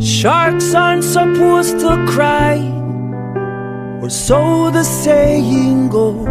Sharks 0.00 0.74
aren't 0.74 1.02
supposed 1.02 1.80
to 1.80 2.06
cry, 2.08 2.58
or 4.00 4.08
so 4.08 4.70
the 4.70 4.84
saying 4.84 5.88
goes. 5.88 6.28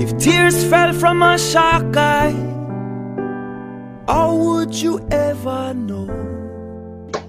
If 0.00 0.16
tears 0.18 0.62
fell 0.70 0.92
from 0.92 1.20
a 1.22 1.36
shark 1.36 1.96
eye, 1.96 2.36
how 4.06 4.36
would 4.36 4.72
you 4.72 5.04
ever 5.10 5.74
know? 5.74 6.35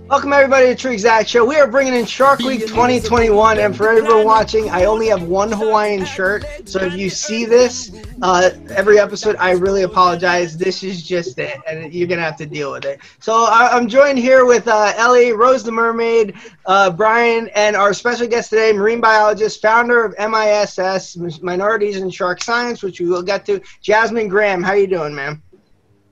Welcome 0.08 0.32
everybody 0.32 0.68
to 0.68 0.76
True 0.76 0.92
Exact 0.92 1.28
Show. 1.28 1.44
We 1.44 1.58
are 1.58 1.68
bringing 1.68 1.94
in 1.94 2.06
Shark 2.06 2.40
Week 2.40 2.62
2021, 2.62 3.60
and 3.60 3.76
for 3.76 3.90
everyone 3.90 4.24
watching, 4.24 4.70
I 4.70 4.86
only 4.86 5.08
have 5.08 5.24
one 5.24 5.52
Hawaiian 5.52 6.06
shirt. 6.06 6.46
So 6.64 6.80
if 6.82 6.96
you 6.96 7.10
see 7.10 7.44
this 7.44 7.92
uh, 8.22 8.52
every 8.70 9.00
episode, 9.00 9.36
I 9.38 9.52
really 9.52 9.82
apologize. 9.84 10.58
This 10.58 10.82
is 10.82 11.04
just 11.04 11.38
it, 11.40 11.58
and 11.68 11.94
you're 11.94 12.08
gonna 12.08 12.22
have 12.22 12.38
to 12.38 12.46
deal 12.46 12.72
with 12.72 12.86
it. 12.86 13.02
So 13.20 13.34
I- 13.34 13.70
I'm 13.74 13.90
joined 13.90 14.18
here 14.18 14.46
with 14.46 14.68
uh, 14.70 14.94
Ellie, 14.96 15.34
Rose 15.34 15.62
the 15.64 15.74
Mermaid, 15.74 16.36
uh, 16.66 16.90
Brian, 16.92 17.50
and 17.50 17.76
our 17.76 17.94
special 17.94 18.28
guest 18.28 18.50
today, 18.50 18.72
marine 18.72 19.02
biologist, 19.02 19.62
founder 19.62 20.06
of 20.06 20.16
MISS 20.18 21.42
Minorities 21.42 21.98
in 21.98 22.10
Shark 22.10 22.42
Science, 22.42 22.82
which 22.82 23.02
we 23.02 23.08
will 23.08 23.24
get 23.24 23.46
to. 23.48 23.60
Jasmine 23.82 24.30
Graham, 24.30 24.64
how 24.64 24.72
you 24.74 24.88
doing, 24.88 25.14
ma'am? 25.14 25.44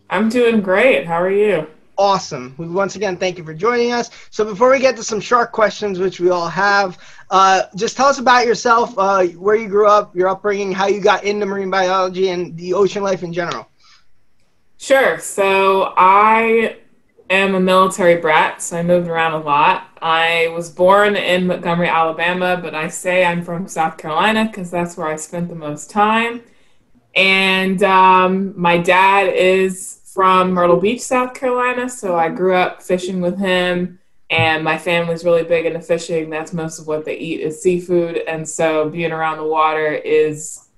I'm 0.09 0.27
doing 0.27 0.59
great. 0.59 1.07
How 1.07 1.21
are 1.21 1.31
you? 1.31 1.67
Awesome. 1.97 2.55
We 2.57 2.67
once 2.67 2.95
again 2.95 3.17
thank 3.17 3.37
you 3.37 3.43
for 3.43 3.53
joining 3.53 3.91
us. 3.91 4.09
So 4.29 4.45
before 4.45 4.71
we 4.71 4.79
get 4.79 4.95
to 4.97 5.03
some 5.03 5.19
shark 5.19 5.51
questions, 5.51 5.99
which 5.99 6.19
we 6.19 6.29
all 6.29 6.47
have, 6.47 6.97
uh, 7.29 7.63
just 7.75 7.97
tell 7.97 8.07
us 8.07 8.19
about 8.19 8.45
yourself, 8.45 8.93
uh, 8.97 9.25
where 9.27 9.55
you 9.55 9.67
grew 9.67 9.87
up, 9.87 10.15
your 10.15 10.27
upbringing, 10.29 10.71
how 10.71 10.87
you 10.87 11.01
got 11.01 11.23
into 11.23 11.45
marine 11.45 11.69
biology 11.69 12.29
and 12.29 12.55
the 12.57 12.73
ocean 12.73 13.03
life 13.03 13.23
in 13.23 13.33
general. 13.33 13.67
Sure. 14.77 15.17
So 15.19 15.93
I 15.97 16.77
am 17.29 17.55
a 17.55 17.59
military 17.59 18.17
brat, 18.17 18.61
so 18.61 18.77
I 18.77 18.83
moved 18.83 19.07
around 19.07 19.33
a 19.33 19.39
lot. 19.39 19.89
I 20.01 20.51
was 20.53 20.69
born 20.69 21.15
in 21.15 21.47
Montgomery, 21.47 21.87
Alabama, 21.87 22.59
but 22.61 22.75
I 22.75 22.87
say 22.87 23.25
I'm 23.25 23.43
from 23.43 23.67
South 23.67 23.97
Carolina 23.97 24.45
because 24.45 24.69
that's 24.69 24.97
where 24.97 25.07
I 25.07 25.15
spent 25.15 25.49
the 25.49 25.55
most 25.55 25.89
time. 25.89 26.43
And 27.15 27.81
um, 27.81 28.53
my 28.59 28.77
dad 28.77 29.33
is 29.33 30.01
from 30.15 30.53
Myrtle 30.53 30.77
Beach, 30.77 31.01
South 31.01 31.33
Carolina, 31.33 31.89
so 31.89 32.15
I 32.15 32.29
grew 32.29 32.55
up 32.55 32.81
fishing 32.81 33.19
with 33.19 33.37
him. 33.37 33.99
And 34.29 34.63
my 34.63 34.77
family's 34.77 35.25
really 35.25 35.43
big 35.43 35.65
into 35.65 35.81
fishing. 35.81 36.29
That's 36.29 36.53
most 36.53 36.79
of 36.79 36.87
what 36.87 37.03
they 37.03 37.17
eat 37.17 37.41
is 37.41 37.61
seafood. 37.61 38.19
And 38.25 38.47
so 38.47 38.89
being 38.89 39.11
around 39.11 39.37
the 39.37 39.43
water 39.43 39.91
is 39.91 40.69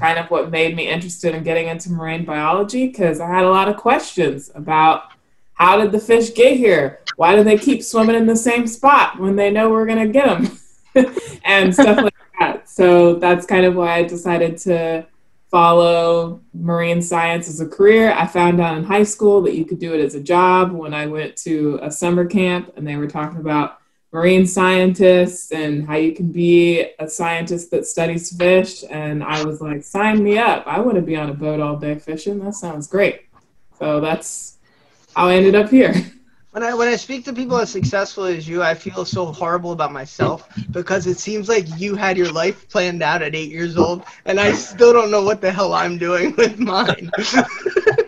kind 0.00 0.18
of 0.18 0.30
what 0.30 0.50
made 0.50 0.74
me 0.74 0.88
interested 0.88 1.34
in 1.34 1.42
getting 1.44 1.68
into 1.68 1.92
marine 1.92 2.24
biology 2.24 2.88
because 2.88 3.20
I 3.20 3.28
had 3.28 3.44
a 3.44 3.50
lot 3.50 3.68
of 3.68 3.76
questions 3.76 4.50
about 4.54 5.12
how 5.52 5.78
did 5.78 5.92
the 5.92 6.00
fish 6.00 6.32
get 6.32 6.56
here? 6.56 7.00
Why 7.16 7.36
do 7.36 7.44
they 7.44 7.58
keep 7.58 7.82
swimming 7.82 8.16
in 8.16 8.26
the 8.26 8.36
same 8.36 8.66
spot 8.66 9.20
when 9.20 9.36
they 9.36 9.50
know 9.50 9.68
we're 9.68 9.86
going 9.86 10.06
to 10.06 10.12
get 10.12 10.26
them? 10.26 10.58
and 11.44 11.74
stuff 11.74 11.98
like 11.98 12.14
that. 12.40 12.68
So 12.70 13.16
that's 13.16 13.44
kind 13.44 13.66
of 13.66 13.74
why 13.74 13.96
I 13.96 14.04
decided 14.04 14.56
to 14.58 15.06
follow 15.50 16.42
marine 16.52 17.00
science 17.00 17.48
as 17.48 17.60
a 17.60 17.66
career. 17.66 18.12
I 18.12 18.26
found 18.26 18.60
out 18.60 18.76
in 18.76 18.84
high 18.84 19.02
school 19.02 19.40
that 19.42 19.54
you 19.54 19.64
could 19.64 19.78
do 19.78 19.94
it 19.94 20.00
as 20.00 20.14
a 20.14 20.20
job 20.20 20.72
when 20.72 20.92
I 20.92 21.06
went 21.06 21.36
to 21.38 21.78
a 21.82 21.90
summer 21.90 22.26
camp 22.26 22.72
and 22.76 22.86
they 22.86 22.96
were 22.96 23.06
talking 23.06 23.40
about 23.40 23.78
marine 24.12 24.46
scientists 24.46 25.52
and 25.52 25.86
how 25.86 25.96
you 25.96 26.12
can 26.12 26.30
be 26.32 26.92
a 26.98 27.08
scientist 27.08 27.70
that 27.70 27.86
studies 27.86 28.36
fish. 28.36 28.84
And 28.90 29.22
I 29.22 29.44
was 29.44 29.60
like, 29.60 29.82
sign 29.84 30.22
me 30.22 30.38
up. 30.38 30.66
I 30.66 30.80
want 30.80 30.96
to 30.96 31.02
be 31.02 31.16
on 31.16 31.30
a 31.30 31.34
boat 31.34 31.60
all 31.60 31.76
day 31.76 31.98
fishing. 31.98 32.38
That 32.44 32.54
sounds 32.54 32.86
great. 32.86 33.26
So 33.78 34.00
that's 34.00 34.58
how 35.14 35.28
I 35.28 35.34
ended 35.34 35.54
up 35.54 35.70
here. 35.70 35.94
When 36.50 36.62
I 36.62 36.72
when 36.72 36.88
I 36.88 36.96
speak 36.96 37.26
to 37.26 37.32
people 37.34 37.58
as 37.58 37.70
successful 37.70 38.24
as 38.24 38.48
you, 38.48 38.62
I 38.62 38.74
feel 38.74 39.04
so 39.04 39.26
horrible 39.26 39.72
about 39.72 39.92
myself 39.92 40.48
because 40.70 41.06
it 41.06 41.18
seems 41.18 41.46
like 41.46 41.66
you 41.78 41.94
had 41.94 42.16
your 42.16 42.32
life 42.32 42.68
planned 42.70 43.02
out 43.02 43.20
at 43.20 43.34
eight 43.34 43.50
years 43.50 43.76
old, 43.76 44.02
and 44.24 44.40
I 44.40 44.52
still 44.52 44.94
don't 44.94 45.10
know 45.10 45.22
what 45.22 45.42
the 45.42 45.52
hell 45.52 45.74
I'm 45.74 45.98
doing 45.98 46.34
with 46.38 46.58
mine. 46.58 47.10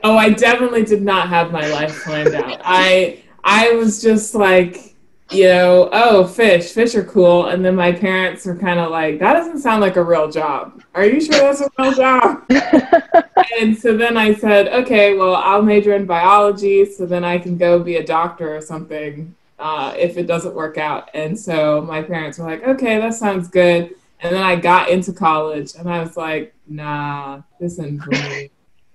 oh, 0.02 0.16
I 0.16 0.30
definitely 0.30 0.84
did 0.84 1.02
not 1.02 1.28
have 1.28 1.52
my 1.52 1.66
life 1.68 2.02
planned 2.02 2.34
out. 2.34 2.62
I 2.64 3.22
I 3.44 3.72
was 3.72 4.00
just 4.00 4.34
like, 4.34 4.89
you 5.30 5.44
know, 5.44 5.88
oh, 5.92 6.26
fish, 6.26 6.72
fish 6.72 6.94
are 6.94 7.04
cool, 7.04 7.46
and 7.46 7.64
then 7.64 7.76
my 7.76 7.92
parents 7.92 8.46
were 8.46 8.56
kind 8.56 8.80
of 8.80 8.90
like, 8.90 9.18
that 9.20 9.34
doesn't 9.34 9.58
sound 9.58 9.80
like 9.80 9.96
a 9.96 10.02
real 10.02 10.30
job. 10.30 10.82
Are 10.94 11.04
you 11.04 11.20
sure 11.20 11.34
that's 11.34 11.60
a 11.60 11.70
real 11.78 11.92
job? 11.92 12.44
and 13.60 13.76
so 13.76 13.96
then 13.96 14.16
I 14.16 14.34
said, 14.34 14.68
okay, 14.68 15.16
well, 15.16 15.36
I'll 15.36 15.62
major 15.62 15.94
in 15.94 16.04
biology, 16.04 16.84
so 16.84 17.06
then 17.06 17.24
I 17.24 17.38
can 17.38 17.56
go 17.56 17.78
be 17.78 17.96
a 17.96 18.04
doctor 18.04 18.56
or 18.56 18.60
something 18.60 19.34
uh, 19.58 19.94
if 19.96 20.16
it 20.16 20.26
doesn't 20.26 20.54
work 20.54 20.78
out. 20.78 21.10
And 21.14 21.38
so 21.38 21.80
my 21.82 22.02
parents 22.02 22.38
were 22.38 22.46
like, 22.46 22.64
okay, 22.64 22.98
that 22.98 23.14
sounds 23.14 23.48
good. 23.48 23.94
And 24.22 24.34
then 24.34 24.42
I 24.42 24.56
got 24.56 24.90
into 24.90 25.12
college, 25.12 25.74
and 25.76 25.88
I 25.88 26.00
was 26.00 26.16
like, 26.16 26.54
nah, 26.66 27.42
this 27.60 27.74
isn't 27.74 28.02
for 28.02 28.10
me 28.10 28.50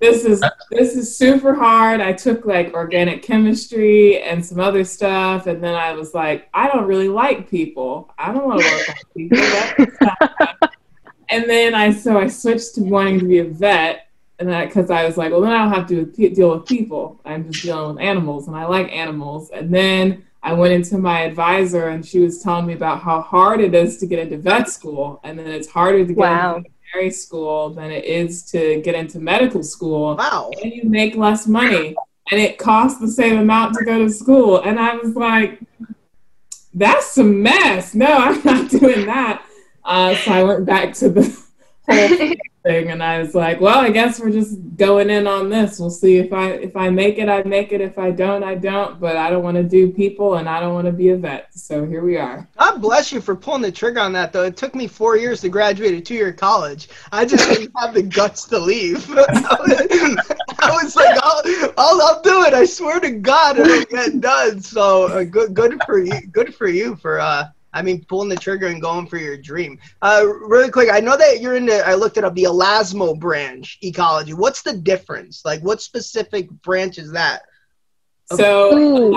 this 0.06 0.26
is 0.26 0.44
uh, 0.44 0.50
this 0.72 0.96
is 0.96 1.16
super 1.16 1.54
hard. 1.54 2.02
I 2.02 2.14
took 2.14 2.46
like 2.46 2.74
organic 2.74 3.24
chemistry 3.24 4.22
and 4.22 4.46
some 4.46 4.60
other 4.60 4.84
stuff, 4.84 5.48
and 5.48 5.64
then 5.64 5.76
I 5.76 5.94
was 5.94 6.14
like, 6.14 6.50
I 6.54 6.68
don't 6.68 6.86
really 6.86 7.10
like 7.10 7.50
people. 7.50 8.14
I 8.18 8.32
don't 8.34 8.46
want 8.46 8.62
to 8.62 8.68
work 8.68 8.88
with 8.88 9.14
people. 9.16 10.68
and 11.30 11.50
then 11.50 11.74
I 11.74 11.92
so 11.92 12.18
I 12.18 12.28
switched 12.28 12.76
to 12.76 12.82
wanting 12.82 13.20
to 13.20 13.26
be 13.26 13.40
a 13.40 13.46
vet, 13.46 14.08
and 14.40 14.50
that 14.50 14.68
because 14.68 14.90
I 14.90 15.06
was 15.06 15.18
like, 15.18 15.32
well, 15.32 15.42
then 15.42 15.52
I 15.52 15.64
don't 15.64 15.74
have 15.74 15.88
to 15.88 16.06
deal 16.06 16.56
with 16.56 16.66
people. 16.66 17.20
I'm 17.26 17.52
just 17.52 17.64
dealing 17.64 17.96
with 17.96 18.04
animals, 18.04 18.48
and 18.48 18.56
I 18.56 18.66
like 18.66 18.92
animals. 18.92 19.50
And 19.50 19.74
then 19.74 20.24
I 20.44 20.54
went 20.54 20.74
into 20.74 20.98
my 20.98 21.22
advisor, 21.22 21.90
and 21.90 22.06
she 22.06 22.20
was 22.20 22.42
telling 22.44 22.68
me 22.68 22.74
about 22.74 23.02
how 23.02 23.22
hard 23.22 23.60
it 23.60 23.74
is 23.74 23.98
to 23.98 24.06
get 24.06 24.20
into 24.20 24.38
vet 24.38 24.70
school, 24.70 25.20
and 25.24 25.40
then 25.40 25.48
it's 25.48 25.68
harder 25.68 26.06
to 26.06 26.14
get 26.14 26.18
wow. 26.18 26.58
into 26.58 26.70
school 27.09 27.69
than 27.69 27.91
it 27.91 28.06
is 28.06 28.44
to 28.51 28.81
get 28.81 28.95
into 28.95 29.19
medical 29.19 29.63
school. 29.63 30.16
Wow. 30.16 30.51
And 30.61 30.72
you 30.72 30.89
make 30.89 31.16
less 31.16 31.47
money 31.47 31.95
and 32.31 32.41
it 32.41 32.57
costs 32.57 33.00
the 33.00 33.07
same 33.07 33.38
amount 33.38 33.75
to 33.75 33.85
go 33.85 34.00
to 34.00 34.09
school. 34.09 34.61
And 34.61 34.79
I 34.79 34.95
was 34.95 35.16
like, 35.16 35.59
that's 36.73 37.17
a 37.17 37.23
mess. 37.23 37.94
No, 37.94 38.07
I'm 38.07 38.41
not 38.44 38.69
doing 38.69 39.06
that. 39.06 39.45
Uh, 39.83 40.16
so 40.16 40.31
I 40.31 40.44
went 40.44 40.66
back 40.66 40.94
to 40.95 41.09
the 41.09 41.44
thing 41.85 42.90
and 42.90 43.03
I 43.03 43.19
was 43.19 43.35
like, 43.35 43.62
well, 43.62 43.79
I 43.79 43.91
guess 43.91 44.19
we're 44.19 44.31
just 44.31 44.57
going 44.75 45.09
in 45.09 45.28
on 45.28 45.50
this. 45.50 45.79
We'll 45.79 45.91
see 45.91 46.18
if 46.18 46.34
I 46.34 46.51
if 46.53 46.75
I 46.75 46.90
make 46.90 47.19
it, 47.19 47.29
I 47.29 47.44
make 47.44 47.72
it. 47.72 47.79
If 47.79 48.00
I 48.00 48.12
don't, 48.12 48.44
I 48.44 48.56
don't. 48.56 49.00
But 49.00 49.18
I 49.18 49.29
don't 49.29 49.44
want 49.44 49.56
to 49.57 49.63
do 49.63 49.91
people 49.91 50.35
and 50.35 50.50
I 50.50 50.59
don't 50.59 50.74
want 50.74 50.88
to 50.88 50.91
be 50.91 51.09
a 51.09 51.18
vet. 51.18 51.53
So 51.53 51.85
here 51.85 52.03
we 52.03 52.18
are. 52.18 52.47
God 52.57 52.81
bless 52.81 53.12
you 53.12 53.22
for 53.22 53.35
pulling 53.35 53.62
the 53.62 53.72
trigger 53.72 54.00
on 54.00 54.13
that 54.13 54.34
though. 54.34 54.44
It 54.44 54.57
took 54.57 54.74
me 54.74 54.88
four 54.88 55.16
years 55.16 55.41
to 55.41 55.50
graduate 55.50 55.94
a 55.94 56.01
two 56.01 56.16
year 56.16 56.34
college. 56.34 56.90
I 57.12 57.24
just 57.25 57.47
didn't 57.47 57.72
have 57.78 57.94
the 57.94 58.03
guts 58.03 58.45
to 58.45 58.57
leave. 58.57 59.07
I 59.16 60.72
was 60.84 60.95
like, 60.95 61.18
I'll, 61.22 61.41
I'll, 61.78 62.01
I'll, 62.01 62.22
do 62.22 62.44
it. 62.45 62.56
I 62.56 62.66
swear 62.66 63.00
to 63.00 63.12
God, 63.12 63.59
it'll 63.59 63.85
get 63.85 64.19
done. 64.19 64.59
So 64.59 65.07
uh, 65.07 65.24
good, 65.24 65.53
good 65.53 65.79
for 65.85 66.00
you. 66.00 66.19
Good 66.31 66.56
for 66.56 66.68
you 66.68 66.95
for 66.95 67.19
uh, 67.19 67.50
I 67.75 67.81
mean, 67.81 68.03
pulling 68.06 68.30
the 68.30 68.36
trigger 68.36 68.68
and 68.68 68.81
going 68.81 69.06
for 69.06 69.18
your 69.18 69.38
dream. 69.38 69.78
Uh, 70.02 70.25
really 70.25 70.72
quick, 70.72 70.90
I 70.91 71.00
know 71.00 71.16
that 71.18 71.41
you're 71.41 71.56
into. 71.56 71.75
I 71.86 71.94
looked 71.94 72.18
it 72.18 72.24
up. 72.24 72.34
The 72.34 72.46
Elasmobranch 72.46 73.78
ecology. 73.84 74.34
What's 74.34 74.63
the 74.63 74.74
difference? 74.74 75.44
Like, 75.46 75.62
what 75.62 75.81
specific 75.81 76.50
branch 76.50 76.97
is 76.97 77.12
that? 77.12 77.44
So, 78.36 79.12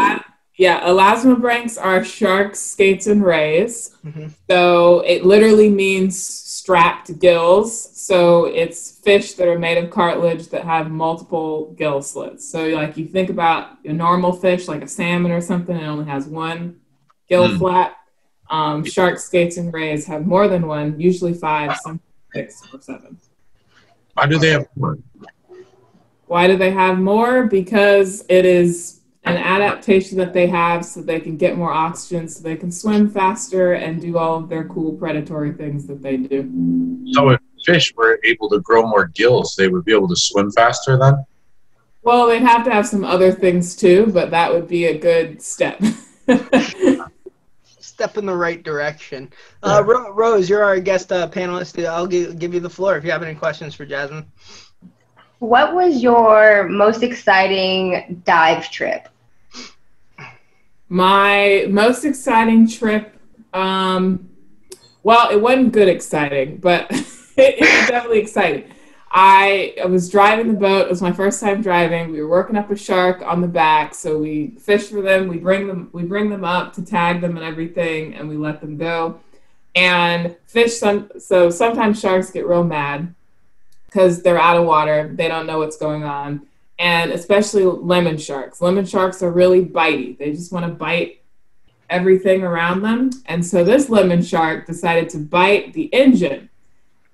yeah, 0.59 0.81
elasmobranchs 0.89 1.81
are 1.81 2.05
sharks, 2.05 2.59
skates, 2.59 3.07
and 3.07 3.25
rays. 3.25 3.97
Mm-hmm. 4.05 4.27
So 4.51 5.01
it 5.01 5.25
literally 5.25 5.71
means 5.71 6.21
strapped 6.21 7.17
gills. 7.21 7.97
So 7.97 8.47
it's 8.47 8.99
fish 8.99 9.35
that 9.35 9.47
are 9.47 9.59
made 9.59 9.79
of 9.79 9.91
cartilage 9.91 10.49
that 10.49 10.65
have 10.65 10.91
multiple 10.91 11.75
gill 11.79 12.03
slits. 12.03 12.51
So 12.51 12.67
like 12.71 12.97
you 12.97 13.07
think 13.07 13.31
about 13.31 13.79
a 13.85 13.93
normal 13.93 14.33
fish, 14.33 14.67
like 14.67 14.83
a 14.83 14.89
salmon 14.89 15.31
or 15.31 15.41
something, 15.41 15.77
it 15.77 15.87
only 15.87 16.07
has 16.07 16.27
one 16.27 16.81
gill 17.29 17.49
mm. 17.49 17.59
flap. 17.59 17.97
Um, 18.51 18.85
sharks, 18.85 19.25
skates, 19.25 19.57
and 19.59 19.73
rays 19.73 20.07
have 20.07 20.27
more 20.27 20.49
than 20.49 20.67
one, 20.67 20.99
usually 20.99 21.35
five, 21.35 21.77
some 21.79 22.01
six 22.35 22.63
or 22.73 22.81
seven. 22.81 23.19
Why 24.15 24.27
do 24.27 24.39
they 24.39 24.51
have 24.51 24.67
more? 24.75 24.99
Why 26.27 26.47
do 26.47 26.57
they 26.57 26.71
have 26.71 26.99
more? 26.99 27.47
Because 27.47 28.25
it 28.29 28.45
is 28.45 29.01
an 29.25 29.37
adaptation 29.37 30.17
that 30.19 30.33
they 30.33 30.47
have 30.47 30.85
so 30.85 31.03
they 31.03 31.21
can 31.21 31.37
get 31.37 31.57
more 31.57 31.73
oxygen, 31.73 32.29
so 32.29 32.43
they 32.43 32.57
can 32.57 32.73
swim 32.73 33.11
faster 33.11 33.75
and 33.75 34.01
do 34.01 34.17
all 34.17 34.39
of 34.39 34.49
their 34.49 34.65
cool 34.65 34.93
predatory 34.95 35.53
things 35.53 35.87
that 35.87 36.03
they 36.03 36.17
do. 36.17 37.05
So 37.13 37.31
if 37.31 37.41
fish 37.65 37.93
were 37.97 38.19
able 38.25 38.49
to 38.49 38.61
grow 38.61 38.87
more 38.87 39.07
gills, 39.09 39.55
they 39.57 39.69
would 39.69 39.85
be 39.85 39.93
able 39.93 40.09
to 40.09 40.17
swim 40.17 40.51
faster 40.51 40.97
then? 40.99 41.25
Well, 42.03 42.27
they'd 42.27 42.43
have 42.43 42.65
to 42.65 42.71
have 42.71 42.87
some 42.87 43.05
other 43.05 43.33
things 43.33 43.77
too, 43.77 44.07
but 44.07 44.31
that 44.31 44.53
would 44.53 44.69
be 44.69 44.87
a 44.87 44.97
good 44.97 45.43
step. 45.43 45.81
step 47.99 48.17
in 48.17 48.27
the 48.27 48.37
right 48.37 48.63
direction. 48.63 49.29
Uh, 49.61 49.83
Rose, 49.85 50.49
you're 50.49 50.63
our 50.63 50.79
guest 50.79 51.11
uh, 51.11 51.29
panelist. 51.29 51.85
I'll 51.85 52.07
give, 52.07 52.39
give 52.39 52.55
you 52.55 52.61
the 52.61 52.71
floor 52.71 52.97
if 52.97 53.03
you 53.03 53.11
have 53.11 53.25
any 53.25 53.35
questions 53.35 53.75
for 53.75 53.85
Jasmine. 53.85 54.25
What 55.41 55.75
was 55.75 56.01
your 56.01 56.69
most 56.69 57.03
exciting 57.03 58.23
dive 58.25 58.71
trip? 58.71 59.09
My 60.89 61.67
most 61.69 62.05
exciting 62.05 62.69
trip, 62.69 63.19
um, 63.53 64.31
well, 65.03 65.31
it 65.31 65.43
wasn't 65.43 65.73
good 65.73 65.89
exciting, 65.89 66.59
but 66.59 66.87
it, 66.93 67.07
it 67.37 67.61
was 67.61 67.89
definitely 67.89 68.21
exciting. 68.21 68.71
I, 69.11 69.75
I 69.83 69.87
was 69.87 70.11
driving 70.11 70.49
the 70.49 70.59
boat. 70.59 70.83
It 70.83 70.91
was 70.91 71.01
my 71.01 71.13
first 71.13 71.41
time 71.41 71.63
driving. 71.63 72.13
We 72.13 72.21
were 72.21 72.29
working 72.29 72.57
up 72.57 72.71
a 72.71 72.77
shark 72.77 73.23
on 73.23 73.41
the 73.41 73.49
back, 73.49 73.95
so 73.95 74.19
we 74.19 74.49
fish 74.61 74.89
for 74.89 75.01
them. 75.01 75.29
We 75.29 75.39
bring 75.39 75.67
them, 75.67 75.89
we 75.93 76.03
bring 76.03 76.29
them 76.29 76.45
up 76.45 76.75
to 76.75 76.85
tag 76.85 77.21
them 77.21 77.37
and 77.37 77.45
everything, 77.45 78.15
and 78.15 78.29
we 78.29 78.37
let 78.37 78.61
them 78.61 78.77
go. 78.77 79.21
And 79.75 80.37
fish 80.47 80.77
some. 80.79 81.11
So 81.19 81.51
sometimes 81.51 82.01
sharks 82.01 82.31
get 82.31 82.47
real 82.47 82.65
mad 82.65 83.15
because 83.87 84.23
they're 84.23 84.41
out 84.41 84.57
of 84.57 84.67
water. 84.67 85.11
They 85.15 85.29
don't 85.29 85.47
know 85.47 85.59
what's 85.59 85.79
going 85.79 86.05
on, 86.05 86.47
and 86.79 87.11
especially 87.11 87.65
lemon 87.65 88.19
sharks. 88.19 88.61
Lemon 88.61 88.85
sharks 88.85 89.23
are 89.23 89.31
really 89.31 89.65
bitey. 89.65 90.19
They 90.19 90.33
just 90.33 90.53
want 90.53 90.67
to 90.67 90.73
bite 90.73 91.23
everything 91.89 92.43
around 92.43 92.83
them. 92.83 93.11
And 93.27 93.45
so 93.45 93.65
this 93.65 93.89
lemon 93.89 94.23
shark 94.23 94.67
decided 94.67 95.09
to 95.11 95.19
bite 95.19 95.73
the 95.73 95.93
engine 95.95 96.51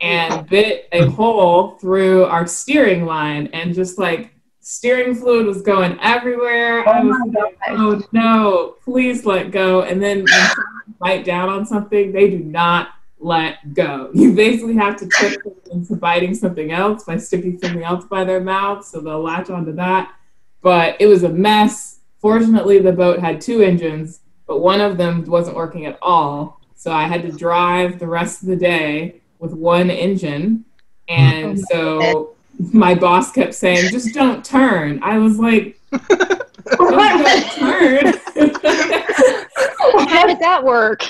and 0.00 0.46
bit 0.48 0.88
a 0.92 1.08
hole 1.10 1.72
through 1.80 2.24
our 2.24 2.46
steering 2.46 3.06
line 3.06 3.48
and 3.52 3.74
just 3.74 3.98
like 3.98 4.34
steering 4.60 5.14
fluid 5.14 5.46
was 5.46 5.62
going 5.62 5.98
everywhere. 6.00 6.84
Oh 6.86 6.92
I 6.92 7.04
was 7.04 7.32
like, 7.34 7.58
oh 7.68 8.02
no, 8.12 8.76
please 8.82 9.24
let 9.24 9.50
go. 9.50 9.82
And 9.82 10.02
then 10.02 10.18
when 10.18 10.26
someone 10.26 10.94
bite 10.98 11.24
down 11.24 11.48
on 11.48 11.66
something, 11.66 12.12
they 12.12 12.30
do 12.30 12.38
not 12.38 12.88
let 13.18 13.74
go. 13.74 14.10
You 14.14 14.34
basically 14.34 14.74
have 14.76 14.96
to 14.96 15.08
trick 15.08 15.42
them 15.42 15.54
into 15.70 15.96
biting 15.96 16.34
something 16.34 16.72
else 16.72 17.04
by 17.04 17.18
sticking 17.18 17.58
something 17.58 17.82
else 17.82 18.04
by 18.06 18.24
their 18.24 18.40
mouth 18.40 18.84
so 18.84 19.00
they'll 19.00 19.22
latch 19.22 19.50
onto 19.50 19.72
that. 19.72 20.14
But 20.62 20.96
it 21.00 21.06
was 21.06 21.24
a 21.24 21.28
mess. 21.28 22.00
Fortunately, 22.18 22.78
the 22.78 22.92
boat 22.92 23.18
had 23.18 23.40
two 23.40 23.60
engines, 23.60 24.20
but 24.46 24.60
one 24.60 24.80
of 24.80 24.96
them 24.96 25.24
wasn't 25.24 25.56
working 25.56 25.84
at 25.84 25.98
all. 26.00 26.60
So 26.74 26.90
I 26.90 27.06
had 27.06 27.22
to 27.22 27.32
drive 27.32 27.98
the 27.98 28.06
rest 28.06 28.42
of 28.42 28.48
the 28.48 28.56
day 28.56 29.20
with 29.44 29.52
one 29.52 29.90
engine. 29.90 30.64
Mm-hmm. 31.08 31.22
And 31.22 31.58
oh 31.58 31.64
so 31.70 32.34
my 32.72 32.94
boss 32.94 33.30
kept 33.30 33.54
saying, 33.54 33.90
just 33.90 34.14
don't 34.14 34.44
turn. 34.44 35.00
I 35.02 35.18
was 35.18 35.38
like, 35.38 35.78
don't 35.92 37.52
turn. 37.52 38.06
How 40.08 40.26
did 40.26 40.40
that 40.40 40.62
work? 40.64 41.04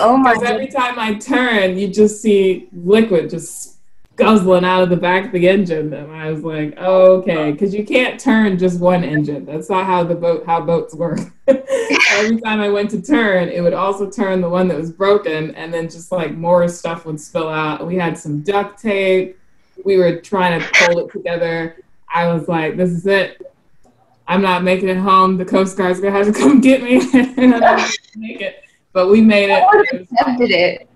Oh 0.00 0.16
my 0.16 0.34
Because 0.34 0.48
every 0.48 0.68
time 0.68 0.98
I 0.98 1.14
turn, 1.14 1.78
you 1.78 1.88
just 1.88 2.20
see 2.20 2.68
liquid 2.72 3.30
just 3.30 3.73
guzzling 4.16 4.64
out 4.64 4.82
of 4.82 4.90
the 4.90 4.96
back 4.96 5.26
of 5.26 5.32
the 5.32 5.48
engine. 5.48 5.92
And 5.92 6.12
I 6.12 6.30
was 6.30 6.44
like, 6.44 6.74
oh, 6.76 7.16
okay, 7.16 7.52
because 7.52 7.74
you 7.74 7.84
can't 7.84 8.18
turn 8.18 8.58
just 8.58 8.80
one 8.80 9.04
engine. 9.04 9.44
That's 9.44 9.70
not 9.70 9.86
how 9.86 10.04
the 10.04 10.14
boat 10.14 10.46
how 10.46 10.60
boats 10.60 10.94
work. 10.94 11.18
every 11.48 12.40
time 12.40 12.60
I 12.60 12.68
went 12.68 12.90
to 12.90 13.02
turn, 13.02 13.48
it 13.48 13.60
would 13.60 13.74
also 13.74 14.10
turn 14.10 14.40
the 14.40 14.48
one 14.48 14.68
that 14.68 14.76
was 14.76 14.90
broken, 14.90 15.54
and 15.54 15.72
then 15.72 15.88
just 15.88 16.12
like 16.12 16.34
more 16.34 16.66
stuff 16.68 17.04
would 17.06 17.20
spill 17.20 17.48
out. 17.48 17.86
We 17.86 17.96
had 17.96 18.16
some 18.16 18.42
duct 18.42 18.80
tape. 18.80 19.38
We 19.84 19.96
were 19.96 20.20
trying 20.20 20.60
to 20.60 20.70
pull 20.74 21.06
it 21.06 21.12
together. 21.12 21.76
I 22.12 22.32
was 22.32 22.48
like, 22.48 22.76
this 22.76 22.90
is 22.90 23.06
it. 23.06 23.40
I'm 24.26 24.40
not 24.40 24.62
making 24.62 24.88
it 24.88 24.96
home. 24.96 25.36
The 25.36 25.44
Coast 25.44 25.76
Guard's 25.76 26.00
gonna 26.00 26.16
have 26.16 26.26
to 26.26 26.32
come 26.32 26.60
get 26.60 26.82
me. 26.82 26.96
and 27.14 27.54
I'm 27.54 27.60
not 27.60 27.78
gonna 27.78 27.90
make 28.16 28.40
it. 28.40 28.62
But 28.92 29.08
we 29.08 29.20
made 29.20 29.50
it. 29.50 29.62
I 29.62 29.76
would 29.76 29.86
have 29.90 30.00
accepted 30.02 30.50
it. 30.50 30.88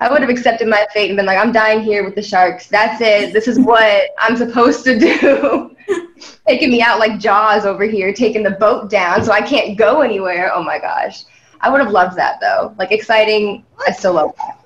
I 0.00 0.10
would 0.10 0.20
have 0.20 0.30
accepted 0.30 0.68
my 0.68 0.86
fate 0.92 1.10
and 1.10 1.16
been 1.16 1.26
like, 1.26 1.38
I'm 1.38 1.52
dying 1.52 1.82
here 1.82 2.04
with 2.04 2.14
the 2.14 2.22
sharks. 2.22 2.66
That's 2.68 3.00
it. 3.00 3.32
This 3.32 3.48
is 3.48 3.58
what 3.58 4.10
I'm 4.18 4.36
supposed 4.36 4.84
to 4.84 4.98
do. 4.98 5.76
taking 6.46 6.70
me 6.70 6.82
out 6.82 6.98
like 6.98 7.18
Jaws 7.18 7.64
over 7.64 7.84
here, 7.84 8.12
taking 8.12 8.42
the 8.42 8.50
boat 8.52 8.90
down 8.90 9.24
so 9.24 9.32
I 9.32 9.40
can't 9.40 9.76
go 9.76 10.00
anywhere. 10.00 10.52
Oh 10.54 10.62
my 10.62 10.78
gosh. 10.78 11.24
I 11.60 11.70
would 11.70 11.80
have 11.80 11.90
loved 11.90 12.16
that 12.16 12.40
though. 12.40 12.74
Like 12.78 12.92
exciting. 12.92 13.64
I 13.86 13.92
still 13.92 14.14
love 14.14 14.34
that. 14.36 14.60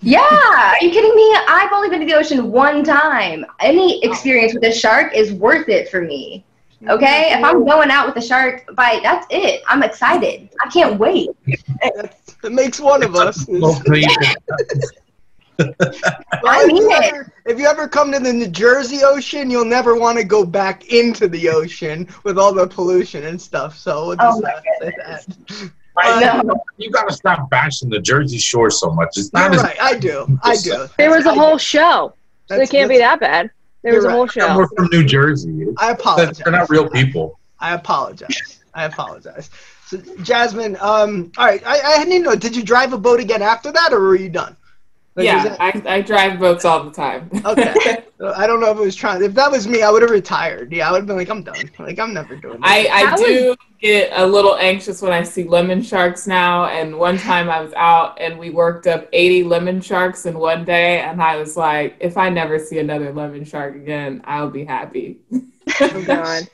Yeah, 0.00 0.20
are 0.20 0.84
you 0.84 0.90
kidding 0.90 1.16
me? 1.16 1.34
I've 1.48 1.72
only 1.72 1.88
been 1.88 2.00
to 2.00 2.06
the 2.06 2.12
ocean 2.14 2.52
one 2.52 2.84
time. 2.84 3.46
Any 3.60 4.04
experience 4.04 4.52
with 4.52 4.62
a 4.64 4.72
shark 4.72 5.14
is 5.14 5.32
worth 5.32 5.70
it 5.70 5.88
for 5.88 6.02
me. 6.02 6.44
Okay? 6.88 7.32
If 7.32 7.42
I'm 7.42 7.64
going 7.64 7.90
out 7.90 8.06
with 8.06 8.22
a 8.22 8.26
shark 8.26 8.66
bite, 8.74 9.02
that's 9.02 9.26
it. 9.30 9.62
I'm 9.66 9.82
excited. 9.82 10.50
I 10.62 10.68
can't 10.68 10.98
wait. 10.98 11.30
That's, 11.96 12.23
that 12.44 12.52
makes 12.52 12.78
one 12.78 13.02
of 13.02 13.16
us. 13.16 13.46
Well, 13.48 13.80
please. 13.86 14.06
I 15.60 16.62
if, 16.62 16.66
mean 16.66 16.76
you 16.76 16.90
it. 16.90 17.04
ever, 17.14 17.32
if 17.46 17.58
you 17.58 17.66
ever 17.66 17.88
come 17.88 18.12
to 18.12 18.18
the 18.18 18.32
New 18.32 18.48
Jersey 18.48 19.00
Ocean, 19.02 19.48
you'll 19.50 19.64
never 19.64 19.98
want 19.98 20.18
to 20.18 20.24
go 20.24 20.44
back 20.44 20.92
into 20.92 21.26
the 21.28 21.48
ocean 21.48 22.06
with 22.24 22.38
all 22.38 22.52
the 22.52 22.66
pollution 22.66 23.24
and 23.24 23.40
stuff. 23.40 23.78
So 23.78 24.08
we'll 24.08 24.16
Oh 24.20 24.40
my 24.40 24.52
say 24.80 24.92
that. 24.98 25.26
I- 25.96 26.20
No. 26.20 26.50
Uh, 26.52 26.54
you 26.76 26.90
gotta 26.90 27.14
stop 27.14 27.48
bashing 27.50 27.88
the 27.88 28.00
Jersey 28.00 28.36
Shore 28.38 28.68
so 28.70 28.90
much. 28.90 29.10
It's 29.16 29.30
You're 29.32 29.42
not 29.42 29.54
as 29.54 29.62
right. 29.62 29.76
I 29.80 29.94
do. 29.96 30.38
I 30.42 30.56
do. 30.56 30.86
There 30.98 31.10
was 31.10 31.24
a 31.24 31.30
I 31.30 31.34
whole 31.34 31.52
do. 31.54 31.58
show, 31.60 32.14
so 32.46 32.56
it 32.60 32.68
can't 32.68 32.90
be 32.90 32.98
that 32.98 33.20
bad. 33.20 33.50
There 33.84 33.94
was 33.94 34.04
a 34.04 34.08
right. 34.08 34.14
whole 34.14 34.26
show. 34.26 34.56
we're 34.56 34.66
from 34.76 34.88
New 34.90 35.04
Jersey. 35.04 35.66
I 35.78 35.92
apologize. 35.92 36.38
They're 36.38 36.52
not 36.52 36.68
real 36.68 36.90
people. 36.90 37.38
I 37.60 37.74
apologize. 37.74 38.60
I 38.74 38.84
apologize. 38.86 39.50
So, 40.02 40.16
Jasmine, 40.22 40.76
um, 40.80 41.30
all 41.36 41.46
right. 41.46 41.62
I, 41.66 41.80
I 41.80 42.04
didn't 42.04 42.22
know. 42.22 42.34
Did 42.34 42.56
you 42.56 42.62
drive 42.62 42.92
a 42.92 42.98
boat 42.98 43.20
again 43.20 43.42
after 43.42 43.70
that, 43.72 43.92
or 43.92 44.00
were 44.00 44.16
you 44.16 44.28
done? 44.28 44.56
Like, 45.16 45.26
yeah, 45.26 45.44
that- 45.44 45.60
I, 45.60 45.96
I 45.96 46.00
drive 46.00 46.40
boats 46.40 46.64
all 46.64 46.82
the 46.82 46.90
time. 46.90 47.30
Okay. 47.44 48.02
I 48.34 48.46
don't 48.46 48.60
know 48.60 48.70
if 48.70 48.78
it 48.78 48.80
was 48.80 48.96
trying. 48.96 49.22
If 49.22 49.34
that 49.34 49.50
was 49.50 49.68
me, 49.68 49.82
I 49.82 49.90
would 49.90 50.02
have 50.02 50.10
retired. 50.10 50.72
Yeah, 50.72 50.88
I 50.88 50.92
would 50.92 50.98
have 50.98 51.06
been 51.06 51.16
like, 51.16 51.28
I'm 51.28 51.42
done. 51.42 51.70
Like, 51.78 51.98
I'm 51.98 52.14
never 52.14 52.36
doing 52.36 52.60
that. 52.60 52.66
I, 52.68 52.88
I 52.92 53.10
That 53.10 53.18
do 53.18 53.56
get 53.80 54.10
a 54.14 54.26
little 54.26 54.56
anxious 54.56 55.02
when 55.02 55.12
I 55.12 55.22
see 55.22 55.44
lemon 55.44 55.82
sharks 55.82 56.26
now. 56.26 56.66
And 56.66 56.98
one 56.98 57.18
time 57.18 57.50
I 57.50 57.60
was 57.60 57.72
out 57.74 58.18
and 58.20 58.38
we 58.38 58.50
worked 58.50 58.86
up 58.86 59.08
80 59.12 59.44
lemon 59.44 59.80
sharks 59.80 60.26
in 60.26 60.38
one 60.38 60.64
day. 60.64 61.00
And 61.00 61.22
I 61.22 61.36
was 61.36 61.56
like, 61.56 61.96
if 62.00 62.16
I 62.16 62.28
never 62.28 62.58
see 62.58 62.78
another 62.78 63.12
lemon 63.12 63.44
shark 63.44 63.76
again, 63.76 64.22
I'll 64.24 64.50
be 64.50 64.64
happy. 64.64 65.18
Oh 65.80 66.04
god. 66.04 66.48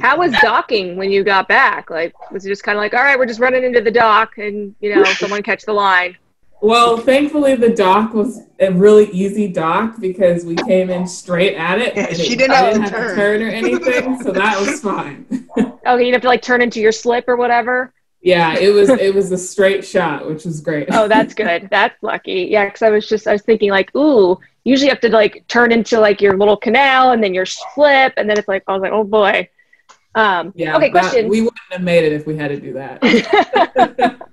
How 0.00 0.18
was 0.18 0.32
docking 0.40 0.96
when 0.96 1.10
you 1.10 1.22
got 1.24 1.46
back? 1.46 1.90
Like, 1.90 2.14
was 2.30 2.44
it 2.46 2.48
just 2.48 2.62
kind 2.62 2.76
of 2.78 2.80
like, 2.82 2.94
all 2.94 3.02
right, 3.02 3.18
we're 3.18 3.26
just 3.26 3.40
running 3.40 3.64
into 3.64 3.80
the 3.80 3.90
dock, 3.90 4.38
and 4.38 4.74
you 4.80 4.94
know, 4.94 5.04
someone 5.18 5.42
catch 5.42 5.64
the 5.64 5.72
line? 5.72 6.16
Well, 6.62 6.96
thankfully, 6.96 7.56
the 7.56 7.68
dock 7.68 8.14
was 8.14 8.40
a 8.58 8.72
really 8.72 9.10
easy 9.10 9.48
dock 9.48 10.00
because 10.00 10.46
we 10.46 10.54
came 10.56 10.88
in 10.88 11.06
straight 11.06 11.54
at 11.56 11.78
it. 11.78 11.94
Yeah, 11.94 12.12
she 12.14 12.32
it- 12.32 12.38
didn't 12.38 12.54
have 12.56 12.72
didn't 12.72 12.86
to 12.88 12.90
have 12.92 13.00
to 13.02 13.06
turn. 13.08 13.16
turn 13.16 13.42
or 13.42 13.48
anything. 13.48 14.22
So 14.22 14.32
that 14.32 14.58
was 14.58 14.80
fine. 14.82 15.26
Okay, 15.58 16.06
you 16.06 16.12
have 16.14 16.22
to 16.22 16.28
like 16.28 16.40
turn 16.40 16.62
into 16.62 16.80
your 16.80 16.92
slip 16.92 17.28
or 17.28 17.36
whatever. 17.36 17.92
Yeah, 18.22 18.56
it 18.58 18.70
was 18.70 18.88
it 18.88 19.14
was 19.14 19.30
a 19.32 19.36
straight 19.36 19.84
shot, 19.84 20.26
which 20.26 20.46
was 20.46 20.62
great. 20.62 20.88
Oh, 20.92 21.06
that's 21.06 21.34
good. 21.44 21.68
That's 21.70 22.02
lucky. 22.02 22.48
Yeah, 22.50 22.64
because 22.64 22.80
I 22.80 22.88
was 22.88 23.06
just 23.06 23.26
I 23.26 23.32
was 23.32 23.42
thinking 23.42 23.68
like, 23.70 23.94
ooh, 23.94 24.40
usually 24.64 24.86
you 24.86 24.92
have 24.92 25.00
to 25.02 25.10
like 25.10 25.44
turn 25.48 25.70
into 25.72 26.00
like 26.00 26.22
your 26.22 26.38
little 26.38 26.56
canal 26.56 27.10
and 27.10 27.22
then 27.22 27.34
your 27.34 27.44
slip, 27.44 28.14
and 28.16 28.30
then 28.30 28.38
it's 28.38 28.48
like 28.48 28.62
I 28.66 28.72
was 28.72 28.80
like, 28.80 28.92
oh 28.92 29.04
boy. 29.04 29.50
Um, 30.14 30.52
yeah. 30.54 30.76
okay, 30.76 30.90
question. 30.90 31.28
we 31.28 31.40
wouldn't 31.40 31.58
have 31.70 31.82
made 31.82 32.04
it 32.04 32.12
if 32.12 32.26
we 32.26 32.36
had 32.36 32.48
to 32.48 32.60
do 32.60 32.72
that. 32.74 33.02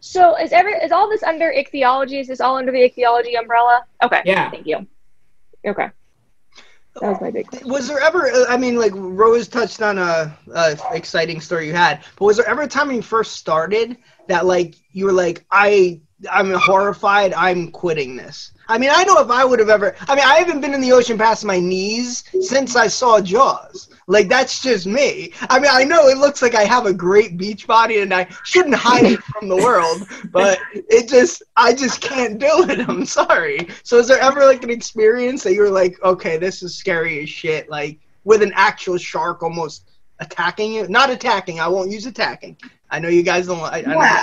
so 0.00 0.36
is 0.36 0.52
every 0.52 0.72
is 0.74 0.92
all 0.92 1.08
this 1.08 1.22
under 1.22 1.50
ichthyology? 1.50 2.20
Is 2.20 2.28
this 2.28 2.40
all 2.40 2.56
under 2.56 2.72
the 2.72 2.82
ichthyology 2.82 3.36
umbrella? 3.36 3.84
Okay. 4.02 4.22
Yeah. 4.24 4.50
Thank 4.50 4.66
you. 4.66 4.86
Okay. 5.66 5.90
That 7.00 7.08
was 7.08 7.20
my 7.20 7.30
big 7.30 7.46
question. 7.46 7.68
Was 7.68 7.88
there 7.88 8.00
ever? 8.00 8.30
uh, 8.30 8.44
I 8.48 8.56
mean, 8.56 8.76
like 8.76 8.92
Rose 8.94 9.48
touched 9.48 9.80
on 9.80 9.98
a, 9.98 10.36
a 10.54 10.76
exciting 10.92 11.40
story 11.40 11.66
you 11.66 11.74
had, 11.74 12.04
but 12.18 12.26
was 12.26 12.36
there 12.36 12.48
ever 12.48 12.62
a 12.62 12.68
time 12.68 12.88
when 12.88 12.96
you 12.96 13.02
first 13.02 13.36
started 13.36 13.96
that 14.28 14.44
like 14.46 14.76
you 14.92 15.06
were 15.06 15.12
like, 15.12 15.44
I, 15.50 16.00
I'm 16.30 16.52
horrified. 16.52 17.32
I'm 17.32 17.70
quitting 17.70 18.16
this. 18.16 18.52
I 18.72 18.78
mean, 18.78 18.88
I 18.90 19.04
know 19.04 19.18
if 19.18 19.30
I 19.30 19.44
would 19.44 19.58
have 19.58 19.68
ever. 19.68 19.94
I 20.08 20.14
mean, 20.14 20.24
I 20.24 20.36
haven't 20.36 20.62
been 20.62 20.72
in 20.72 20.80
the 20.80 20.92
ocean 20.92 21.18
past 21.18 21.44
my 21.44 21.60
knees 21.60 22.24
since 22.40 22.74
I 22.74 22.86
saw 22.86 23.20
Jaws. 23.20 23.90
Like 24.06 24.30
that's 24.30 24.62
just 24.62 24.86
me. 24.86 25.34
I 25.50 25.58
mean, 25.60 25.70
I 25.70 25.84
know 25.84 26.08
it 26.08 26.16
looks 26.16 26.40
like 26.40 26.54
I 26.54 26.64
have 26.64 26.86
a 26.86 26.92
great 26.92 27.36
beach 27.36 27.66
body 27.66 28.00
and 28.00 28.14
I 28.14 28.26
shouldn't 28.44 28.74
hide 28.74 29.04
it 29.04 29.22
from 29.24 29.48
the 29.48 29.56
world, 29.56 30.08
but 30.30 30.58
it 30.72 31.06
just 31.06 31.42
I 31.54 31.74
just 31.74 32.00
can't 32.00 32.38
do 32.38 32.66
it. 32.70 32.80
I'm 32.88 33.04
sorry. 33.04 33.68
So 33.82 33.98
is 33.98 34.08
there 34.08 34.20
ever 34.20 34.46
like 34.46 34.64
an 34.64 34.70
experience 34.70 35.42
that 35.42 35.52
you're 35.52 35.70
like, 35.70 36.02
okay, 36.02 36.38
this 36.38 36.62
is 36.62 36.74
scary 36.74 37.22
as 37.22 37.28
shit, 37.28 37.68
like 37.68 37.98
with 38.24 38.42
an 38.42 38.52
actual 38.54 38.96
shark 38.96 39.42
almost 39.42 39.90
attacking 40.18 40.72
you? 40.72 40.88
Not 40.88 41.10
attacking. 41.10 41.60
I 41.60 41.68
won't 41.68 41.90
use 41.90 42.06
attacking. 42.06 42.56
I 42.90 43.00
know 43.00 43.08
you 43.08 43.22
guys 43.22 43.48
don't. 43.48 43.60
I, 43.60 43.80
I 43.80 43.82
know 43.82 44.00
Yeah. 44.00 44.22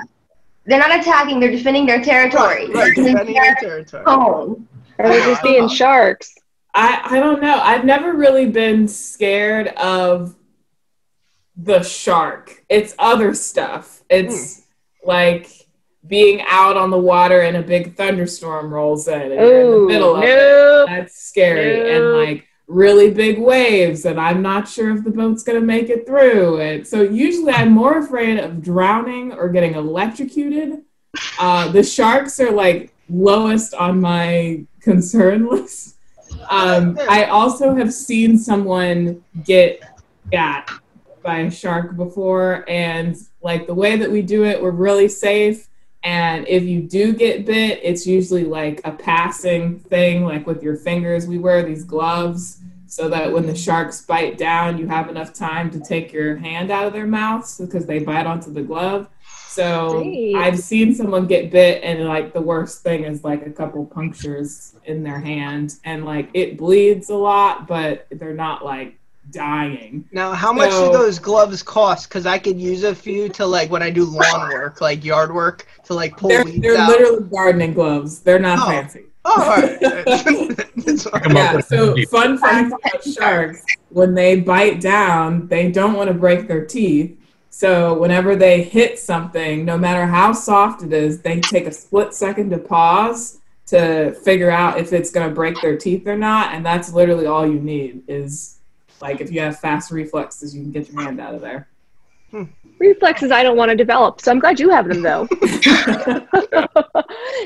They're 0.69 0.79
not 0.79 0.99
attacking, 0.99 1.39
they're 1.39 1.51
defending 1.51 1.87
their 1.87 2.01
territory. 2.01 2.67
Right, 2.67 2.75
right, 2.75 2.95
They're 2.95 3.05
defending 3.05 3.35
your 3.35 3.55
territory. 3.55 4.03
home. 4.05 4.67
Or 4.99 5.09
they're 5.09 5.25
just 5.25 5.41
being 5.41 5.67
sharks. 5.67 6.35
I, 6.75 7.01
I 7.03 7.19
don't 7.19 7.41
know. 7.41 7.59
I've 7.59 7.85
never 7.85 8.13
really 8.13 8.45
been 8.45 8.87
scared 8.87 9.69
of 9.69 10.35
the 11.57 11.81
shark. 11.81 12.63
It's 12.69 12.93
other 12.99 13.33
stuff. 13.33 14.03
It's 14.09 14.57
hmm. 14.57 15.09
like 15.09 15.49
being 16.05 16.41
out 16.47 16.77
on 16.77 16.91
the 16.91 16.99
water 16.99 17.41
and 17.41 17.57
a 17.57 17.63
big 17.63 17.95
thunderstorm 17.95 18.71
rolls 18.71 19.07
in 19.07 19.21
and 19.21 19.31
you're 19.31 19.61
in 19.61 19.71
the 19.71 19.87
middle 19.87 20.15
of 20.17 20.23
it. 20.23 20.87
That's 20.87 21.19
scary. 21.19 21.79
Nope. 21.79 21.87
And 21.87 22.29
like 22.29 22.47
really 22.69 23.09
big 23.09 23.39
waves 23.39 24.05
and 24.05 24.21
I'm 24.21 24.43
not 24.43 24.67
sure 24.67 24.95
if 24.95 25.03
the 25.03 25.09
boat's 25.09 25.41
gonna 25.43 25.59
make 25.59 25.89
it 25.89 26.05
through. 26.05 26.61
And 26.61 26.87
so 26.87 27.01
usually 27.01 27.51
I'm 27.51 27.71
more 27.71 27.97
afraid 27.97 28.37
of 28.37 28.61
drowning 28.61 29.33
or 29.33 29.49
getting 29.49 29.73
electrocuted. 29.73 30.83
Uh, 31.39 31.71
the 31.71 31.83
sharks 31.83 32.39
are 32.39 32.51
like 32.51 32.93
lowest 33.09 33.73
on 33.73 33.99
my 33.99 34.63
concern 34.81 35.47
list. 35.49 35.97
Um, 36.49 36.97
I 37.09 37.25
also 37.25 37.75
have 37.75 37.91
seen 37.91 38.37
someone 38.37 39.23
get 39.43 39.81
got 40.31 40.69
by 41.23 41.39
a 41.39 41.51
shark 41.51 41.95
before, 41.95 42.65
and 42.67 43.15
like 43.41 43.67
the 43.67 43.73
way 43.73 43.97
that 43.97 44.09
we 44.09 44.21
do 44.21 44.45
it, 44.45 44.61
we're 44.61 44.71
really 44.71 45.07
safe. 45.07 45.68
And 46.03 46.47
if 46.47 46.63
you 46.63 46.81
do 46.81 47.13
get 47.13 47.45
bit, 47.45 47.79
it's 47.83 48.07
usually 48.07 48.45
like 48.45 48.81
a 48.85 48.91
passing 48.91 49.79
thing, 49.79 50.23
like 50.23 50.47
with 50.47 50.63
your 50.63 50.77
fingers. 50.77 51.27
We 51.27 51.37
wear 51.37 51.63
these 51.63 51.83
gloves 51.83 52.61
so 52.87 53.09
that 53.09 53.31
when 53.31 53.45
the 53.45 53.55
sharks 53.55 54.01
bite 54.01 54.37
down, 54.37 54.77
you 54.77 54.87
have 54.87 55.09
enough 55.09 55.33
time 55.33 55.69
to 55.71 55.79
take 55.79 56.11
your 56.11 56.37
hand 56.37 56.71
out 56.71 56.87
of 56.87 56.93
their 56.93 57.05
mouths 57.05 57.57
because 57.57 57.85
they 57.85 57.99
bite 57.99 58.25
onto 58.25 58.51
the 58.51 58.61
glove. 58.61 59.07
So 59.47 60.01
Sweet. 60.01 60.35
I've 60.35 60.59
seen 60.59 60.93
someone 60.93 61.27
get 61.27 61.51
bit, 61.51 61.83
and 61.83 62.05
like 62.05 62.33
the 62.33 62.41
worst 62.41 62.81
thing 62.81 63.03
is 63.03 63.23
like 63.23 63.45
a 63.45 63.51
couple 63.51 63.85
punctures 63.85 64.75
in 64.85 65.03
their 65.03 65.19
hand, 65.19 65.75
and 65.83 66.05
like 66.05 66.29
it 66.33 66.57
bleeds 66.57 67.09
a 67.09 67.15
lot, 67.15 67.67
but 67.67 68.07
they're 68.11 68.33
not 68.33 68.63
like 68.63 68.98
dying. 69.31 70.07
Now, 70.11 70.33
how 70.33 70.51
much 70.53 70.71
do 70.71 70.91
those 70.91 71.19
gloves 71.19 71.61
cost? 71.63 72.09
Because 72.09 72.25
I 72.25 72.37
could 72.39 72.59
use 72.59 72.83
a 72.83 72.93
few 72.95 73.29
to 73.29 73.45
like 73.45 73.69
when 73.69 73.83
I 73.83 73.89
do 73.89 74.05
lawn 74.05 74.49
work, 74.49 74.81
like 74.81 75.03
yard 75.03 75.33
work, 75.33 75.67
to 75.85 75.93
like 75.93 76.17
pull 76.17 76.29
They're, 76.29 76.43
weeds 76.43 76.61
they're 76.61 76.77
out. 76.77 76.89
literally 76.89 77.23
gardening 77.29 77.73
gloves. 77.73 78.19
They're 78.19 78.39
not 78.39 78.59
Oh. 78.61 78.69
fancy. 78.71 79.03
Oh, 79.25 79.41
all 79.41 79.47
right. 79.61 79.79
That's 80.77 81.03
fine. 81.03 81.21
Come 81.21 81.31
up 81.37 81.53
Yeah. 81.53 81.59
So 81.59 81.95
fun 82.09 82.37
fact 82.37 82.67
about 82.73 83.03
sharks: 83.03 83.63
when 83.89 84.13
they 84.13 84.39
bite 84.39 84.79
down, 84.81 85.47
they 85.47 85.71
don't 85.71 85.93
want 85.93 86.07
to 86.07 86.13
break 86.13 86.47
their 86.47 86.65
teeth. 86.65 87.17
So 87.49 87.99
whenever 87.99 88.35
they 88.35 88.63
hit 88.63 88.97
something, 88.97 89.65
no 89.65 89.77
matter 89.77 90.05
how 90.05 90.31
soft 90.31 90.83
it 90.83 90.93
is, 90.93 91.21
they 91.21 91.41
take 91.41 91.67
a 91.67 91.71
split 91.71 92.13
second 92.13 92.49
to 92.51 92.57
pause 92.59 93.39
to 93.67 94.13
figure 94.23 94.49
out 94.49 94.79
if 94.79 94.93
it's 94.93 95.11
going 95.11 95.27
to 95.27 95.35
break 95.35 95.59
their 95.61 95.77
teeth 95.77 96.07
or 96.07 96.15
not. 96.17 96.53
And 96.53 96.65
that's 96.65 96.93
literally 96.93 97.25
all 97.25 97.45
you 97.45 97.59
need 97.59 98.03
is 98.07 98.58
like 99.01 99.21
if 99.21 99.31
you 99.31 99.39
have 99.41 99.59
fast 99.59 99.91
reflexes, 99.91 100.55
you 100.55 100.61
can 100.61 100.71
get 100.71 100.89
your 100.89 101.01
hand 101.01 101.19
out 101.19 101.35
of 101.35 101.41
there. 101.41 101.67
Hmm. 102.31 102.43
reflexes 102.77 103.31
I 103.31 103.41
don't 103.41 103.57
want 103.57 103.69
to 103.69 103.75
develop. 103.75 104.21
So 104.21 104.29
I'm 104.31 104.37
glad 104.37 104.59
you 104.59 104.69
have 104.69 104.87
them 104.87 105.01
though. 105.01 105.27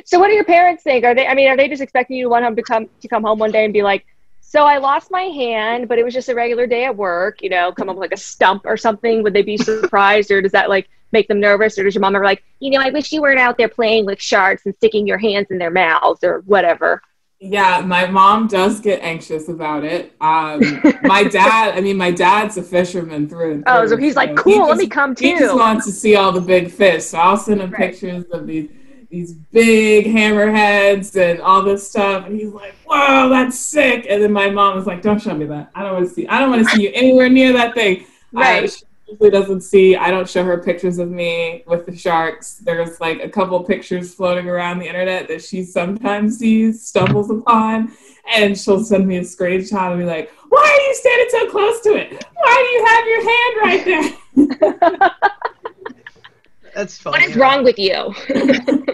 so 0.05 0.19
what 0.19 0.27
do 0.27 0.33
your 0.33 0.43
parents 0.43 0.83
think? 0.83 1.05
Are 1.05 1.15
they 1.15 1.25
I 1.25 1.33
mean, 1.33 1.47
are 1.47 1.55
they 1.55 1.69
just 1.69 1.81
expecting 1.81 2.17
you 2.17 2.25
to 2.25 2.29
want 2.29 2.43
them 2.43 2.55
to 2.55 2.61
come 2.61 2.89
to 2.99 3.07
come 3.07 3.23
home 3.23 3.39
one 3.39 3.51
day 3.51 3.63
and 3.63 3.73
be 3.73 3.81
like, 3.81 4.05
so 4.41 4.65
I 4.65 4.77
lost 4.77 5.09
my 5.09 5.23
hand, 5.23 5.87
but 5.87 5.97
it 5.97 6.03
was 6.03 6.13
just 6.13 6.29
a 6.29 6.35
regular 6.35 6.67
day 6.67 6.85
at 6.85 6.95
work, 6.95 7.41
you 7.41 7.49
know, 7.49 7.71
come 7.71 7.89
up 7.89 7.95
with 7.95 8.01
like 8.01 8.13
a 8.13 8.17
stump 8.17 8.63
or 8.65 8.75
something. 8.75 9.23
Would 9.23 9.33
they 9.33 9.41
be 9.41 9.57
surprised 9.57 10.29
or 10.31 10.41
does 10.41 10.51
that 10.51 10.69
like 10.69 10.89
make 11.13 11.27
them 11.27 11.39
nervous? 11.39 11.77
Or 11.79 11.83
does 11.83 11.95
your 11.95 12.01
mom 12.01 12.15
ever 12.15 12.25
like, 12.25 12.43
you 12.59 12.69
know, 12.71 12.79
I 12.79 12.89
wish 12.89 13.11
you 13.11 13.21
weren't 13.21 13.39
out 13.39 13.57
there 13.57 13.69
playing 13.69 14.05
with 14.05 14.21
sharks 14.21 14.65
and 14.65 14.75
sticking 14.75 15.07
your 15.07 15.17
hands 15.17 15.47
in 15.49 15.57
their 15.59 15.71
mouths 15.71 16.23
or 16.23 16.41
whatever? 16.41 17.01
Yeah, 17.45 17.81
my 17.81 18.05
mom 18.07 18.47
does 18.47 18.79
get 18.79 19.01
anxious 19.01 19.49
about 19.49 19.83
it. 19.83 20.13
Um, 20.21 20.81
my 21.03 21.25
dad, 21.25 21.77
I 21.77 21.81
mean, 21.81 21.97
my 21.97 22.09
dad's 22.09 22.55
a 22.57 22.63
fisherman 22.63 23.27
through 23.27 23.53
and 23.55 23.65
through. 23.65 23.73
Oh, 23.73 23.85
so 23.87 23.97
he's 23.97 24.15
like, 24.15 24.29
he 24.29 24.35
cool, 24.35 24.67
let 24.67 24.77
me 24.77 24.87
come 24.87 25.13
to 25.13 25.23
He 25.23 25.37
just 25.37 25.53
wants 25.53 25.85
to 25.85 25.91
see 25.91 26.15
all 26.15 26.31
the 26.31 26.41
big 26.41 26.71
fish. 26.71 27.03
So 27.03 27.17
I'll 27.17 27.35
send 27.37 27.61
him 27.61 27.69
Right. 27.71 27.91
pictures 27.91 28.25
of 28.31 28.47
these 28.47 28.69
these 29.09 29.33
big 29.33 30.07
hammerheads 30.07 31.15
and 31.15 31.39
all 31.39 31.61
this 31.61 31.87
stuff, 31.87 32.25
and 32.25 32.39
he's 32.39 32.51
like, 32.51 32.73
"Whoa, 32.83 33.29
that's 33.29 33.59
sick!" 33.59 34.07
And 34.09 34.23
then 34.23 34.31
my 34.31 34.49
mom 34.49 34.79
is 34.79 34.87
like, 34.87 35.03
"Don't 35.03 35.21
show 35.21 35.35
me 35.35 35.45
that. 35.45 35.69
I 35.75 35.83
don't 35.83 35.93
want 35.93 36.07
to 36.07 36.13
see. 36.13 36.27
I 36.27 36.39
don't 36.39 36.49
want 36.49 36.67
to 36.67 36.75
see 36.75 36.83
you 36.83 36.91
anywhere 36.95 37.29
near 37.29 37.53
that 37.53 37.75
thing." 37.75 38.05
Right. 38.31 38.75
Usually 39.07 39.29
doesn't 39.29 39.61
see. 39.61 39.95
I 39.95 40.11
don't 40.11 40.27
show 40.27 40.43
her 40.43 40.57
pictures 40.57 40.97
of 40.97 41.09
me 41.09 41.63
with 41.67 41.85
the 41.85 41.95
sharks. 41.95 42.55
There's 42.55 42.99
like 42.99 43.21
a 43.21 43.29
couple 43.29 43.63
pictures 43.63 44.13
floating 44.13 44.47
around 44.47 44.79
the 44.79 44.87
internet 44.87 45.27
that 45.27 45.43
she 45.43 45.63
sometimes 45.63 46.37
sees, 46.37 46.85
stumbles 46.85 47.29
upon, 47.29 47.93
and 48.33 48.57
she'll 48.57 48.83
send 48.83 49.07
me 49.07 49.17
a 49.17 49.21
screenshot 49.21 49.91
and 49.91 49.99
be 49.99 50.05
like, 50.05 50.31
"Why 50.49 50.61
are 50.61 50.87
you 50.87 50.95
standing 50.95 51.27
so 51.29 51.49
close 51.49 51.81
to 51.81 51.95
it? 51.95 52.25
Why 52.35 52.55
do 52.63 52.69
you 52.75 52.85
have 52.85 53.07
your 53.07 53.21
hand 53.31 53.53
right 53.61 53.85
there?" 53.85 55.09
That's 56.75 56.97
funny. 56.97 57.19
What 57.19 57.29
is 57.29 57.35
wrong 57.35 57.63
with 57.63 57.77
you? 57.77 58.13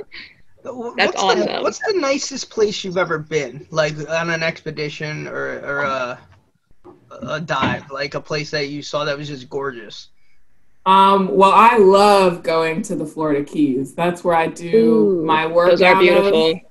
What's 0.64 0.96
That's 0.98 1.12
the, 1.14 1.18
awesome. 1.20 1.64
What's 1.64 1.80
the 1.80 1.98
nicest 2.00 2.50
place 2.50 2.84
you've 2.84 2.98
ever 2.98 3.18
been? 3.18 3.66
Like 3.72 3.98
on 4.10 4.30
an 4.30 4.44
expedition 4.44 5.28
or 5.28 5.60
or 5.62 5.82
a, 5.84 6.20
a 7.22 7.40
dive, 7.40 7.92
like 7.92 8.16
a 8.16 8.22
place 8.22 8.52
that 8.52 8.70
you 8.70 8.82
saw 8.82 9.06
that 9.06 9.18
was 9.18 9.28
just 9.28 9.50
gorgeous. 9.50 10.10
Um, 10.86 11.36
well, 11.36 11.52
I 11.52 11.78
love 11.78 12.42
going 12.42 12.82
to 12.84 12.96
the 12.96 13.06
Florida 13.06 13.44
Keys. 13.44 13.94
That's 13.94 14.24
where 14.24 14.36
I 14.36 14.48
do 14.48 15.22
Ooh, 15.22 15.26
my 15.26 15.46
work. 15.46 15.72
Those 15.72 15.82
are 15.82 16.00
beautiful. 16.00 16.62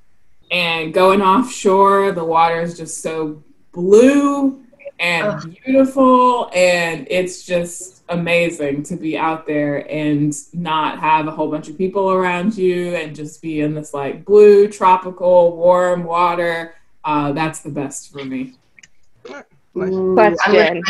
And 0.50 0.94
going 0.94 1.20
offshore, 1.20 2.12
the 2.12 2.24
water 2.24 2.60
is 2.60 2.76
just 2.76 3.02
so 3.02 3.42
blue 3.72 4.64
and 4.98 5.54
beautiful, 5.64 6.50
and 6.52 7.06
it's 7.08 7.44
just 7.44 8.02
amazing 8.08 8.82
to 8.84 8.96
be 8.96 9.16
out 9.16 9.46
there 9.46 9.88
and 9.90 10.34
not 10.52 10.98
have 10.98 11.28
a 11.28 11.30
whole 11.30 11.50
bunch 11.50 11.68
of 11.68 11.78
people 11.78 12.10
around 12.10 12.56
you, 12.56 12.96
and 12.96 13.14
just 13.14 13.40
be 13.40 13.60
in 13.60 13.74
this 13.74 13.94
like 13.94 14.24
blue, 14.24 14.66
tropical, 14.66 15.56
warm 15.56 16.02
water. 16.02 16.74
Uh, 17.04 17.30
that's 17.32 17.60
the 17.60 17.70
best 17.70 18.10
for 18.10 18.24
me. 18.24 18.54
I'm 19.82 20.14
Question. 20.14 20.82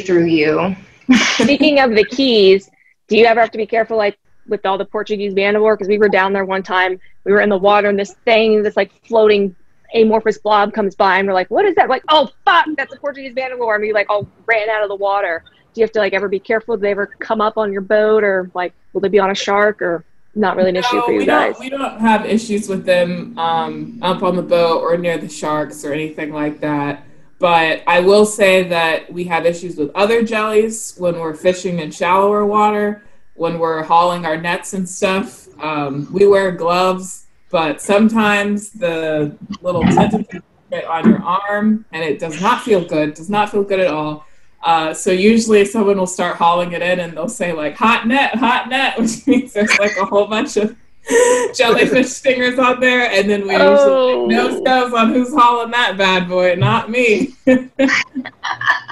through 0.00 0.24
you. 0.26 0.76
Speaking 1.34 1.80
of 1.80 1.94
the 1.94 2.04
keys, 2.04 2.70
do 3.08 3.16
you 3.16 3.26
ever 3.26 3.40
have 3.40 3.50
to 3.50 3.58
be 3.58 3.66
careful, 3.66 3.96
like 3.96 4.18
with 4.46 4.64
all 4.66 4.78
the 4.78 4.84
Portuguese 4.84 5.34
man 5.34 5.56
of 5.56 5.62
war? 5.62 5.76
Because 5.76 5.88
we 5.88 5.98
were 5.98 6.08
down 6.08 6.32
there 6.32 6.44
one 6.44 6.62
time, 6.62 6.98
we 7.24 7.32
were 7.32 7.40
in 7.40 7.48
the 7.48 7.58
water, 7.58 7.88
and 7.88 7.98
this 7.98 8.14
thing, 8.24 8.62
this 8.62 8.76
like 8.76 8.92
floating 9.06 9.54
amorphous 9.94 10.38
blob 10.38 10.72
comes 10.72 10.94
by, 10.94 11.18
and 11.18 11.28
we're 11.28 11.34
like, 11.34 11.50
"What 11.50 11.64
is 11.64 11.74
that?" 11.76 11.88
We're 11.88 11.96
like, 11.96 12.04
"Oh 12.08 12.30
fuck, 12.44 12.66
that's 12.76 12.94
a 12.94 12.98
Portuguese 12.98 13.34
man 13.34 13.52
of 13.52 13.58
war," 13.58 13.74
And 13.74 13.82
we 13.82 13.92
like 13.92 14.08
all 14.08 14.26
ran 14.46 14.68
out 14.70 14.82
of 14.82 14.88
the 14.88 14.96
water. 14.96 15.44
Do 15.72 15.80
you 15.80 15.84
have 15.84 15.92
to 15.92 15.98
like 15.98 16.12
ever 16.12 16.28
be 16.28 16.38
careful? 16.38 16.76
Do 16.76 16.82
they 16.82 16.90
ever 16.90 17.06
come 17.06 17.40
up 17.40 17.58
on 17.58 17.72
your 17.72 17.82
boat, 17.82 18.24
or 18.24 18.50
like 18.54 18.72
will 18.92 19.00
they 19.00 19.08
be 19.08 19.18
on 19.18 19.30
a 19.30 19.34
shark, 19.34 19.82
or 19.82 20.04
not 20.34 20.56
really 20.56 20.70
an 20.70 20.76
issue 20.76 21.00
for 21.02 21.12
we 21.12 21.20
you 21.20 21.26
guys? 21.26 21.54
Don't, 21.54 21.60
we 21.60 21.70
don't 21.70 22.00
have 22.00 22.26
issues 22.26 22.68
with 22.68 22.84
them 22.84 23.38
um, 23.38 23.98
up 24.02 24.22
on 24.22 24.36
the 24.36 24.42
boat 24.42 24.80
or 24.80 24.96
near 24.96 25.18
the 25.18 25.28
sharks 25.28 25.84
or 25.84 25.92
anything 25.92 26.32
like 26.32 26.60
that. 26.60 27.04
But 27.44 27.82
I 27.86 28.00
will 28.00 28.24
say 28.24 28.62
that 28.68 29.12
we 29.12 29.24
have 29.24 29.44
issues 29.44 29.76
with 29.76 29.90
other 29.94 30.22
jellies 30.22 30.94
when 30.96 31.20
we're 31.20 31.34
fishing 31.34 31.78
in 31.78 31.90
shallower 31.90 32.46
water, 32.46 33.02
when 33.34 33.58
we're 33.58 33.82
hauling 33.82 34.24
our 34.24 34.38
nets 34.38 34.72
and 34.72 34.88
stuff. 34.88 35.46
Um, 35.62 36.08
we 36.10 36.26
wear 36.26 36.52
gloves, 36.52 37.26
but 37.50 37.82
sometimes 37.82 38.70
the 38.70 39.36
little 39.60 39.82
tentacles 39.82 40.42
get 40.70 40.86
on 40.86 41.06
your 41.06 41.22
arm 41.22 41.84
and 41.92 42.02
it 42.02 42.18
does 42.18 42.40
not 42.40 42.62
feel 42.62 42.82
good, 42.82 43.12
does 43.12 43.28
not 43.28 43.50
feel 43.50 43.62
good 43.62 43.80
at 43.80 43.88
all. 43.88 44.24
Uh, 44.62 44.94
so 44.94 45.10
usually 45.10 45.66
someone 45.66 45.98
will 45.98 46.06
start 46.06 46.36
hauling 46.36 46.72
it 46.72 46.80
in 46.80 46.98
and 46.98 47.14
they'll 47.14 47.28
say 47.28 47.52
like 47.52 47.76
hot 47.76 48.06
net, 48.06 48.34
hot 48.36 48.70
net, 48.70 48.98
which 48.98 49.26
means 49.26 49.52
there's 49.52 49.78
like 49.78 49.94
a 50.00 50.06
whole 50.06 50.26
bunch 50.26 50.56
of 50.56 50.74
jellyfish 51.54 52.08
stingers 52.10 52.58
on 52.58 52.80
there, 52.80 53.10
and 53.10 53.28
then 53.28 53.46
we 53.46 53.54
Oh. 53.56 54.26
usually 54.28 54.34
no 54.36 54.60
scales 54.60 54.92
on 54.92 55.12
who's 55.12 55.32
hauling 55.34 55.70
that 55.72 55.96
bad 55.96 56.28
boy, 56.28 56.54
not 56.56 56.90
me. 56.90 57.34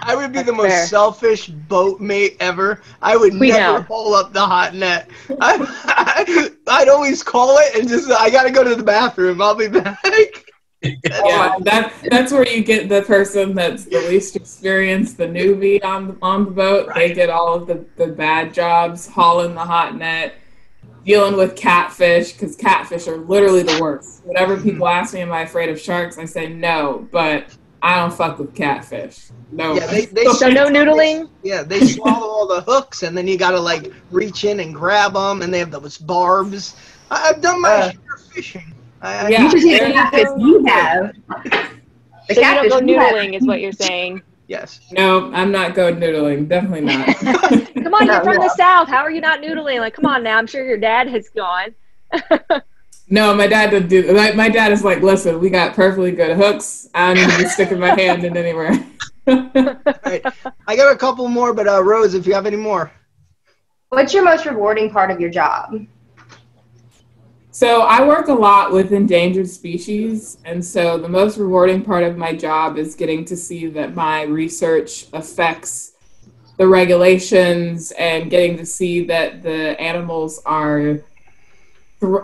I 0.05 0.15
would 0.17 0.33
be 0.33 0.39
the 0.41 0.45
That's 0.47 0.57
most 0.57 0.69
fair. 0.69 0.87
selfish 0.87 1.47
boat 1.49 2.01
mate 2.01 2.37
ever. 2.41 2.83
I 3.01 3.17
would 3.17 3.39
We 3.39 3.51
never 3.51 3.79
know. 3.81 3.85
pull 3.85 4.15
up 4.15 4.33
the 4.33 4.45
hot 4.45 4.75
net. 4.75 5.09
I, 5.41 6.51
I'd 6.69 6.89
always 6.89 7.23
call 7.23 7.57
it 7.59 7.77
and 7.79 7.89
just 7.89 8.11
I 8.11 8.29
gotta 8.31 8.51
go 8.51 8.65
to 8.65 8.75
the 8.75 8.83
bathroom. 8.83 9.41
I'll 9.41 9.55
be 9.55 9.69
back. 9.69 9.99
Yeah, 10.83 11.57
that 11.61 11.93
that's 12.11 12.33
where 12.33 12.45
you 12.47 12.65
get 12.65 12.89
the 12.89 13.03
person 13.03 13.55
that's 13.55 13.85
the 13.85 13.99
least 14.09 14.35
experienced, 14.35 15.17
the 15.17 15.27
newbie 15.27 15.83
on 15.85 16.09
the, 16.09 16.17
on 16.21 16.45
the 16.47 16.51
boat. 16.51 16.91
They 16.95 17.15
get 17.15 17.31
all 17.31 17.55
of 17.55 17.69
the, 17.69 17.85
the 17.97 18.09
bad 18.09 18.53
jobs, 18.53 19.07
hauling 19.07 19.55
the 19.55 19.61
hot 19.61 19.95
net, 19.97 20.35
dealing 21.05 21.37
with 21.37 21.57
catfish 21.57 22.33
because 22.33 22.57
catfish 22.57 23.07
are 23.09 23.17
literally 23.17 23.63
the 23.63 23.79
worst. 23.81 24.23
Whatever 24.25 24.57
people 24.61 24.87
ask 24.89 25.15
me, 25.15 25.21
"Am 25.21 25.33
I 25.33 25.43
afraid 25.43 25.69
of 25.69 25.81
sharks?" 25.81 26.19
I 26.19 26.25
say 26.25 26.49
no, 26.49 27.07
but 27.11 27.47
I 27.83 27.97
don't 27.99 28.13
fuck 28.13 28.39
with 28.39 28.55
catfish. 28.55 29.29
No. 29.51 29.75
Yeah, 29.75 29.87
they, 29.87 30.07
they 30.07 30.25
So 30.27 30.49
no 30.49 30.69
noodling. 30.69 31.29
Yeah, 31.43 31.63
they 31.63 31.81
swallow 31.87 32.27
all 32.27 32.47
the 32.47 32.61
hooks, 32.63 33.03
and 33.03 33.17
then 33.17 33.27
you 33.29 33.37
gotta 33.37 33.61
like 33.61 33.93
reach 34.11 34.45
in 34.45 34.61
and 34.61 34.75
grab 34.75 35.15
them, 35.15 35.43
and 35.43 35.53
they 35.53 35.59
have 35.59 35.71
those 35.71 35.99
barbs. 35.99 36.77
I, 37.11 37.31
I've 37.31 37.41
done 37.43 37.61
my 37.61 37.69
Uh. 37.69 37.91
share 37.91 38.01
of 38.15 38.21
fishing. 38.33 38.75
I, 39.03 39.27
I- 39.27 39.29
Yeah. 39.29 39.43
You 39.45 39.51
should 39.51 39.61
see 39.63 39.79
the 39.79 39.93
catfish 39.93 40.29
you 40.39 40.65
have. 40.67 41.13
The 42.29 42.35
So 42.35 42.41
you 42.41 42.69
don't 42.69 42.69
go 42.69 42.93
you 42.93 42.99
have. 42.99 43.13
noodling, 43.13 43.35
is 43.35 43.47
what 43.47 43.61
you're 43.61 43.73
saying. 43.73 44.23
Yes. 44.53 44.81
No, 44.93 45.33
I'm 45.33 45.51
not 45.51 45.75
going 45.75 45.97
noodling. 45.97 46.47
Definitely 46.47 46.83
not. 46.83 47.07
Come 47.83 47.95
on, 47.95 48.07
you're 48.07 48.23
from 48.23 48.37
the 48.37 48.55
south. 48.55 48.87
How 48.87 48.99
are 48.99 49.11
you 49.11 49.23
not 49.23 49.41
noodling? 49.41 49.81
Like, 49.81 49.95
come 49.95 50.05
on 50.05 50.23
now. 50.23 50.37
I'm 50.37 50.47
sure 50.47 50.63
your 50.63 50.77
dad 50.77 51.09
has 51.09 51.31
gone. 51.31 51.75
no, 53.09 53.35
my 53.35 53.47
dad 53.47 53.71
doesn't 53.71 53.89
do. 53.89 54.13
My, 54.13 54.33
my 54.33 54.51
dad 54.51 54.71
is 54.71 54.85
like, 54.85 55.01
listen, 55.01 55.41
we 55.41 55.49
got 55.49 55.75
perfectly 55.75 56.13
good 56.13 56.37
hooks. 56.37 56.87
I'm 56.95 57.17
not 57.17 57.39
be 57.39 57.47
sticking 57.47 57.79
my 57.79 57.99
hand 57.99 58.25
in 58.25 58.37
anywhere. 58.37 58.73
right. 59.27 60.23
I 60.67 60.77
got 60.77 60.93
a 60.93 60.99
couple 60.99 61.27
more, 61.29 61.55
but 61.55 61.67
uh, 61.67 61.83
Rose, 61.83 62.13
if 62.13 62.27
you 62.27 62.35
have 62.35 62.45
any 62.45 62.59
more. 62.59 62.93
What's 63.89 64.13
your 64.13 64.23
most 64.23 64.45
rewarding 64.45 64.91
part 64.91 65.11
of 65.11 65.19
your 65.19 65.31
job? 65.31 65.73
So 67.55 67.83
I 67.83 68.07
work 68.07 68.29
a 68.29 68.33
lot 68.33 68.73
with 68.73 68.95
endangered 68.95 69.47
species, 69.47 70.39
and 70.47 70.65
so 70.65 70.97
the 70.97 71.09
most 71.09 71.37
rewarding 71.37 71.83
part 71.83 72.03
of 72.03 72.17
my 72.17 72.35
job 72.35 72.79
is 72.79 72.95
getting 72.95 73.27
to 73.27 73.37
see 73.37 73.67
that 73.67 73.95
my 73.95 74.23
research 74.23 75.05
affects 75.13 75.93
the 76.57 76.67
regulations 76.67 77.93
and 77.99 78.31
getting 78.31 78.57
to 78.57 78.65
see 78.65 79.05
that 79.05 79.43
the 79.43 79.79
animals 79.79 80.41
are 80.47 81.01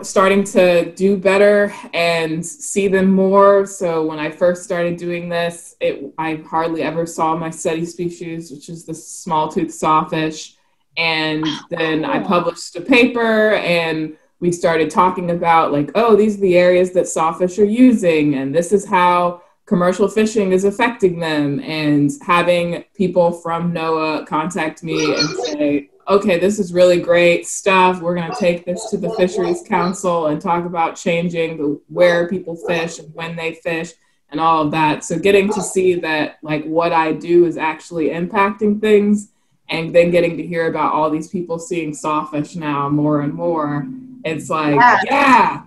starting 0.01 0.43
to 0.45 0.91
do 0.93 1.15
better 1.15 1.71
and 1.93 2.43
see 2.43 2.87
them 2.87 3.11
more. 3.11 3.67
So 3.67 4.03
when 4.07 4.17
I 4.17 4.31
first 4.31 4.63
started 4.63 4.97
doing 4.97 5.29
this, 5.29 5.75
it 5.79 6.11
I 6.17 6.37
hardly 6.37 6.81
ever 6.81 7.05
saw 7.05 7.35
my 7.35 7.51
study 7.51 7.85
species, 7.85 8.49
which 8.49 8.67
is 8.67 8.83
the 8.83 8.95
small 8.95 9.47
tooth 9.47 9.75
sawfish, 9.75 10.55
and 10.97 11.45
then 11.69 12.03
I 12.03 12.19
oh. 12.19 12.27
published 12.27 12.75
a 12.77 12.81
paper 12.81 13.53
and 13.53 14.17
we 14.39 14.51
started 14.51 14.89
talking 14.89 15.31
about 15.31 15.71
like, 15.71 15.91
oh, 15.95 16.15
these 16.15 16.37
are 16.37 16.41
the 16.41 16.57
areas 16.57 16.91
that 16.91 17.07
sawfish 17.07 17.59
are 17.59 17.65
using, 17.65 18.35
and 18.35 18.55
this 18.55 18.71
is 18.71 18.85
how 18.85 19.41
commercial 19.65 20.07
fishing 20.07 20.51
is 20.51 20.63
affecting 20.63 21.19
them, 21.19 21.59
and 21.59 22.11
having 22.21 22.83
people 22.95 23.31
from 23.31 23.73
NOAA 23.73 24.25
contact 24.25 24.83
me 24.83 25.13
and 25.13 25.29
say, 25.29 25.89
okay, 26.07 26.39
this 26.39 26.57
is 26.57 26.73
really 26.73 26.99
great 26.99 27.45
stuff. 27.45 28.01
We're 28.01 28.15
going 28.15 28.31
to 28.31 28.39
take 28.39 28.65
this 28.65 28.89
to 28.89 28.97
the 28.97 29.11
Fisheries 29.11 29.61
Council 29.61 30.27
and 30.27 30.41
talk 30.41 30.65
about 30.65 30.95
changing 30.95 31.57
the 31.57 31.79
where 31.87 32.27
people 32.27 32.55
fish 32.55 32.97
and 32.97 33.13
when 33.13 33.35
they 33.35 33.53
fish 33.53 33.93
and 34.31 34.39
all 34.39 34.63
of 34.63 34.71
that. 34.71 35.03
So 35.03 35.19
getting 35.19 35.53
to 35.53 35.61
see 35.61 35.95
that 35.95 36.39
like 36.41 36.63
what 36.65 36.93
I 36.93 37.13
do 37.13 37.45
is 37.45 37.57
actually 37.57 38.09
impacting 38.09 38.81
things 38.81 39.31
and 39.69 39.93
then 39.93 40.09
getting 40.09 40.35
to 40.37 40.45
hear 40.45 40.67
about 40.67 40.93
all 40.93 41.11
these 41.11 41.27
people 41.27 41.59
seeing 41.59 41.93
sawfish 41.93 42.55
now 42.55 42.89
more 42.89 43.21
and 43.21 43.33
more 43.33 43.87
it's 44.23 44.49
like, 44.49 44.75
yeah, 44.75 44.99
yeah, 45.05 45.63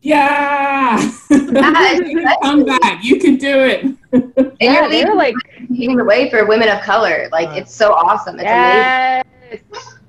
yeah. 0.00 1.10
come 2.42 2.64
back. 2.64 3.02
You 3.02 3.18
can 3.18 3.36
do 3.36 3.60
it. 3.60 3.84
and 4.12 4.56
Yeah, 4.60 4.80
you're 4.80 4.88
leading, 4.88 5.16
like, 5.16 5.34
leading 5.68 5.96
the 5.96 6.04
way 6.04 6.30
for 6.30 6.44
women 6.46 6.68
of 6.68 6.80
color. 6.82 7.28
Like 7.32 7.48
uh. 7.48 7.54
it's 7.54 7.74
so 7.74 7.92
awesome. 7.92 8.36
It's 8.36 8.44
yes. 8.44 9.24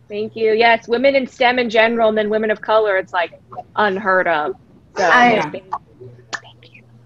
Thank 0.07 0.35
you. 0.35 0.53
Yes, 0.53 0.87
women 0.87 1.15
in 1.15 1.25
STEM 1.25 1.57
in 1.59 1.69
general, 1.69 2.09
and 2.09 2.17
then 2.17 2.29
women 2.29 2.51
of 2.51 2.61
color, 2.61 2.97
it's 2.97 3.13
like 3.13 3.39
unheard 3.75 4.27
of. 4.27 4.55
So, 4.97 5.03
I- 5.03 5.33
yeah. 5.33 5.51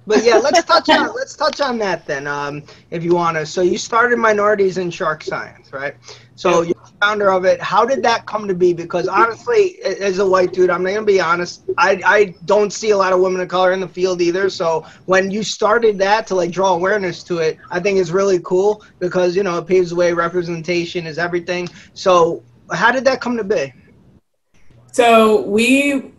But 0.09 0.23
yeah, 0.23 0.37
let's 0.37 0.63
touch 0.63 0.89
on 0.89 1.13
let's 1.13 1.35
touch 1.35 1.61
on 1.61 1.77
that 1.77 2.07
then, 2.07 2.25
um, 2.25 2.63
if 2.89 3.03
you 3.03 3.13
want 3.13 3.37
to. 3.37 3.45
So 3.45 3.61
you 3.61 3.77
started 3.77 4.17
minorities 4.17 4.79
in 4.79 4.89
shark 4.89 5.23
science, 5.23 5.71
right? 5.71 5.93
So 6.33 6.63
you're 6.63 6.73
the 6.73 6.91
founder 6.99 7.31
of 7.31 7.45
it. 7.45 7.61
How 7.61 7.85
did 7.85 8.01
that 8.01 8.25
come 8.25 8.47
to 8.47 8.55
be? 8.55 8.73
Because 8.73 9.07
honestly, 9.07 9.79
as 9.83 10.17
a 10.17 10.27
white 10.27 10.51
dude, 10.51 10.71
I'm 10.71 10.83
gonna 10.83 11.03
be 11.03 11.21
honest. 11.21 11.61
I 11.77 12.01
I 12.03 12.35
don't 12.45 12.73
see 12.73 12.89
a 12.89 12.97
lot 12.97 13.13
of 13.13 13.19
women 13.19 13.39
of 13.39 13.49
color 13.49 13.71
in 13.71 13.81
the 13.81 13.87
field 13.87 14.19
either. 14.19 14.49
So 14.49 14.83
when 15.05 15.29
you 15.29 15.43
started 15.43 15.99
that 15.99 16.25
to 16.27 16.33
like 16.33 16.49
draw 16.49 16.73
awareness 16.73 17.21
to 17.25 17.37
it, 17.37 17.59
I 17.69 17.79
think 17.79 17.99
it's 17.99 18.09
really 18.09 18.39
cool 18.39 18.83
because 18.97 19.35
you 19.35 19.43
know 19.43 19.59
it 19.59 19.67
paves 19.67 19.91
the 19.91 19.95
way. 19.95 20.11
Representation 20.11 21.05
is 21.05 21.19
everything. 21.19 21.69
So 21.93 22.41
how 22.71 22.91
did 22.91 23.05
that 23.05 23.21
come 23.21 23.37
to 23.37 23.43
be? 23.43 23.71
So 24.91 25.43
we, 25.43 26.13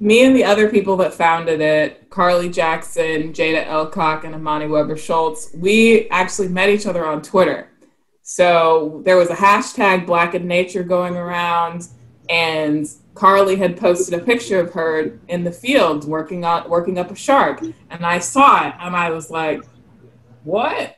me 0.00 0.24
and 0.24 0.34
the 0.34 0.44
other 0.44 0.68
people 0.70 0.96
that 0.98 1.12
founded 1.14 1.60
it, 1.60 2.08
Carly 2.10 2.48
Jackson, 2.48 3.32
Jada 3.32 3.66
Elcock, 3.66 4.24
and 4.24 4.34
Amani 4.34 4.66
Webber-Schultz, 4.66 5.50
we 5.54 6.08
actually 6.10 6.48
met 6.48 6.68
each 6.68 6.86
other 6.86 7.04
on 7.04 7.22
Twitter. 7.22 7.68
So 8.22 9.02
there 9.04 9.16
was 9.16 9.30
a 9.30 9.34
hashtag 9.34 10.06
Black 10.06 10.34
in 10.34 10.46
Nature 10.46 10.82
going 10.82 11.16
around, 11.16 11.88
and 12.28 12.86
Carly 13.14 13.56
had 13.56 13.76
posted 13.76 14.20
a 14.20 14.22
picture 14.22 14.60
of 14.60 14.72
her 14.74 15.18
in 15.28 15.42
the 15.42 15.50
field 15.50 16.04
working 16.04 16.44
on 16.44 16.68
working 16.68 16.98
up 16.98 17.10
a 17.10 17.16
shark, 17.16 17.62
and 17.90 18.06
I 18.06 18.18
saw 18.18 18.68
it, 18.68 18.74
and 18.78 18.94
I 18.94 19.10
was 19.10 19.30
like, 19.30 19.62
"What? 20.44 20.96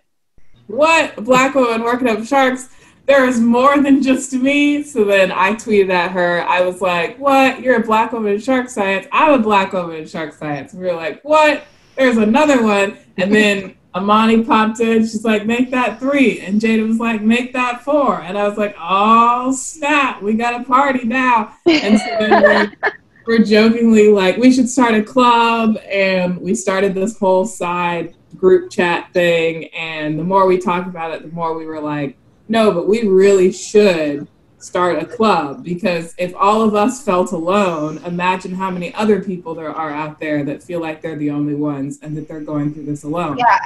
What? 0.67 1.17
A 1.17 1.23
black 1.23 1.55
woman 1.55 1.83
working 1.83 2.09
up 2.09 2.25
sharks?" 2.25 2.69
There 3.11 3.27
is 3.29 3.41
more 3.41 3.83
than 3.83 4.01
just 4.01 4.33
me. 4.33 4.85
So 4.85 5.05
then 5.05 5.33
I 5.33 5.55
tweeted 5.55 5.91
at 5.91 6.13
her. 6.13 6.43
I 6.43 6.61
was 6.61 6.81
like, 6.81 7.19
What? 7.19 7.61
You're 7.61 7.83
a 7.83 7.85
black 7.85 8.13
woman 8.13 8.35
in 8.35 8.41
shark 8.41 8.69
science. 8.69 9.09
I'm 9.11 9.33
a 9.33 9.43
black 9.43 9.73
woman 9.73 9.97
in 9.97 10.07
shark 10.07 10.33
science. 10.33 10.73
We 10.73 10.87
were 10.87 10.95
like, 10.95 11.21
What? 11.23 11.65
There's 11.97 12.19
another 12.19 12.63
one. 12.63 12.97
And 13.17 13.35
then 13.35 13.75
Amani 13.97 14.45
popped 14.45 14.79
in. 14.79 15.03
She's 15.03 15.25
like, 15.25 15.45
Make 15.45 15.73
that 15.73 15.99
three. 15.99 16.41
And 16.41 16.61
Jada 16.61 16.87
was 16.87 17.01
like, 17.01 17.21
Make 17.21 17.53
that 17.53 17.83
four. 17.83 18.21
And 18.21 18.39
I 18.39 18.47
was 18.47 18.57
like, 18.57 18.77
Oh, 18.79 19.51
snap. 19.51 20.23
We 20.23 20.35
got 20.35 20.61
a 20.61 20.65
party 20.65 21.05
now. 21.05 21.57
And 21.67 21.99
so 21.99 22.07
then 22.21 22.43
we're, 22.45 22.93
we're 23.27 23.45
jokingly 23.45 24.07
like, 24.13 24.37
We 24.37 24.53
should 24.53 24.69
start 24.69 24.95
a 24.95 25.03
club. 25.03 25.79
And 25.91 26.41
we 26.41 26.55
started 26.55 26.95
this 26.95 27.19
whole 27.19 27.45
side 27.45 28.15
group 28.37 28.71
chat 28.71 29.13
thing. 29.13 29.65
And 29.75 30.17
the 30.17 30.23
more 30.23 30.47
we 30.47 30.59
talked 30.59 30.87
about 30.87 31.11
it, 31.11 31.23
the 31.23 31.35
more 31.35 31.59
we 31.59 31.67
were 31.67 31.81
like, 31.81 32.17
no, 32.51 32.73
but 32.73 32.89
we 32.89 33.07
really 33.07 33.53
should 33.53 34.27
start 34.59 35.01
a 35.01 35.07
club 35.07 35.63
because 35.63 36.15
if 36.19 36.35
all 36.35 36.63
of 36.63 36.75
us 36.75 37.01
felt 37.01 37.31
alone, 37.31 37.99
imagine 37.99 38.53
how 38.53 38.71
many 38.71 38.93
other 38.95 39.23
people 39.23 39.55
there 39.55 39.71
are 39.71 39.91
out 39.91 40.19
there 40.19 40.43
that 40.43 40.61
feel 40.61 40.81
like 40.81 41.01
they're 41.01 41.17
the 41.17 41.31
only 41.31 41.55
ones 41.55 42.01
and 42.03 42.17
that 42.17 42.27
they're 42.27 42.41
going 42.41 42.75
through 42.75 42.85
this 42.85 43.05
alone. 43.05 43.39
Yeah. 43.39 43.59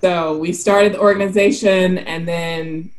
So 0.00 0.38
we 0.38 0.54
started 0.54 0.94
the 0.94 1.00
organization 1.00 1.98
and 1.98 2.26
then 2.26 2.90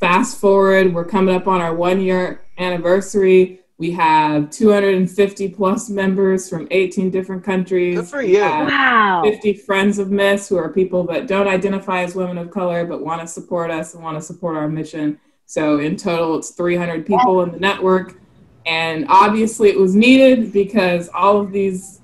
fast 0.00 0.38
forward, 0.38 0.92
we're 0.92 1.06
coming 1.06 1.34
up 1.34 1.48
on 1.48 1.62
our 1.62 1.74
one 1.74 2.02
year 2.02 2.42
anniversary. 2.58 3.57
We 3.78 3.92
have 3.92 4.50
250 4.50 5.50
plus 5.50 5.88
members 5.88 6.48
from 6.48 6.66
18 6.72 7.10
different 7.10 7.44
countries. 7.44 8.00
Good 8.00 8.08
for 8.08 8.22
you. 8.22 8.32
We 8.32 8.38
have 8.38 8.66
Wow. 8.66 9.22
50 9.24 9.54
friends 9.54 10.00
of 10.00 10.10
Miss 10.10 10.48
who 10.48 10.56
are 10.56 10.68
people 10.68 11.04
that 11.04 11.28
don't 11.28 11.46
identify 11.46 12.02
as 12.02 12.16
women 12.16 12.38
of 12.38 12.50
color 12.50 12.84
but 12.84 13.04
want 13.04 13.20
to 13.20 13.26
support 13.28 13.70
us 13.70 13.94
and 13.94 14.02
want 14.02 14.18
to 14.18 14.22
support 14.22 14.56
our 14.56 14.68
mission. 14.68 15.20
So 15.46 15.78
in 15.78 15.96
total, 15.96 16.36
it's 16.36 16.50
300 16.50 17.06
people 17.06 17.42
in 17.42 17.52
the 17.52 17.60
network. 17.60 18.20
And 18.66 19.06
obviously, 19.08 19.68
it 19.68 19.78
was 19.78 19.94
needed 19.94 20.52
because 20.52 21.08
all 21.14 21.40
of 21.40 21.52
these 21.52 22.00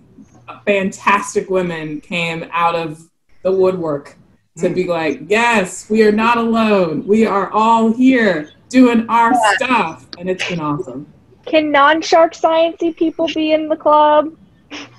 fantastic 0.65 1.51
women 1.51 2.01
came 2.01 2.49
out 2.53 2.77
of 2.77 3.11
the 3.43 3.51
woodwork 3.51 4.17
to 4.59 4.69
be 4.71 4.85
hmm. 4.85 4.91
like, 4.91 5.23
yes, 5.29 5.91
we 5.91 6.05
are 6.05 6.13
not 6.13 6.39
alone. 6.39 7.05
We 7.05 7.27
are 7.27 7.51
all 7.51 7.93
here 7.93 8.53
doing 8.69 9.07
our 9.09 9.35
stuff. 9.57 10.07
And 10.19 10.31
it's 10.31 10.49
been 10.49 10.61
awesome. 10.61 11.13
Can 11.47 11.71
non-shark 11.71 12.35
sciencey 12.35 12.97
people 12.97 13.27
be 13.29 13.53
in 13.53 13.69
the 13.69 13.77
club? 13.77 14.37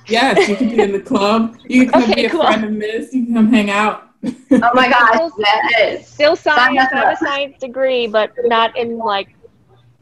Yes, 0.08 0.48
you 0.48 0.56
can 0.56 0.70
be 0.70 0.80
in 0.82 0.92
the 0.92 1.00
club. 1.00 1.58
You 1.66 1.84
can 1.84 1.92
come 1.92 2.04
Okay, 2.04 2.16
be 2.16 2.26
a 2.26 2.30
cool. 2.30 2.44
friend 2.44 2.64
of 2.64 2.72
Miss. 2.72 3.14
You 3.14 3.26
can 3.26 3.34
come 3.34 3.52
hang 3.52 3.70
out. 3.70 4.10
Oh 4.24 4.72
my 4.74 4.90
gosh, 4.90 5.32
yes. 5.40 6.08
Still 6.10 6.36
science. 6.36 6.80
us 6.80 6.94
I 6.94 6.98
have 6.98 7.14
a 7.14 7.18
science 7.18 7.60
degree, 7.60 8.08
but 8.08 8.32
not 8.46 8.76
in 8.78 8.98
like 8.98 9.36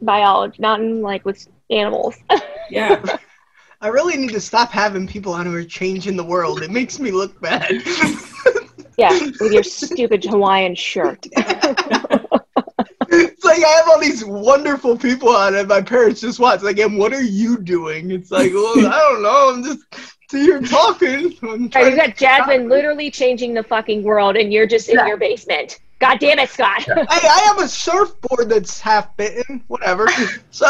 biology, 0.00 0.56
not 0.60 0.80
in 0.80 1.02
like 1.02 1.24
with 1.24 1.46
animals. 1.70 2.16
Yeah. 2.70 3.04
I 3.82 3.88
really 3.88 4.16
need 4.16 4.30
to 4.30 4.40
stop 4.40 4.70
having 4.70 5.06
people 5.06 5.34
on 5.34 5.44
who 5.44 5.54
are 5.54 5.62
changing 5.64 6.16
the 6.16 6.24
world. 6.24 6.62
It 6.62 6.70
makes 6.70 6.98
me 6.98 7.10
look 7.10 7.38
bad. 7.42 7.70
yeah, 8.96 9.10
with 9.38 9.52
your 9.52 9.62
stupid 9.62 10.24
Hawaiian 10.24 10.74
shirt. 10.74 11.26
it's 13.54 13.62
like 13.62 13.72
I 13.72 13.76
have 13.76 13.88
all 13.88 14.00
these 14.00 14.24
wonderful 14.24 14.96
people 14.98 15.28
on 15.30 15.54
it. 15.54 15.68
My 15.68 15.82
parents 15.82 16.20
just 16.20 16.38
watch. 16.40 16.62
Like, 16.62 16.78
and 16.78 16.98
what 16.98 17.12
are 17.12 17.22
you 17.22 17.58
doing? 17.58 18.10
It's 18.10 18.30
like, 18.30 18.52
well, 18.52 18.86
I 18.92 18.98
don't 18.98 19.22
know. 19.22 19.52
I'm 19.54 19.64
just 19.64 19.84
here 20.30 20.60
talking. 20.60 21.36
I'm 21.42 21.62
Right, 21.62 21.72
trying 21.72 21.90
you 21.92 21.96
got 21.96 22.16
Jasmine 22.16 22.68
literally 22.68 23.10
changing 23.10 23.54
the 23.54 23.62
fucking 23.62 24.02
world, 24.02 24.36
and 24.36 24.52
you're 24.52 24.66
just 24.66 24.88
in 24.88 24.96
Yeah. 24.96 25.06
your 25.06 25.16
basement. 25.16 25.78
God 26.04 26.18
damn 26.18 26.38
it, 26.38 26.50
Scott! 26.50 26.82
Hey, 26.86 27.28
I 27.28 27.40
have 27.46 27.58
a 27.60 27.66
surfboard 27.66 28.50
that's 28.50 28.78
half 28.78 29.16
bitten. 29.16 29.64
Whatever. 29.68 30.06
So, 30.50 30.66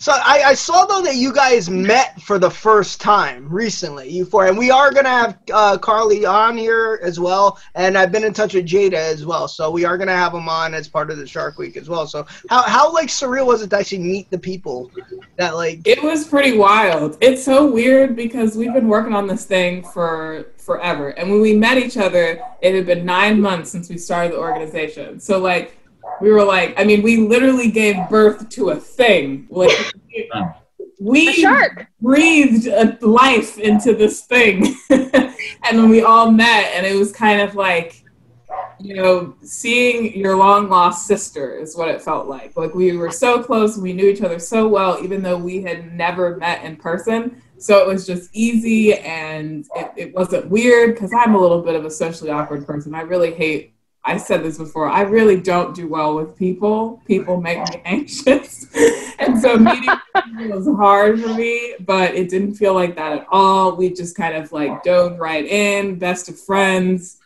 so 0.00 0.10
I, 0.12 0.42
I 0.46 0.54
saw 0.54 0.86
though 0.86 1.00
that 1.02 1.14
you 1.14 1.32
guys 1.32 1.70
met 1.70 2.20
for 2.20 2.36
the 2.36 2.50
first 2.50 3.00
time 3.00 3.48
recently. 3.48 4.08
You 4.08 4.24
four, 4.24 4.46
and 4.46 4.58
we 4.58 4.72
are 4.72 4.92
gonna 4.92 5.08
have 5.08 5.38
uh, 5.52 5.78
Carly 5.78 6.26
on 6.26 6.56
here 6.56 6.98
as 7.00 7.20
well. 7.20 7.60
And 7.76 7.96
I've 7.96 8.10
been 8.10 8.24
in 8.24 8.32
touch 8.32 8.54
with 8.54 8.66
Jada 8.66 8.94
as 8.94 9.24
well, 9.24 9.46
so 9.46 9.70
we 9.70 9.84
are 9.84 9.96
gonna 9.96 10.16
have 10.16 10.32
them 10.32 10.48
on 10.48 10.74
as 10.74 10.88
part 10.88 11.12
of 11.12 11.18
the 11.18 11.28
Shark 11.28 11.58
Week 11.58 11.76
as 11.76 11.88
well. 11.88 12.08
So, 12.08 12.26
how 12.50 12.62
how 12.62 12.92
like 12.92 13.06
surreal 13.06 13.46
was 13.46 13.62
it 13.62 13.70
to 13.70 13.78
actually 13.78 13.98
meet 13.98 14.28
the 14.30 14.38
people 14.38 14.90
that 15.36 15.54
like? 15.54 15.82
It 15.84 16.02
was 16.02 16.26
pretty 16.26 16.58
wild. 16.58 17.18
It's 17.20 17.44
so 17.44 17.70
weird 17.70 18.16
because 18.16 18.56
we've 18.56 18.74
been 18.74 18.88
working 18.88 19.14
on 19.14 19.28
this 19.28 19.44
thing 19.44 19.84
for 19.84 20.46
forever. 20.66 21.10
And 21.10 21.30
when 21.30 21.40
we 21.40 21.54
met 21.56 21.78
each 21.78 21.96
other, 21.96 22.42
it 22.60 22.74
had 22.74 22.84
been 22.84 23.06
nine 23.06 23.40
months 23.40 23.70
since 23.70 23.88
we 23.88 23.96
started 23.96 24.32
the 24.32 24.38
organization. 24.38 25.20
So 25.20 25.38
like 25.38 25.78
we 26.20 26.30
were 26.30 26.44
like, 26.44 26.78
I 26.78 26.84
mean, 26.84 27.02
we 27.02 27.18
literally 27.18 27.70
gave 27.70 27.96
birth 28.10 28.48
to 28.50 28.70
a 28.70 28.76
thing. 28.76 29.46
Like 29.48 29.70
we 31.00 31.28
A 31.28 31.32
shark. 31.32 31.86
breathed 32.00 32.66
a 32.66 32.98
life 33.00 33.58
into 33.58 33.94
this 33.94 34.24
thing. 34.24 34.76
and 34.90 35.32
then 35.62 35.88
we 35.88 36.02
all 36.02 36.30
met 36.30 36.72
and 36.74 36.84
it 36.84 36.96
was 36.96 37.12
kind 37.12 37.40
of 37.40 37.54
like 37.54 38.02
you 38.78 38.94
know, 38.94 39.34
seeing 39.42 40.14
your 40.14 40.36
long 40.36 40.68
lost 40.68 41.06
sister 41.06 41.56
is 41.56 41.76
what 41.76 41.88
it 41.88 42.02
felt 42.02 42.26
like. 42.26 42.56
Like 42.56 42.74
we 42.74 42.94
were 42.96 43.10
so 43.10 43.42
close, 43.42 43.78
we 43.78 43.92
knew 43.92 44.06
each 44.06 44.20
other 44.20 44.38
so 44.38 44.68
well, 44.68 45.02
even 45.02 45.22
though 45.22 45.38
we 45.38 45.62
had 45.62 45.94
never 45.94 46.36
met 46.36 46.62
in 46.62 46.76
person. 46.76 47.42
So 47.58 47.78
it 47.78 47.86
was 47.86 48.06
just 48.06 48.30
easy 48.32 48.94
and 48.94 49.66
it, 49.74 49.92
it 49.96 50.14
wasn't 50.14 50.48
weird 50.48 50.94
because 50.94 51.12
I'm 51.12 51.34
a 51.34 51.40
little 51.40 51.62
bit 51.62 51.74
of 51.74 51.84
a 51.84 51.90
socially 51.90 52.30
awkward 52.30 52.66
person. 52.66 52.94
I 52.94 53.02
really 53.02 53.32
hate, 53.32 53.74
I 54.04 54.18
said 54.18 54.42
this 54.42 54.58
before, 54.58 54.88
I 54.88 55.02
really 55.02 55.40
don't 55.40 55.74
do 55.74 55.88
well 55.88 56.14
with 56.14 56.36
people. 56.36 57.02
People 57.06 57.40
make 57.40 57.58
me 57.58 57.82
anxious. 57.84 58.66
and 59.18 59.40
so 59.40 59.56
meeting 59.56 59.90
was 60.50 60.66
hard 60.76 61.20
for 61.20 61.34
me, 61.34 61.74
but 61.80 62.14
it 62.14 62.28
didn't 62.28 62.54
feel 62.54 62.74
like 62.74 62.94
that 62.96 63.12
at 63.12 63.26
all. 63.30 63.74
We 63.76 63.92
just 63.92 64.16
kind 64.16 64.36
of 64.36 64.52
like 64.52 64.82
dove 64.82 65.18
right 65.18 65.44
in, 65.44 65.98
best 65.98 66.28
of 66.28 66.38
friends 66.38 67.18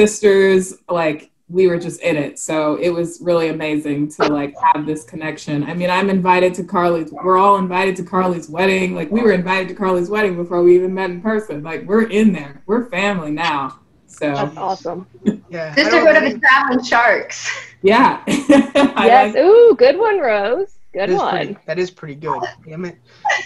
sisters, 0.00 0.74
like 0.88 1.30
we 1.50 1.66
were 1.66 1.78
just 1.78 2.00
in 2.00 2.16
it. 2.16 2.38
So 2.38 2.76
it 2.76 2.90
was 2.90 3.18
really 3.20 3.48
amazing 3.48 4.08
to 4.12 4.24
like 4.28 4.54
have 4.72 4.86
this 4.86 5.02
connection. 5.04 5.64
I 5.64 5.74
mean, 5.74 5.90
I'm 5.90 6.08
invited 6.08 6.54
to 6.54 6.64
Carly's. 6.64 7.10
We're 7.10 7.36
all 7.38 7.56
invited 7.56 7.96
to 7.96 8.04
Carly's 8.04 8.48
wedding. 8.48 8.94
Like 8.94 9.10
we 9.10 9.20
were 9.20 9.32
invited 9.32 9.68
to 9.68 9.74
Carly's 9.74 10.08
wedding 10.08 10.36
before 10.36 10.62
we 10.62 10.74
even 10.76 10.94
met 10.94 11.10
in 11.10 11.20
person. 11.20 11.62
Like 11.62 11.84
we're 11.86 12.04
in 12.08 12.32
there. 12.32 12.62
We're 12.66 12.86
family 12.88 13.32
now. 13.32 13.80
So 14.06 14.32
That's 14.32 14.56
awesome. 14.56 15.06
Yeah. 15.50 15.72
I 15.76 15.82
Sisterhood 15.82 16.14
don't 16.14 16.26
of 16.26 16.32
the 16.34 16.38
Traveling 16.38 16.84
Sharks. 16.84 17.50
yeah. 17.82 18.22
Yes. 18.28 19.34
like- 19.34 19.44
Ooh, 19.44 19.74
good 19.76 19.98
one, 19.98 20.20
Rose. 20.20 20.76
Good 20.92 21.00
That 21.00 21.10
is 21.10 21.16
one. 21.18 21.36
pretty- 21.36 21.56
that 21.66 21.78
is 21.80 21.90
pretty 21.90 22.14
good. 22.16 22.40
Damn 22.66 22.84
it. 22.84 22.96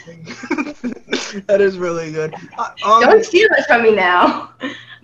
that 1.47 1.61
is 1.61 1.79
really 1.79 2.13
good. 2.13 2.35
Uh, 2.59 2.71
um, 2.85 3.01
Don't 3.03 3.25
steal 3.25 3.49
it 3.57 3.65
from 3.67 3.83
me 3.83 3.95
now. 3.95 4.53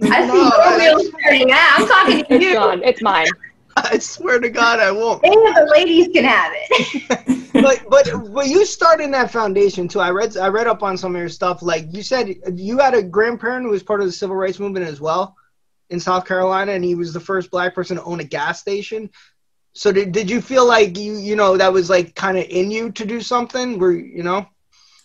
I 0.02 0.22
see 0.22 0.28
No, 0.28 0.34
your 0.34 0.62
I- 0.62 0.76
wheels 0.78 1.10
turning 1.24 1.50
out. 1.52 1.80
I'm 1.80 1.86
talking 1.88 2.24
to 2.24 2.34
It's 2.34 2.44
you. 2.44 2.54
gone. 2.54 2.82
It's 2.82 3.02
mine. 3.02 3.26
I 3.76 3.98
swear 3.98 4.40
to 4.40 4.50
God, 4.50 4.78
I 4.80 4.90
won't. 4.90 5.24
Any 5.24 5.36
of 5.48 5.54
the 5.54 5.68
ladies 5.72 6.08
can 6.12 6.24
have 6.24 6.52
it. 6.54 7.52
but 7.52 7.82
but 7.88 8.32
but 8.34 8.48
you 8.48 8.64
started 8.66 9.12
that 9.14 9.30
foundation 9.30 9.86
too. 9.88 10.00
I 10.00 10.10
read 10.10 10.36
I 10.36 10.48
read 10.48 10.66
up 10.66 10.82
on 10.82 10.96
some 10.98 11.14
of 11.14 11.20
your 11.20 11.28
stuff. 11.28 11.62
Like 11.62 11.86
you 11.92 12.02
said, 12.02 12.34
you 12.56 12.78
had 12.78 12.94
a 12.94 13.02
grandparent 13.02 13.64
who 13.64 13.70
was 13.70 13.82
part 13.82 14.00
of 14.00 14.06
the 14.06 14.12
civil 14.12 14.34
rights 14.36 14.58
movement 14.58 14.86
as 14.86 15.00
well 15.00 15.36
in 15.90 16.00
South 16.00 16.26
Carolina, 16.26 16.72
and 16.72 16.84
he 16.84 16.94
was 16.94 17.12
the 17.12 17.20
first 17.20 17.50
black 17.50 17.74
person 17.74 17.96
to 17.96 18.02
own 18.02 18.20
a 18.20 18.24
gas 18.24 18.60
station. 18.60 19.08
So 19.72 19.92
did 19.92 20.10
did 20.12 20.28
you 20.28 20.40
feel 20.40 20.66
like 20.66 20.98
you 20.98 21.16
you 21.18 21.36
know 21.36 21.56
that 21.56 21.72
was 21.72 21.88
like 21.88 22.14
kind 22.16 22.36
of 22.36 22.44
in 22.50 22.70
you 22.72 22.90
to 22.92 23.04
do 23.06 23.20
something? 23.20 23.78
Where 23.78 23.92
you 23.92 24.24
know? 24.24 24.46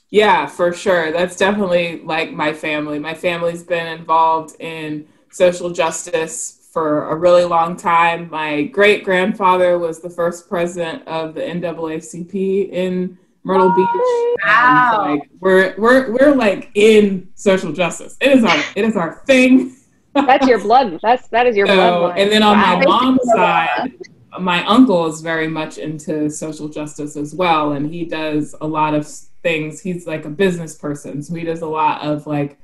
Yeah, 0.10 0.46
for 0.46 0.72
sure. 0.74 1.12
That's 1.12 1.36
definitely 1.36 2.02
like 2.04 2.32
my 2.32 2.54
family. 2.54 3.00
My 3.00 3.14
family's 3.14 3.64
been 3.64 3.88
involved 3.88 4.56
in 4.60 5.08
social 5.32 5.72
justice 5.72 6.70
for 6.72 7.10
a 7.10 7.16
really 7.16 7.44
long 7.44 7.76
time. 7.76 8.30
My 8.30 8.64
great 8.64 9.04
grandfather 9.04 9.80
was 9.80 10.02
the 10.02 10.10
first 10.10 10.48
president 10.50 11.08
of 11.08 11.34
the 11.34 11.42
NAACP 11.42 12.70
in 12.72 13.18
Myrtle 13.44 13.74
Beach. 13.76 13.88
And, 13.88 14.42
Wow. 14.46 15.06
like 15.16 15.30
we're 15.40 15.74
we're 15.78 16.12
we're 16.12 16.36
like 16.36 16.70
in 16.76 17.30
social 17.36 17.72
justice. 17.72 18.18
It 18.22 18.32
is 18.32 18.44
our 18.44 18.58
it 18.76 18.86
is 18.86 18.96
our 18.96 19.22
thing. 19.26 19.76
That's 20.14 20.48
your 20.48 20.60
blood. 20.60 21.00
That's 21.02 21.28
that 21.30 21.48
is 21.48 21.56
your 21.58 21.68
So, 21.68 21.74
bloodline. 21.76 22.18
and 22.18 22.32
then 22.32 22.44
on 22.44 22.58
Wow. 22.58 22.80
my 22.80 22.86
mom's 22.86 23.20
side, 23.34 23.92
my 24.40 24.66
uncle 24.66 25.06
is 25.08 25.22
very 25.22 25.48
much 25.48 25.78
into 25.78 26.30
social 26.30 26.68
justice 26.70 27.16
as 27.18 27.34
well, 27.34 27.72
and 27.74 27.90
he 27.92 28.06
does 28.06 28.56
a 28.62 28.68
lot 28.68 28.94
of 28.94 29.08
things. 29.46 29.80
He's 29.80 30.08
like 30.08 30.26
a 30.26 30.30
business 30.30 30.76
person, 30.76 31.22
so 31.22 31.36
he 31.36 31.44
does 31.44 31.62
a 31.62 31.68
lot 31.68 32.02
of 32.02 32.26
like 32.26 32.58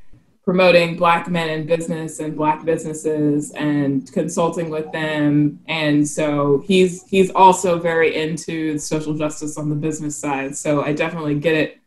promoting 0.43 0.97
black 0.97 1.29
men 1.29 1.47
in 1.49 1.67
business 1.67 2.19
and 2.19 2.35
black 2.35 2.65
businesses 2.65 3.51
and 3.51 4.11
consulting 4.11 4.71
with 4.71 4.91
them. 4.91 5.59
And 5.67 6.07
so 6.07 6.63
he's 6.65 7.03
he's 7.03 7.29
also 7.31 7.77
very 7.79 8.15
into 8.15 8.79
social 8.79 9.13
justice 9.13 9.57
on 9.57 9.69
the 9.69 9.75
business 9.75 10.17
side. 10.17 10.57
So 10.57 10.81
i 10.83 10.91
definitely 10.91 11.35
get 11.35 11.53
it 11.53 11.80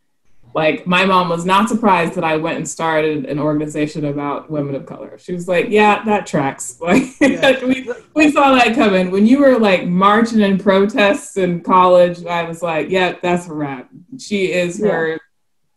like 0.55 0.87
my 0.87 1.05
mom 1.05 1.29
was 1.29 1.45
not 1.45 1.69
surprised 1.69 2.14
that 2.14 2.23
I 2.25 2.37
went 2.37 2.57
and 2.59 2.69
started 2.69 3.25
an 3.27 3.40
organization 3.40 4.05
about 4.05 4.49
women 4.49 4.77
of 4.77 4.87
color. 4.87 5.19
She 5.19 5.33
was 5.33 5.49
like, 5.49 5.67
"Yeah, 5.69 6.05
that 6.05 6.27
tracks." 6.27 6.79
Like 6.81 7.03
Yeah. 7.21 7.64
we 7.64 7.90
we 8.14 8.31
saw 8.31 8.55
that 8.55 8.75
coming. 8.75 9.11
When 9.11 9.27
you 9.27 9.40
were 9.40 9.59
like 9.59 9.87
marching 9.87 10.40
in 10.40 10.59
protests 10.59 11.37
in 11.37 11.61
college, 11.61 12.25
I 12.25 12.45
was 12.45 12.62
like, 12.62 12.88
"Yeah, 12.88 13.17
that's 13.21 13.49
a 13.49 13.53
wrap. 13.53 13.90
She 14.19 14.53
is 14.53 14.81
her 14.81 15.19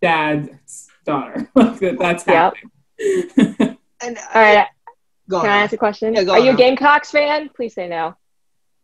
dad's 0.01 0.87
daughter. 1.05 1.49
like 1.55 1.79
that, 1.79 1.97
that's 1.99 2.27
Yep. 2.27 2.53
happening." 2.99 3.77
And 4.01 4.17
All 4.33 4.41
right. 4.41 4.57
Uh, 4.59 4.65
go 5.27 5.41
Can 5.41 5.49
I 5.49 5.57
ask 5.63 5.73
a 5.73 5.77
question? 5.77 6.13
Yeah, 6.13 6.23
go 6.23 6.33
Are 6.33 6.39
you 6.39 6.51
a. 6.51 6.55
Gamecocks 6.55 7.09
fan? 7.09 7.49
Please 7.49 7.73
say 7.73 7.87
no. 7.87 8.15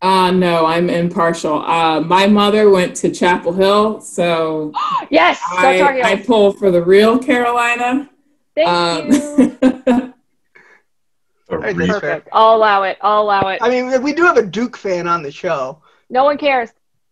Uh 0.04 0.30
no, 0.32 0.66
I'm 0.66 0.90
impartial. 0.90 1.64
Uh, 1.64 2.02
my 2.02 2.28
mother 2.28 2.70
went 2.70 2.96
to 2.98 3.10
Chapel 3.10 3.54
Hill, 3.54 4.02
so 4.02 4.72
Yes. 5.10 5.40
I. 5.50 6.02
I 6.04 6.16
pull 6.18 6.54
for 6.54 6.70
the 6.70 6.84
real 6.84 7.18
Carolina. 7.18 8.10
Thank 8.56 8.70
Um, 8.70 9.12
you. 9.12 10.14
The 11.50 11.56
Alright, 11.56 11.76
re- 11.76 11.88
that's 11.88 12.00
fair. 12.00 12.10
Perfect. 12.16 12.30
I'll 12.32 12.56
allow 12.56 12.84
it. 12.84 12.98
I'll 13.02 13.22
allow 13.22 13.50
it. 13.50 13.60
I 13.62 13.70
mean, 13.70 14.02
we 14.02 14.14
do 14.14 14.24
have 14.24 14.38
a 14.38 14.46
Duke 14.46 14.78
fan 14.78 15.08
on 15.08 15.22
the 15.22 15.30
show. 15.32 15.82
No 16.10 16.24
one 16.24 16.38
cares. 16.38 16.70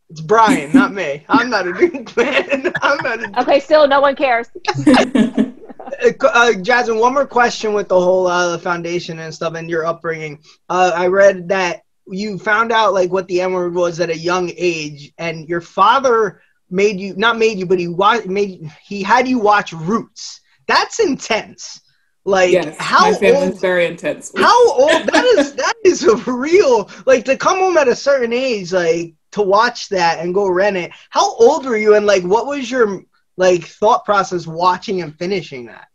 It's 0.09 0.21
Brian, 0.21 0.71
not 0.73 0.93
me. 0.93 1.25
I'm 1.27 1.49
not 1.49 1.67
a 1.67 1.73
Duke 1.73 2.09
fan. 2.09 2.71
I'm 2.81 2.97
not 3.03 3.19
a 3.19 3.27
Duke 3.27 3.37
Okay, 3.39 3.59
still 3.59 3.87
no 3.87 3.99
one 4.01 4.15
cares. 4.15 4.47
Uh, 6.03 6.11
uh, 6.33 6.53
Jasmine, 6.61 6.99
one 6.99 7.13
more 7.13 7.25
question 7.27 7.73
with 7.73 7.87
the 7.89 7.99
whole 7.99 8.25
uh, 8.27 8.57
foundation 8.59 9.19
and 9.19 9.33
stuff 9.33 9.55
and 9.55 9.69
your 9.69 9.85
upbringing. 9.85 10.39
Uh, 10.69 10.91
I 10.95 11.07
read 11.07 11.49
that 11.49 11.81
you 12.11 12.37
found 12.37 12.71
out 12.71 12.93
like 12.93 13.11
what 13.11 13.27
the 13.27 13.41
N 13.41 13.53
word 13.53 13.73
was 13.73 13.99
at 13.99 14.09
a 14.09 14.17
young 14.17 14.51
age, 14.57 15.11
and 15.17 15.47
your 15.47 15.61
father 15.61 16.41
made 16.69 16.99
you 16.99 17.15
not 17.15 17.37
made 17.37 17.57
you, 17.57 17.65
but 17.65 17.79
he 17.79 17.87
wa- 17.87 18.21
made 18.25 18.71
he 18.83 19.03
had 19.03 19.27
you 19.27 19.39
watch 19.39 19.73
Roots. 19.73 20.41
That's 20.67 20.99
intense. 20.99 21.81
Like 22.23 22.51
yes, 22.51 22.75
how 22.77 23.11
my 23.11 23.17
family's 23.17 23.51
old? 23.51 23.61
very 23.61 23.85
intense. 23.87 24.31
How 24.37 24.71
old? 24.73 25.07
That 25.07 25.25
is 25.37 25.53
that 25.55 25.73
is 25.83 26.03
a 26.03 26.15
real 26.31 26.89
like 27.05 27.25
to 27.25 27.35
come 27.35 27.59
home 27.59 27.77
at 27.77 27.87
a 27.87 27.95
certain 27.95 28.31
age, 28.31 28.71
like 28.71 29.15
to 29.31 29.41
watch 29.41 29.89
that 29.89 30.19
and 30.19 30.33
go 30.33 30.47
rent 30.47 30.77
it. 30.77 30.91
How 31.09 31.35
old 31.35 31.65
were 31.65 31.77
you, 31.77 31.95
and 31.95 32.05
like 32.05 32.23
what 32.23 32.45
was 32.45 32.69
your 32.69 33.03
like 33.37 33.63
thought 33.63 34.05
process 34.05 34.45
watching 34.45 35.01
and 35.01 35.17
finishing 35.17 35.65
that? 35.65 35.87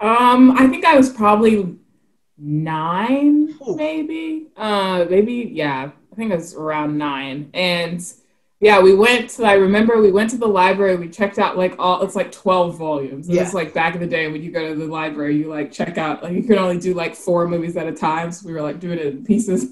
Um, 0.00 0.52
I 0.52 0.66
think 0.68 0.86
I 0.86 0.96
was 0.96 1.10
probably 1.10 1.76
nine. 2.38 3.39
Maybe. 3.66 4.48
Uh, 4.56 5.06
maybe 5.08 5.50
yeah. 5.52 5.90
I 6.12 6.16
think 6.16 6.32
it 6.32 6.36
was 6.36 6.54
around 6.54 6.98
nine, 6.98 7.50
and 7.54 8.02
yeah, 8.60 8.80
we 8.80 8.94
went 8.94 9.30
to. 9.30 9.44
I 9.44 9.54
remember 9.54 10.00
we 10.00 10.10
went 10.12 10.30
to 10.30 10.36
the 10.36 10.46
library. 10.48 10.96
We 10.96 11.08
checked 11.08 11.38
out 11.38 11.56
like 11.56 11.76
all. 11.78 12.02
It's 12.02 12.16
like 12.16 12.32
twelve 12.32 12.76
volumes. 12.76 13.28
It 13.28 13.34
Yeah. 13.36 13.44
was 13.44 13.54
like 13.54 13.72
back 13.72 13.94
in 13.94 14.00
the 14.00 14.06
day 14.06 14.30
when 14.30 14.42
you 14.42 14.50
go 14.50 14.68
to 14.68 14.74
the 14.74 14.86
library, 14.86 15.36
you 15.36 15.48
like 15.48 15.72
check 15.72 15.96
out. 15.98 16.22
Like 16.22 16.32
you 16.32 16.42
could 16.42 16.58
only 16.58 16.78
do 16.78 16.92
like 16.94 17.14
four 17.14 17.46
movies 17.48 17.76
at 17.76 17.86
a 17.86 17.92
time. 17.92 18.32
So 18.32 18.46
we 18.46 18.52
were 18.52 18.60
like 18.60 18.80
doing 18.80 18.98
it 18.98 19.06
in 19.06 19.24
pieces. 19.24 19.68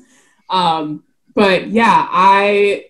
Um, 0.48 1.02
but 1.34 1.68
yeah, 1.68 2.06
I 2.10 2.86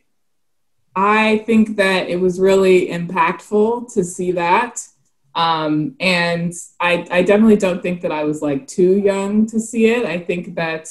I 0.94 1.38
think 1.46 1.76
that 1.76 2.08
it 2.08 2.20
was 2.20 2.38
really 2.38 2.88
impactful 2.88 3.92
to 3.94 4.04
see 4.04 4.32
that. 4.32 4.86
Um, 5.38 5.94
and 6.00 6.52
I, 6.80 7.06
I 7.12 7.22
definitely 7.22 7.58
don't 7.58 7.80
think 7.80 8.00
that 8.00 8.10
I 8.10 8.24
was 8.24 8.42
like 8.42 8.66
too 8.66 8.98
young 8.98 9.46
to 9.46 9.60
see 9.60 9.86
it. 9.86 10.04
I 10.04 10.18
think 10.18 10.56
that 10.56 10.88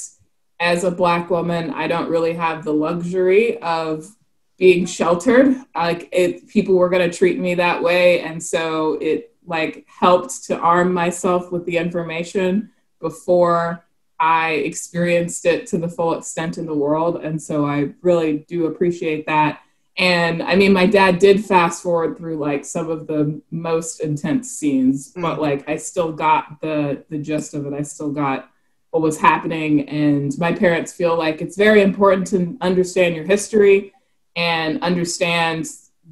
as 0.58 0.84
a 0.84 0.90
black 0.90 1.28
woman, 1.28 1.70
I 1.70 1.86
don't 1.86 2.08
really 2.08 2.32
have 2.32 2.64
the 2.64 2.72
luxury 2.72 3.60
of 3.60 4.08
being 4.56 4.86
sheltered. 4.86 5.54
Like 5.76 6.08
it, 6.12 6.48
people 6.48 6.76
were 6.76 6.88
going 6.88 7.08
to 7.08 7.14
treat 7.14 7.38
me 7.38 7.56
that 7.56 7.82
way. 7.82 8.22
And 8.22 8.42
so 8.42 8.94
it 8.94 9.34
like 9.46 9.86
helped 9.86 10.44
to 10.44 10.58
arm 10.58 10.94
myself 10.94 11.52
with 11.52 11.66
the 11.66 11.76
information 11.76 12.70
before 13.02 13.84
I 14.18 14.52
experienced 14.52 15.44
it 15.44 15.66
to 15.68 15.78
the 15.78 15.90
full 15.90 16.14
extent 16.14 16.56
in 16.56 16.64
the 16.64 16.74
world. 16.74 17.22
And 17.22 17.40
so 17.40 17.66
I 17.66 17.90
really 18.00 18.46
do 18.48 18.64
appreciate 18.64 19.26
that. 19.26 19.60
And 19.98 20.42
I 20.44 20.54
mean, 20.54 20.72
my 20.72 20.86
dad 20.86 21.18
did 21.18 21.44
fast 21.44 21.82
forward 21.82 22.16
through 22.16 22.36
like 22.36 22.64
some 22.64 22.88
of 22.88 23.08
the 23.08 23.40
most 23.50 24.00
intense 24.00 24.50
scenes, 24.52 25.12
but 25.14 25.38
Mm. 25.38 25.40
like 25.40 25.68
I 25.68 25.76
still 25.76 26.12
got 26.12 26.60
the 26.60 27.04
the 27.10 27.18
gist 27.18 27.52
of 27.54 27.66
it. 27.66 27.74
I 27.74 27.82
still 27.82 28.10
got 28.12 28.48
what 28.90 29.02
was 29.02 29.18
happening, 29.18 29.88
and 29.88 30.36
my 30.38 30.52
parents 30.52 30.92
feel 30.92 31.16
like 31.18 31.42
it's 31.42 31.56
very 31.56 31.82
important 31.82 32.26
to 32.28 32.56
understand 32.60 33.16
your 33.16 33.24
history 33.26 33.92
and 34.36 34.80
understand 34.82 35.66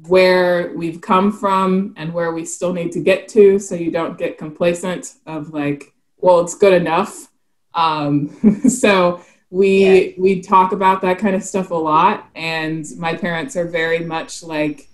where 0.07 0.73
we've 0.75 1.01
come 1.01 1.31
from 1.31 1.93
and 1.97 2.13
where 2.13 2.31
we 2.33 2.45
still 2.45 2.73
need 2.73 2.91
to 2.91 2.99
get 2.99 3.27
to, 3.29 3.57
so 3.57 3.73
you 3.73 3.89
don't 3.89 4.17
get 4.17 4.37
complacent 4.37 5.15
of 5.25 5.53
like, 5.53 5.93
well, 6.17 6.39
it's 6.41 6.53
good 6.55 6.73
enough. 6.73 7.29
Um, 7.73 8.29
so 8.69 9.21
we 9.49 10.15
we 10.17 10.41
talk 10.41 10.71
about 10.71 11.01
that 11.01 11.17
kind 11.17 11.35
of 11.35 11.43
stuff 11.43 11.71
a 11.71 11.75
lot 11.75 12.29
and 12.35 12.85
my 12.97 13.15
parents 13.15 13.55
are 13.55 13.67
very 13.67 13.99
much 13.99 14.43
like 14.43 14.89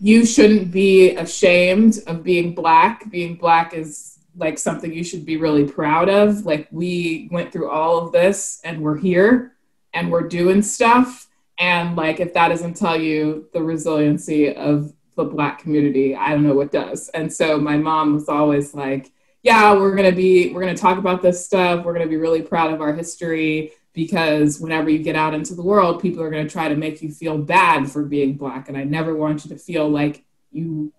you 0.00 0.26
shouldn't 0.26 0.70
be 0.70 1.16
ashamed 1.16 1.98
of 2.06 2.22
being 2.22 2.54
black 2.54 3.10
being 3.10 3.34
black 3.34 3.72
is 3.72 4.16
like 4.36 4.58
something 4.58 4.92
you 4.92 5.04
should 5.04 5.24
be 5.24 5.36
really 5.36 5.64
proud 5.64 6.08
of. 6.08 6.44
Like 6.44 6.68
we 6.70 7.28
went 7.30 7.52
through 7.52 7.70
all 7.70 7.98
of 7.98 8.12
this 8.12 8.60
and 8.64 8.80
we're 8.80 8.98
here 8.98 9.56
and 9.94 10.10
we're 10.10 10.28
doing 10.28 10.62
stuff. 10.62 11.28
And 11.58 11.96
like 11.96 12.20
if 12.20 12.34
that 12.34 12.48
doesn't 12.48 12.74
tell 12.74 13.00
you 13.00 13.48
the 13.52 13.62
resiliency 13.62 14.54
of 14.54 14.92
the 15.16 15.24
black 15.24 15.58
community, 15.58 16.14
I 16.14 16.30
don't 16.30 16.46
know 16.46 16.54
what 16.54 16.70
does. 16.70 17.08
And 17.10 17.32
so 17.32 17.58
my 17.58 17.78
mom 17.78 18.14
was 18.14 18.28
always 18.28 18.74
like, 18.74 19.10
yeah, 19.46 19.72
we're 19.74 19.94
gonna 19.94 20.10
be 20.10 20.52
we're 20.52 20.60
gonna 20.60 20.76
talk 20.76 20.98
about 20.98 21.22
this 21.22 21.46
stuff. 21.46 21.84
We're 21.84 21.92
gonna 21.92 22.08
be 22.08 22.16
really 22.16 22.42
proud 22.42 22.72
of 22.72 22.80
our 22.80 22.92
history 22.92 23.70
because 23.92 24.58
whenever 24.58 24.90
you 24.90 24.98
get 24.98 25.14
out 25.14 25.34
into 25.34 25.54
the 25.54 25.62
world, 25.62 26.02
people 26.02 26.20
are 26.20 26.30
gonna 26.30 26.48
try 26.48 26.68
to 26.68 26.74
make 26.74 27.00
you 27.00 27.12
feel 27.12 27.38
bad 27.38 27.88
for 27.88 28.02
being 28.02 28.34
black. 28.36 28.68
And 28.68 28.76
I 28.76 28.82
never 28.82 29.14
want 29.14 29.44
you 29.44 29.50
to 29.50 29.56
feel 29.56 29.88
like 29.88 30.24
you 30.50 30.92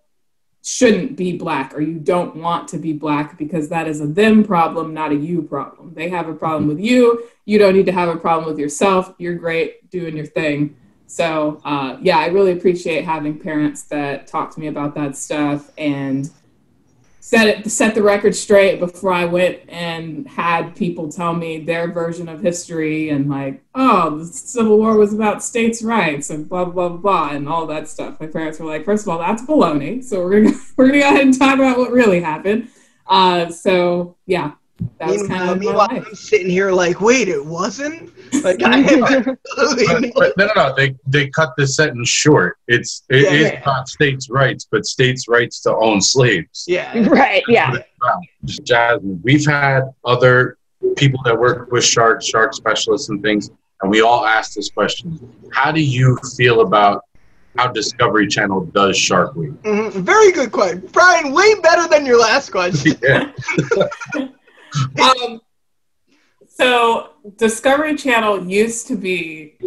shouldn't 0.64 1.18
be 1.18 1.38
black 1.38 1.76
or 1.76 1.82
you 1.82 2.00
don't 2.00 2.38
want 2.38 2.70
to 2.70 2.78
be 2.78 2.94
black 2.94 3.38
because 3.38 3.68
that 3.68 3.86
is 3.86 4.00
a 4.00 4.08
them 4.08 4.46
problem, 4.46 4.94
not 4.94 5.12
a 5.12 5.16
you 5.16 5.42
problem. 5.42 5.94
They 5.94 6.08
have 6.08 6.30
a 6.30 6.34
problem 6.34 6.70
with 6.70 6.80
you. 6.80 7.28
You 7.44 7.60
don't 7.60 7.74
need 7.74 7.88
to 7.88 7.92
have 7.92 8.08
a 8.08 8.16
problem 8.16 8.48
with 8.48 8.60
yourself. 8.60 9.14
You're 9.18 9.36
great 9.36 9.90
doing 9.90 10.16
your 10.16 10.26
thing. 10.26 10.78
So, 11.06 11.60
uh, 11.66 11.98
yeah, 12.02 12.18
I 12.18 12.28
really 12.28 12.54
appreciate 12.54 13.04
having 13.04 13.38
parents 13.38 13.84
that 13.84 14.26
talk 14.26 14.54
to 14.56 14.60
me 14.62 14.68
about 14.68 14.96
that 14.96 15.18
stuff 15.18 15.70
and 15.78 16.30
set 17.28 17.46
it 17.46 17.70
set 17.70 17.94
the 17.94 18.02
record 18.02 18.34
straight 18.34 18.80
before 18.80 19.12
I 19.12 19.26
went 19.26 19.60
and 19.68 20.26
had 20.30 20.78
people 20.78 21.12
tell 21.12 21.34
me 21.34 21.60
their 21.60 21.92
version 21.92 22.30
of 22.30 22.42
history 22.42 23.10
and 23.10 23.30
like, 23.30 23.62
oh, 23.76 24.20
the 24.20 24.26
Civil 24.26 24.78
War 24.78 24.96
was 24.96 25.14
about 25.14 25.44
states' 25.44 25.84
rights 25.84 26.30
and 26.30 26.48
blah 26.48 26.64
blah 26.64 26.88
blah, 26.88 27.32
and 27.32 27.50
all 27.50 27.68
that 27.68 27.90
stuff. 27.90 28.18
My 28.22 28.28
parents 28.28 28.60
were 28.60 28.66
like, 28.66 28.86
first 28.86 29.06
of 29.06 29.10
all, 29.10 29.20
that's 29.20 29.42
baloney. 29.42 30.02
So 30.02 30.24
we're 30.24 30.42
gonna 30.42 30.56
we're 30.78 30.88
gonna 30.88 31.02
go 31.02 31.10
ahead 31.10 31.26
and 31.26 31.38
talk 31.38 31.56
about 31.56 31.78
what 31.78 31.92
really 31.92 32.22
happened. 32.22 32.70
Uh, 33.06 33.50
so 33.50 34.16
yeah, 34.26 34.54
that 35.00 35.10
was 35.10 35.28
kind 35.28 35.50
of 35.50 35.60
meanwhile, 35.60 35.88
I'm 35.90 36.14
sitting 36.14 36.50
here 36.50 36.72
like, 36.72 37.02
wait, 37.02 37.28
it 37.28 37.44
wasn't. 37.44 38.12
Like, 38.44 38.62
I 38.64 38.82
but, 39.24 40.14
but, 40.16 40.38
no, 40.38 40.48
no, 40.48 40.54
no. 40.56 40.76
They 40.76 40.96
they 41.08 41.30
cut 41.30 41.54
the 41.58 41.66
sentence 41.66 42.10
short. 42.10 42.58
It's 42.68 43.04
it 43.10 43.24
yeah, 43.24 43.32
is 43.32 43.52
yeah. 43.54 43.62
not 43.66 43.88
states' 43.88 44.30
rights, 44.30 44.68
but 44.70 44.86
states' 44.86 45.28
rights 45.28 45.62
to 45.62 45.76
own 45.76 46.02
slaves. 46.02 46.66
Yeah. 46.68 47.08
Right. 47.08 47.44
Yeah. 47.48 47.78
Jasmine, 48.46 49.22
we've 49.24 49.46
had 49.46 49.84
other 50.06 50.58
people 50.96 51.22
that 51.26 51.38
work 51.38 51.72
with 51.72 51.84
sharks, 51.84 52.26
shark 52.26 52.54
specialists, 52.54 53.10
and 53.10 53.22
things, 53.24 53.50
and 53.82 53.90
we 53.90 54.02
all 54.02 54.26
ask 54.26 54.54
this 54.54 54.70
question: 54.70 55.20
How 55.54 55.72
do 55.72 55.82
you 55.82 56.18
feel 56.36 56.62
about 56.62 57.04
how 57.58 57.72
Discovery 57.72 58.28
Channel 58.28 58.66
does 58.66 58.98
Shark 58.98 59.36
Week? 59.36 59.52
Mm-hmm. 59.64 60.02
Very 60.02 60.32
good 60.32 60.52
question, 60.52 60.88
Brian. 60.92 61.34
Way 61.34 61.56
better 61.62 61.88
than 61.88 62.06
your 62.06 62.20
last 62.20 62.52
question. 62.52 62.96
um, 65.02 65.42
so 66.48 67.12
Discovery 67.38 67.96
Channel 67.96 68.48
used 68.48 68.88
to 68.88 68.96
be 68.96 69.58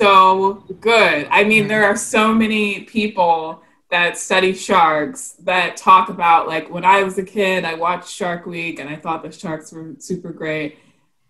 so 0.00 0.64
good. 0.80 1.26
I 1.30 1.44
mean, 1.44 1.68
there 1.68 1.84
are 1.84 1.96
so 1.96 2.32
many 2.32 2.80
people 2.80 3.62
that 3.90 4.18
study 4.18 4.52
sharks 4.52 5.32
that 5.44 5.76
talk 5.76 6.08
about 6.08 6.48
like 6.48 6.68
when 6.70 6.84
I 6.84 7.02
was 7.02 7.18
a 7.18 7.22
kid, 7.22 7.64
I 7.64 7.74
watched 7.74 8.08
Shark 8.08 8.46
Week 8.46 8.80
and 8.80 8.88
I 8.88 8.96
thought 8.96 9.22
the 9.22 9.30
sharks 9.30 9.72
were 9.72 9.94
super 9.98 10.32
great. 10.32 10.78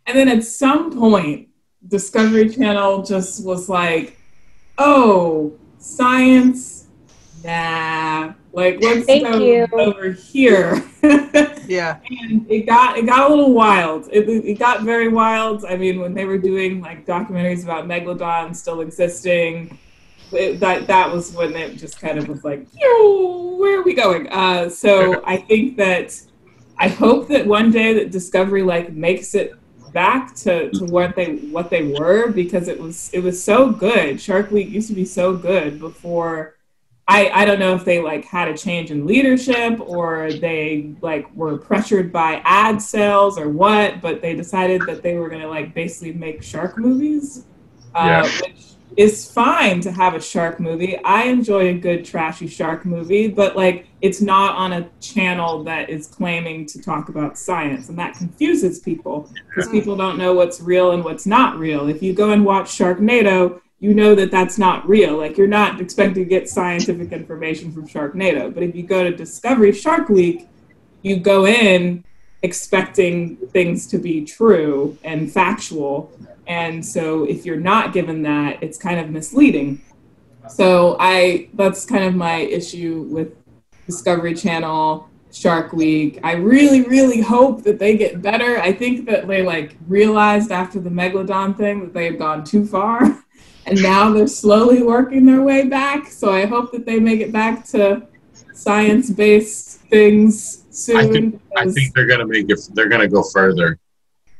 And 0.06 0.16
then 0.16 0.28
at 0.28 0.44
some 0.44 0.96
point, 0.96 1.48
Discovery 1.86 2.48
Channel 2.48 3.02
just 3.02 3.44
was 3.44 3.68
like, 3.68 4.18
oh, 4.78 5.58
science, 5.78 6.86
nah, 7.44 8.32
like 8.54 8.80
let's 8.80 9.04
Thank 9.04 9.26
go 9.26 9.38
you. 9.38 9.66
over 9.72 10.12
here. 10.12 10.82
yeah. 11.66 11.98
And 12.08 12.48
it 12.48 12.66
got 12.66 12.96
it 12.96 13.04
got 13.04 13.28
a 13.28 13.34
little 13.34 13.52
wild. 13.52 14.08
It, 14.12 14.28
it 14.28 14.58
got 14.60 14.82
very 14.82 15.08
wild. 15.08 15.64
I 15.64 15.76
mean, 15.76 16.00
when 16.00 16.14
they 16.14 16.24
were 16.24 16.38
doing 16.38 16.80
like 16.80 17.04
documentaries 17.04 17.64
about 17.64 17.86
megalodon 17.86 18.54
still 18.54 18.80
existing, 18.80 19.76
it, 20.30 20.60
that 20.60 20.86
that 20.86 21.12
was 21.12 21.32
when 21.32 21.56
it 21.56 21.76
just 21.76 22.00
kind 22.00 22.16
of 22.16 22.28
was 22.28 22.44
like, 22.44 22.66
where 22.80 23.80
are 23.80 23.82
we 23.82 23.92
going? 23.92 24.28
Uh, 24.28 24.68
so 24.68 25.22
I 25.26 25.36
think 25.36 25.76
that 25.78 26.18
I 26.78 26.88
hope 26.88 27.26
that 27.28 27.46
one 27.46 27.72
day 27.72 27.92
that 27.94 28.12
Discovery 28.12 28.62
like 28.62 28.92
makes 28.92 29.34
it 29.34 29.54
back 29.92 30.34
to, 30.34 30.70
to 30.70 30.84
what 30.84 31.16
they 31.16 31.36
what 31.36 31.70
they 31.70 31.94
were 31.98 32.30
because 32.30 32.68
it 32.68 32.78
was 32.78 33.10
it 33.12 33.20
was 33.20 33.42
so 33.42 33.72
good. 33.72 34.20
Shark 34.20 34.52
Week 34.52 34.68
used 34.68 34.88
to 34.88 34.94
be 34.94 35.04
so 35.04 35.36
good 35.36 35.80
before 35.80 36.53
I, 37.06 37.30
I 37.30 37.44
don't 37.44 37.58
know 37.58 37.74
if 37.74 37.84
they 37.84 38.00
like 38.00 38.24
had 38.24 38.48
a 38.48 38.56
change 38.56 38.90
in 38.90 39.06
leadership 39.06 39.78
or 39.80 40.32
they 40.32 40.94
like 41.02 41.30
were 41.34 41.58
pressured 41.58 42.10
by 42.10 42.40
ad 42.44 42.80
sales 42.80 43.38
or 43.38 43.50
what, 43.50 44.00
but 44.00 44.22
they 44.22 44.34
decided 44.34 44.82
that 44.86 45.02
they 45.02 45.16
were 45.16 45.28
gonna 45.28 45.48
like 45.48 45.74
basically 45.74 46.14
make 46.14 46.42
shark 46.42 46.78
movies, 46.78 47.44
uh, 47.94 48.04
yeah. 48.04 48.22
which 48.22 48.74
is 48.96 49.30
fine 49.30 49.80
to 49.82 49.90
have 49.90 50.14
a 50.14 50.20
shark 50.20 50.58
movie. 50.58 50.96
I 51.04 51.24
enjoy 51.24 51.68
a 51.68 51.74
good 51.74 52.06
trashy 52.06 52.46
shark 52.46 52.86
movie, 52.86 53.28
but 53.28 53.54
like 53.54 53.86
it's 54.00 54.22
not 54.22 54.56
on 54.56 54.72
a 54.72 54.88
channel 55.00 55.62
that 55.64 55.90
is 55.90 56.06
claiming 56.06 56.64
to 56.66 56.80
talk 56.80 57.10
about 57.10 57.36
science, 57.36 57.90
and 57.90 57.98
that 57.98 58.14
confuses 58.14 58.78
people 58.78 59.30
because 59.48 59.70
people 59.70 59.94
don't 59.94 60.16
know 60.16 60.32
what's 60.32 60.58
real 60.62 60.92
and 60.92 61.04
what's 61.04 61.26
not 61.26 61.58
real. 61.58 61.86
If 61.86 62.02
you 62.02 62.14
go 62.14 62.30
and 62.30 62.46
watch 62.46 62.66
Sharknado, 62.68 63.60
you 63.84 63.92
know 63.92 64.14
that 64.14 64.30
that's 64.30 64.56
not 64.56 64.88
real. 64.88 65.18
Like 65.18 65.36
you're 65.36 65.46
not 65.46 65.78
expecting 65.78 66.24
to 66.24 66.24
get 66.24 66.48
scientific 66.48 67.12
information 67.12 67.70
from 67.70 67.86
Sharknado. 67.86 68.52
But 68.54 68.62
if 68.62 68.74
you 68.74 68.82
go 68.82 69.04
to 69.04 69.14
Discovery 69.14 69.72
Shark 69.72 70.08
Week, 70.08 70.48
you 71.02 71.18
go 71.18 71.46
in 71.46 72.02
expecting 72.40 73.36
things 73.36 73.86
to 73.88 73.98
be 73.98 74.24
true 74.24 74.96
and 75.04 75.30
factual. 75.30 76.10
And 76.46 76.82
so 76.82 77.24
if 77.24 77.44
you're 77.44 77.60
not 77.60 77.92
given 77.92 78.22
that, 78.22 78.62
it's 78.62 78.78
kind 78.78 78.98
of 78.98 79.10
misleading. 79.10 79.82
So 80.48 80.96
I 80.98 81.50
that's 81.52 81.84
kind 81.84 82.04
of 82.04 82.14
my 82.14 82.36
issue 82.36 83.02
with 83.10 83.36
Discovery 83.84 84.32
Channel 84.34 85.10
Shark 85.30 85.74
Week. 85.74 86.20
I 86.22 86.32
really, 86.36 86.84
really 86.84 87.20
hope 87.20 87.64
that 87.64 87.78
they 87.78 87.98
get 87.98 88.22
better. 88.22 88.58
I 88.60 88.72
think 88.72 89.04
that 89.10 89.28
they 89.28 89.42
like 89.42 89.76
realized 89.86 90.50
after 90.52 90.80
the 90.80 90.88
Megalodon 90.88 91.54
thing 91.54 91.80
that 91.80 91.92
they 91.92 92.06
had 92.06 92.18
gone 92.18 92.44
too 92.44 92.64
far. 92.64 93.22
and 93.66 93.82
now 93.82 94.12
they're 94.12 94.26
slowly 94.26 94.82
working 94.82 95.26
their 95.26 95.42
way 95.42 95.66
back. 95.66 96.08
So 96.08 96.32
I 96.32 96.46
hope 96.46 96.72
that 96.72 96.84
they 96.86 96.98
make 96.98 97.20
it 97.20 97.32
back 97.32 97.64
to 97.68 98.06
science-based 98.52 99.80
things 99.80 100.64
soon. 100.70 100.96
I 100.96 101.06
think, 101.06 101.40
I 101.56 101.68
think 101.70 101.94
they're 101.94 102.06
gonna 102.06 102.26
make 102.26 102.50
it. 102.50 102.60
They're 102.72 102.88
gonna 102.88 103.08
go 103.08 103.22
further. 103.22 103.78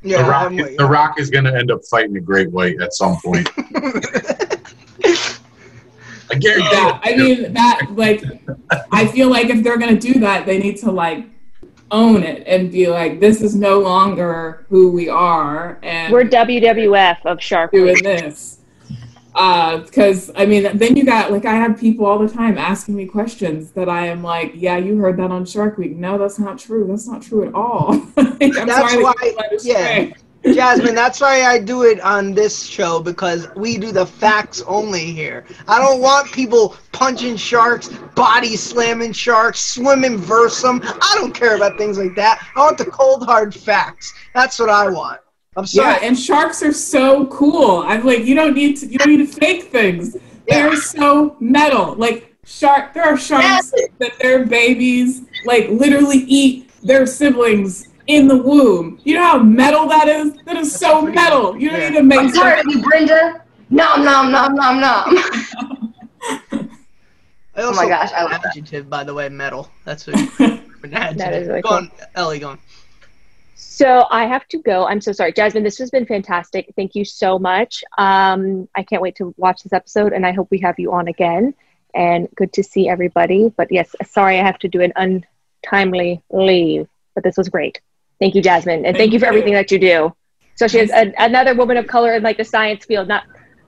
Yeah, 0.03 0.23
the 0.23 0.29
Rock, 0.29 0.53
the 0.77 0.87
Rock 0.87 1.19
is 1.19 1.31
gonna 1.31 1.55
end 1.57 1.71
up 1.71 1.81
fighting 1.91 2.17
a 2.17 2.21
great 2.21 2.51
white 2.51 2.81
at 2.81 2.93
some 2.95 3.17
point. 3.25 3.49
I 6.31 6.37
guarantee. 6.37 6.69
Yeah, 6.73 7.01
I 7.03 7.17
mean 7.17 7.53
that. 7.53 7.87
Like, 7.91 8.23
I 8.91 9.07
feel 9.07 9.31
like 9.31 9.49
if 9.49 9.63
they're 9.63 9.79
gonna 9.79 9.99
do 9.99 10.21
that, 10.21 10.47
they 10.47 10.59
need 10.59 10.77
to 10.79 10.91
like 10.91 11.27
own 11.91 12.23
it 12.23 12.47
and 12.47 12.73
be 12.73 12.89
like, 12.89 13.21
this 13.21 13.41
is 13.41 13.55
no 13.55 13.79
longer 13.81 14.67
who 14.69 14.91
we 14.91 15.09
are, 15.09 15.79
and 15.83 16.13
we're 16.13 16.25
WWF 16.25 17.25
of 17.25 17.43
Shark 17.43 17.73
doing 17.73 18.03
this 18.03 18.59
because 19.35 20.31
uh, 20.31 20.35
I 20.37 20.47
mean, 20.47 20.79
then 20.79 20.97
you 20.97 21.05
got 21.05 21.33
like 21.33 21.45
I 21.45 21.55
have 21.55 21.79
people 21.79 22.07
all 22.07 22.21
the 22.21 22.33
time 22.33 22.57
asking 22.57 22.95
me 22.95 23.07
questions 23.07 23.73
that 23.73 23.89
I 23.89 24.07
am 24.07 24.23
like, 24.23 24.53
yeah, 24.55 24.77
you 24.77 24.97
heard 24.99 25.17
that 25.17 25.33
on 25.33 25.45
Shark 25.45 25.77
Week. 25.77 25.97
No, 25.97 26.17
that's 26.17 26.39
not 26.39 26.57
true. 26.57 26.87
That's 26.87 27.09
not 27.09 27.21
true 27.21 27.49
at 27.49 27.53
all. 27.53 27.93
that's 28.15 28.95
why, 28.95 29.35
yeah, 29.63 30.13
Jasmine. 30.45 30.95
That's 30.95 31.21
why 31.21 31.43
I 31.47 31.59
do 31.59 31.83
it 31.83 31.99
on 32.01 32.33
this 32.33 32.63
show 32.63 33.01
because 33.01 33.49
we 33.57 33.77
do 33.77 33.91
the 33.91 34.07
facts 34.07 34.63
only 34.69 35.07
here. 35.07 35.47
I 35.67 35.81
don't 35.81 36.01
want 36.01 36.31
people 36.31 36.77
punching 36.93 37.37
sharks, 37.37 37.89
body 38.15 38.55
slamming 38.55 39.15
sharks, 39.15 39.59
swimming 39.59 40.17
versus 40.17 40.63
them. 40.63 40.81
I 40.85 41.17
don't 41.19 41.35
care 41.35 41.57
about 41.57 41.77
things 41.77 41.99
like 41.99 42.15
that. 42.15 42.47
I 42.55 42.61
want 42.61 42.79
the 42.79 42.85
cold 42.85 43.25
hard 43.25 43.53
facts. 43.53 44.15
That's 44.33 44.61
what 44.61 44.71
I 44.71 44.89
want. 44.91 45.21
I'm 45.57 45.67
sorry. 45.67 45.93
Yeah, 45.93 45.99
and 46.03 46.19
sharks 46.19 46.63
are 46.63 46.73
so 46.73 47.27
cool. 47.27 47.83
I'm 47.87 48.05
like, 48.05 48.25
you 48.25 48.35
don't 48.35 48.55
need 48.55 48.77
to 48.79 48.87
you 48.87 48.99
don't 48.99 49.09
need 49.09 49.27
to 49.27 49.33
fake 49.41 49.65
things. 49.65 50.17
They're 50.49 50.77
so 50.77 51.37
metal. 51.41 51.95
Like 51.95 52.35
shark 52.45 52.93
there 52.93 53.05
are 53.05 53.17
sharks 53.17 53.73
yes. 53.77 53.89
that 53.99 54.13
their 54.21 54.45
babies 54.45 55.23
like 55.47 55.69
literally 55.69 56.19
eat 56.19 56.71
their 56.83 57.07
siblings 57.07 57.89
in 58.07 58.29
the 58.29 58.37
womb. 58.37 59.01
You 59.05 59.15
know 59.15 59.23
how 59.23 59.39
metal 59.39 59.87
that 59.89 60.09
is? 60.09 60.37
That 60.45 60.57
is 60.57 60.75
so 60.75 61.03
metal. 61.03 61.57
You 61.57 61.71
don't 61.71 61.81
yeah. 61.81 61.89
need 61.91 61.97
to 61.97 62.03
make 62.03 62.19
I'm 62.19 62.33
tired 62.33 62.61
of 62.61 62.67
you, 62.69 62.83
Brenda. 62.83 63.43
Nom 63.71 64.05
nom 64.05 64.31
nom 64.31 64.55
nom 64.55 64.81
nom. 64.81 65.05
oh 67.57 67.75
my 67.75 67.89
gosh, 67.89 68.13
I 68.13 68.25
love 68.25 68.43
adjective, 68.45 68.85
that. 68.85 68.91
by 68.91 69.05
the 69.05 69.15
way, 69.15 69.29
metal. 69.29 69.71
That's 69.85 70.07
what 70.07 70.17
that 70.83 71.17
is 71.17 71.49
really 71.49 71.63
go 71.63 71.69
cool. 71.71 71.79
on, 71.79 71.91
Ellie, 72.15 72.39
go 72.39 72.51
on. 72.51 72.59
So 73.75 74.07
I 74.09 74.27
have 74.27 74.47
to 74.51 74.59
go. 74.59 74.87
I'm 74.87 75.01
so 75.01 75.11
sorry, 75.11 75.33
Jasmine. 75.33 75.65
This 75.65 75.79
has 75.79 75.91
been 75.91 76.07
fantastic. 76.07 76.73
Thank 76.77 76.95
you 76.95 77.05
so 77.05 77.41
much. 77.41 77.83
Um, 77.99 78.69
I 78.73 78.85
can't 78.85 79.03
wait 79.03 79.17
to 79.17 79.35
watch 79.37 79.65
this 79.65 79.73
episode, 79.73 80.13
and 80.13 80.25
I 80.25 80.31
hope 80.31 80.47
we 80.53 80.61
have 80.61 80.79
you 80.79 80.93
on 80.93 81.09
again. 81.09 81.55
And 81.93 82.29
good 82.37 82.53
to 82.53 82.63
see 82.63 82.89
everybody. 82.89 83.53
But 83.57 83.73
yes, 83.73 83.97
sorry, 84.09 84.39
I 84.39 84.45
have 84.45 84.61
to 84.61 84.69
do 84.69 84.81
an 84.81 84.93
untimely 84.95 86.23
leave. 86.31 86.87
but 87.17 87.25
this 87.25 87.37
was 87.37 87.49
great. 87.49 87.81
Thank 88.21 88.37
you, 88.37 88.43
Jasmine, 88.43 88.87
and 88.87 88.97
thank, 88.97 89.13
you 89.13 89.19
for 89.19 89.27
everything 89.27 89.55
that 89.55 89.73
you 89.73 89.81
do. 89.81 90.15
So 90.55 90.69
she 90.69 90.79
is 90.79 90.93
a, 90.93 91.13
another 91.19 91.57
woman 91.57 91.77
of 91.77 91.89
color 91.89 92.15
in 92.15 92.23
like 92.23 92.37
the 92.37 92.45
science 92.45 92.85
field, 92.85 93.09
not 93.09 93.25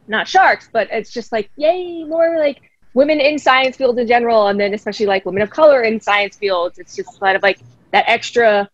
not 0.06 0.28
sharks, 0.28 0.68
but 0.72 0.86
it's 0.92 1.10
just 1.10 1.32
like 1.32 1.50
yay, 1.56 2.04
more 2.04 2.38
like 2.38 2.62
women 2.94 3.18
in 3.18 3.40
science 3.40 3.76
fields 3.76 3.98
in 3.98 4.06
general, 4.06 4.46
and 4.46 4.60
then 4.60 4.72
especially 4.72 5.06
like 5.06 5.26
women 5.26 5.42
of 5.42 5.50
color 5.50 5.82
in 5.82 5.98
science 6.00 6.36
fields. 6.36 6.78
It's 6.78 6.94
just 6.94 7.18
kind 7.18 7.36
of 7.36 7.42
like 7.42 7.58
that 7.90 8.04
extra 8.06 8.70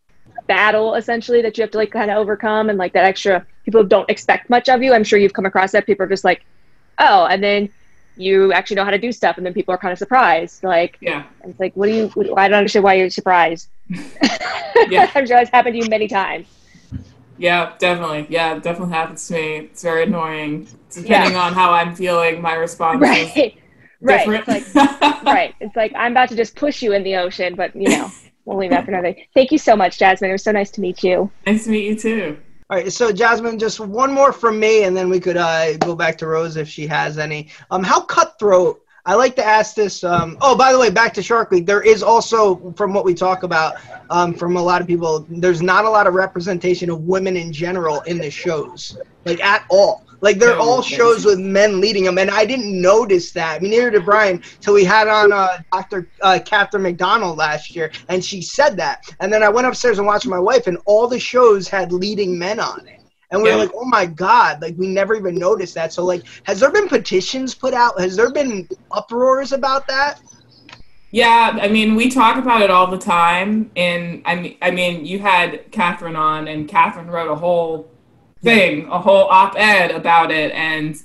battle 0.47 0.95
essentially 0.95 1.43
that 1.43 1.57
you 1.57 1.63
have 1.63 1.71
to 1.73 1.79
like 1.79 1.91
kind 1.91 2.11
of 2.11 2.19
overcome, 2.19 2.69
and 2.71 2.79
like 2.79 2.93
that 2.93 3.05
extra 3.05 3.47
people 3.65 3.85
don't 3.85 4.09
expect 4.11 4.51
much 4.51 4.69
of 4.69 4.83
you. 4.83 4.93
I'm 4.93 5.05
sure 5.05 5.19
you've 5.19 5.33
come 5.33 5.47
across 5.47 5.73
that. 5.73 5.87
People 5.87 6.05
are 6.07 6.09
just 6.09 6.25
like, 6.25 6.45
oh, 6.99 7.27
and 7.27 7.43
then 7.43 7.69
you 8.17 8.53
actually 8.53 8.77
know 8.77 8.85
how 8.85 8.91
to 8.91 8.99
do 8.99 9.11
stuff, 9.13 9.37
and 9.39 9.47
then 9.47 9.55
people 9.55 9.73
are 9.75 9.79
kind 9.79 9.93
of 9.93 9.99
surprised. 9.99 10.63
Like, 10.65 10.99
Yeah. 11.01 11.25
it's 11.45 11.59
like, 11.59 11.75
what 11.75 11.87
do 11.87 11.93
you? 11.95 12.09
What, 12.09 12.39
I 12.39 12.49
don't 12.49 12.59
understand 12.59 12.85
why 12.85 12.95
you're 12.95 13.11
surprised. 13.11 13.69
Yeah. 14.89 15.11
I'm 15.15 15.27
sure 15.27 15.37
that's 15.37 15.51
happened 15.51 15.75
to 15.75 15.85
you 15.85 15.89
many 15.91 16.09
times. 16.09 16.47
Yeah, 17.39 17.75
definitely. 17.79 18.27
Yeah, 18.31 18.57
it 18.57 18.63
definitely 18.63 18.95
happens 18.95 19.27
to 19.29 19.35
me. 19.35 19.57
It's 19.59 19.83
very 19.83 20.05
annoying. 20.05 20.67
Depending 20.91 21.37
on 21.37 21.53
how 21.53 21.73
I'm 21.73 21.95
feeling, 21.95 22.41
my 22.41 22.55
response 22.55 22.97
is 22.97 23.09
Right. 23.09 23.59
Right. 24.01 24.29
It's 24.29 24.75
like 24.75 25.23
right. 25.25 25.55
It's 25.61 25.77
like 25.77 25.93
I'm 25.95 26.11
about 26.13 26.29
to 26.31 26.37
just 26.37 26.57
push 26.57 26.83
you 26.83 26.93
in 26.93 27.05
the 27.05 27.15
ocean, 27.17 27.55
but 27.55 27.77
you 27.77 27.89
know, 27.89 28.11
we'll 28.45 28.59
leave 28.59 28.71
that 28.71 28.85
for 28.85 28.91
another 28.91 29.13
day. 29.13 29.29
Thank 29.35 29.53
you 29.53 29.59
so 29.59 29.77
much, 29.77 29.99
Jasmine. 29.99 30.31
It 30.31 30.35
was 30.35 30.45
so 30.45 30.53
nice 30.53 30.71
to 30.73 30.81
meet 30.81 31.03
you. 31.03 31.31
nice 31.47 31.65
to 31.65 31.71
meet 31.71 31.85
you 31.85 31.97
too. 31.97 32.39
All 32.71 32.79
right, 32.79 32.91
so 32.91 33.13
Jasmine, 33.13 33.59
just 33.59 33.81
one 33.81 34.13
more 34.13 34.33
from 34.33 34.59
me, 34.59 34.85
and 34.85 34.97
then 34.97 35.11
we 35.11 35.21
could 35.21 35.37
uh, 35.37 35.77
go 35.77 35.95
back 35.95 36.17
to 36.19 36.27
Rose 36.27 36.57
if 36.57 36.69
she 36.69 36.87
has 36.87 37.19
any. 37.19 37.49
Um, 37.71 37.83
how 37.83 38.01
cutthroat? 38.01 38.83
I 39.05 39.15
like 39.15 39.35
to 39.37 39.45
ask 39.45 39.75
this. 39.75 40.05
Um, 40.05 40.39
oh, 40.41 40.57
by 40.57 40.73
the 40.73 40.79
way, 40.79 40.89
back 40.89 41.13
to 41.15 41.23
Shark 41.23 41.51
Week. 41.51 41.67
There 41.67 41.83
is 41.83 42.03
also, 42.03 42.73
from 42.77 42.95
what 42.95 43.05
we 43.05 43.15
talk 43.15 43.43
about, 43.43 43.75
um, 44.11 44.33
from 44.33 44.57
a 44.57 44.63
lot 44.63 44.81
of 44.81 44.87
people, 44.87 45.27
there's 45.29 45.61
not 45.61 45.85
a 45.85 45.91
lot 45.91 46.07
of 46.07 46.15
representation 46.15 46.89
of 46.89 47.01
women 47.01 47.37
in 47.37 47.53
general 47.53 48.01
in 48.03 48.19
the 48.19 48.31
shows, 48.31 48.97
like 49.25 49.43
at 49.43 49.67
all. 49.69 50.07
Like 50.23 50.39
they're 50.39 50.57
all 50.59 50.83
shows 50.83 51.25
with 51.25 51.41
men 51.41 51.81
leading 51.81 52.05
them, 52.05 52.17
and 52.17 52.31
I 52.31 52.45
didn't 52.45 52.81
notice 52.81 53.33
that. 53.33 53.57
I 53.57 53.59
mean, 53.59 53.73
neither 53.73 53.91
did 53.91 54.05
Brian 54.05 54.41
till 54.61 54.73
we 54.73 54.85
had 54.85 55.09
on 55.09 55.33
uh, 55.33 55.59
Dr. 55.73 56.09
Uh, 56.21 56.39
Catherine 56.45 56.85
Macdonald 56.85 57.39
last 57.39 57.75
year, 57.75 57.91
and 58.09 58.25
she 58.25 58.41
said 58.41 58.77
that. 58.77 59.03
And 59.19 59.33
then 59.33 59.43
I 59.43 59.49
went 59.49 59.67
upstairs 59.67 59.99
and 59.99 60.07
watched 60.07 60.29
my 60.29 60.39
wife, 60.39 60.69
and 60.69 60.79
all 60.87 61.09
the 61.09 61.19
shows 61.19 61.69
had 61.69 61.93
leading 61.93 62.39
men 62.39 62.61
on 62.61 62.87
it. 62.87 63.01
And 63.33 63.43
we 63.43 63.49
were 63.49 63.57
Yeah. 63.57 63.63
like, 63.63 63.73
oh 63.75 63.85
my 63.85 64.07
God, 64.07 64.63
like 64.63 64.77
we 64.79 64.87
never 64.87 65.17
even 65.17 65.35
noticed 65.35 65.75
that. 65.75 65.93
So, 65.93 66.05
like, 66.05 66.23
has 66.45 66.61
there 66.61 66.71
been 66.71 66.89
petitions 66.89 67.55
put 67.55 67.75
out? 67.75 67.99
Has 68.01 68.15
there 68.15 68.31
been 68.31 68.69
uproars 68.93 69.53
about 69.53 69.89
that? 69.89 70.21
Yeah, 71.11 71.59
I 71.61 71.69
mean, 71.69 71.95
we 71.95 72.09
talk 72.09 72.37
about 72.37 72.63
it 72.63 72.71
all 72.71 72.87
the 72.87 72.97
time, 72.97 73.71
and 73.77 74.23
I 74.25 74.37
mean, 74.37 74.57
I 74.63 74.71
mean, 74.71 75.05
you 75.05 75.19
had 75.19 75.71
Catherine 75.73 76.17
on, 76.17 76.47
and 76.47 76.69
Catherine 76.69 77.09
wrote 77.09 77.31
a 77.31 77.35
whole 77.35 77.92
thing, 78.43 78.89
a 78.89 78.99
whole 78.99 79.29
op-ed 79.29 79.91
about 79.91 80.31
it, 80.31 80.53
and 80.53 81.01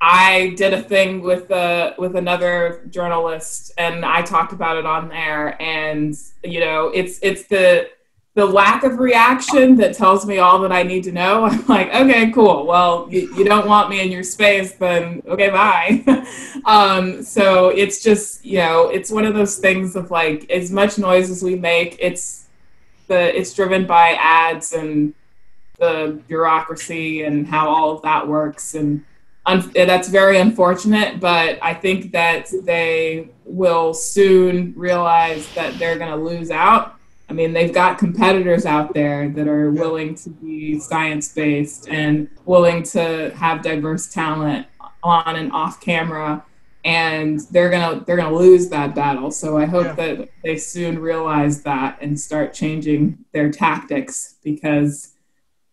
I 0.00 0.54
did 0.56 0.72
a 0.72 0.82
thing 0.82 1.20
with 1.22 1.50
uh, 1.50 1.94
with 1.98 2.16
another 2.16 2.86
journalist, 2.90 3.72
and 3.76 4.04
I 4.04 4.22
talked 4.22 4.52
about 4.52 4.76
it 4.76 4.86
on 4.86 5.08
there, 5.08 5.60
and 5.60 6.14
you 6.42 6.60
know, 6.60 6.88
it's 6.88 7.18
it's 7.22 7.44
the 7.44 7.90
the 8.34 8.46
lack 8.46 8.84
of 8.84 8.98
reaction 8.98 9.76
that 9.76 9.94
tells 9.94 10.24
me 10.24 10.38
all 10.38 10.60
that 10.60 10.72
I 10.72 10.82
need 10.82 11.04
to 11.04 11.12
know. 11.12 11.44
I'm 11.50 11.66
like, 11.66 11.88
okay, 11.88 12.30
cool. 12.30 12.64
Well, 12.64 13.08
you, 13.10 13.34
you 13.36 13.44
don't 13.44 13.66
want 13.66 13.90
me 13.90 14.00
in 14.00 14.10
your 14.10 14.22
space, 14.22 14.72
then 14.72 15.22
okay, 15.26 15.50
bye. 15.50 16.04
um, 16.64 17.22
so 17.22 17.68
it's 17.68 18.02
just, 18.02 18.44
you 18.44 18.58
know, 18.58 18.88
it's 18.88 19.10
one 19.10 19.26
of 19.26 19.34
those 19.34 19.58
things 19.58 19.96
of 19.96 20.10
like, 20.10 20.48
as 20.50 20.70
much 20.70 20.96
noise 20.96 21.28
as 21.28 21.42
we 21.42 21.56
make, 21.56 21.96
it's 21.98 22.46
the 23.08 23.36
it's 23.36 23.52
driven 23.52 23.86
by 23.86 24.16
ads 24.20 24.72
and 24.72 25.12
the 25.80 26.20
bureaucracy 26.28 27.22
and 27.24 27.46
how 27.46 27.68
all 27.68 27.90
of 27.92 28.02
that 28.02 28.28
works, 28.28 28.74
and 28.74 29.02
un- 29.46 29.72
that's 29.74 30.08
very 30.08 30.38
unfortunate. 30.38 31.18
But 31.18 31.58
I 31.62 31.74
think 31.74 32.12
that 32.12 32.46
they 32.64 33.30
will 33.44 33.92
soon 33.94 34.72
realize 34.76 35.52
that 35.54 35.78
they're 35.78 35.98
going 35.98 36.10
to 36.10 36.16
lose 36.24 36.50
out. 36.50 36.94
I 37.28 37.32
mean, 37.32 37.52
they've 37.52 37.72
got 37.72 37.96
competitors 37.98 38.66
out 38.66 38.92
there 38.92 39.28
that 39.30 39.46
are 39.48 39.70
willing 39.70 40.14
to 40.16 40.30
be 40.30 40.78
science 40.80 41.32
based 41.32 41.88
and 41.88 42.28
willing 42.44 42.82
to 42.84 43.30
have 43.36 43.62
diverse 43.62 44.12
talent 44.12 44.66
on 45.02 45.36
and 45.36 45.50
off 45.52 45.80
camera, 45.80 46.44
and 46.84 47.40
they're 47.52 47.70
gonna 47.70 48.02
they're 48.04 48.16
gonna 48.16 48.34
lose 48.36 48.68
that 48.70 48.94
battle. 48.96 49.30
So 49.30 49.56
I 49.56 49.64
hope 49.66 49.86
Yeah. 49.86 49.92
that 50.16 50.28
they 50.42 50.56
soon 50.56 50.98
realize 50.98 51.62
that 51.62 51.98
and 52.00 52.18
start 52.18 52.52
changing 52.52 53.18
their 53.32 53.50
tactics 53.50 54.34
because, 54.42 55.12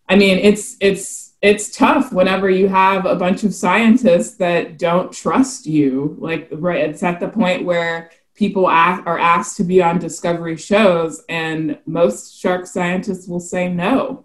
I 0.08 0.16
mean, 0.16 0.38
it's 0.38 0.76
it's 0.80 1.34
it's 1.40 1.76
tough 1.76 2.12
whenever 2.12 2.50
you 2.50 2.68
have 2.68 3.06
a 3.06 3.14
bunch 3.14 3.44
of 3.44 3.54
scientists 3.54 4.36
that 4.36 4.78
don't 4.78 5.12
trust 5.12 5.66
you. 5.66 6.16
Like 6.18 6.48
right, 6.52 6.88
it's 6.88 7.02
at 7.02 7.20
the 7.20 7.28
point 7.28 7.64
where 7.64 8.10
people 8.34 8.66
a- 8.68 9.02
are 9.04 9.18
asked 9.18 9.56
to 9.56 9.64
be 9.64 9.82
on 9.82 9.98
discovery 9.98 10.56
shows 10.56 11.22
and 11.28 11.76
most 11.86 12.38
shark 12.40 12.66
scientists 12.66 13.26
will 13.26 13.40
say 13.40 13.68
no 13.68 14.24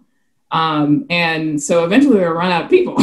um, 0.52 1.04
and 1.10 1.60
so 1.60 1.84
eventually 1.84 2.18
they'll 2.20 2.30
run 2.30 2.52
out 2.52 2.64
of 2.64 2.70
people 2.70 2.94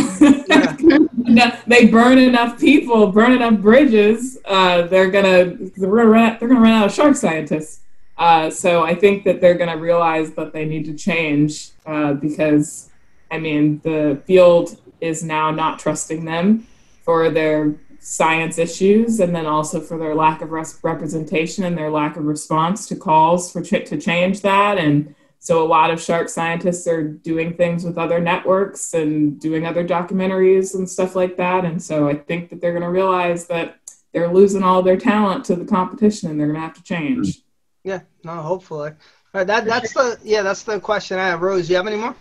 Yeah. 1.27 1.59
They 1.67 1.85
burn 1.87 2.17
enough 2.17 2.57
people 2.59 3.07
burn 3.11 3.33
enough 3.33 3.59
bridges 3.59 4.37
uh, 4.45 4.83
they're 4.83 5.11
gonna 5.11 5.55
they're 5.75 5.89
gonna 5.89 6.05
run, 6.05 6.37
they're 6.39 6.47
gonna 6.47 6.61
run 6.61 6.71
out 6.71 6.85
of 6.85 6.93
shark 6.93 7.15
scientists 7.17 7.81
uh, 8.21 8.49
so 8.49 8.83
i 8.83 8.95
think 8.95 9.23
that 9.25 9.41
they're 9.41 9.57
gonna 9.61 9.77
realize 9.77 10.33
that 10.33 10.53
they 10.53 10.65
need 10.65 10.85
to 10.85 10.93
change 10.93 11.71
uh, 11.85 12.13
because 12.13 12.89
i 13.31 13.37
mean 13.37 13.79
the 13.83 14.21
field 14.25 14.79
is 15.01 15.23
now 15.23 15.51
not 15.51 15.79
trusting 15.79 16.23
them 16.25 16.65
for 17.03 17.29
their 17.29 17.75
science 18.03 18.57
issues 18.57 19.19
and 19.19 19.35
then 19.35 19.45
also 19.45 19.79
for 19.79 19.97
their 19.97 20.15
lack 20.15 20.41
of 20.41 20.51
res- 20.51 20.79
representation 20.81 21.63
and 21.63 21.77
their 21.77 21.91
lack 21.91 22.17
of 22.17 22.25
response 22.25 22.87
to 22.87 22.95
calls 22.95 23.51
for 23.51 23.61
ch- 23.61 23.85
to 23.85 23.95
change 23.95 24.41
that. 24.41 24.79
And 24.79 25.13
so 25.37 25.63
a 25.63 25.67
lot 25.67 25.91
of 25.91 26.01
shark 26.01 26.27
scientists 26.27 26.87
are 26.87 27.03
doing 27.03 27.55
things 27.55 27.83
with 27.83 27.99
other 27.99 28.19
networks 28.19 28.95
and 28.95 29.39
doing 29.39 29.67
other 29.67 29.87
documentaries 29.87 30.73
and 30.73 30.89
stuff 30.89 31.15
like 31.15 31.37
that. 31.37 31.63
And 31.63 31.81
so 31.81 32.09
i 32.09 32.15
think 32.15 32.49
that 32.49 32.59
they're 32.59 32.73
going 32.73 32.81
to 32.81 32.89
realize 32.89 33.45
that 33.47 33.77
they're 34.13 34.33
losing 34.33 34.63
all 34.63 34.81
their 34.81 34.97
talent 34.97 35.45
to 35.45 35.55
the 35.55 35.65
competition 35.65 36.29
and 36.29 36.39
they're 36.39 36.47
going 36.47 36.59
to 36.59 36.61
have 36.61 36.75
to 36.75 36.83
change 36.83 37.43
Yeah, 37.83 38.01
no, 38.23 38.41
hopefully. 38.41 38.89
All 38.89 38.95
right, 39.33 39.47
that 39.47 39.65
that's 39.65 39.93
the 39.93 40.19
yeah, 40.23 40.41
that's 40.41 40.63
the 40.63 40.79
question 40.79 41.17
I 41.17 41.27
have. 41.27 41.41
Rose, 41.41 41.69
you 41.69 41.75
have 41.75 41.87
any 41.87 41.97
more? 41.97 42.15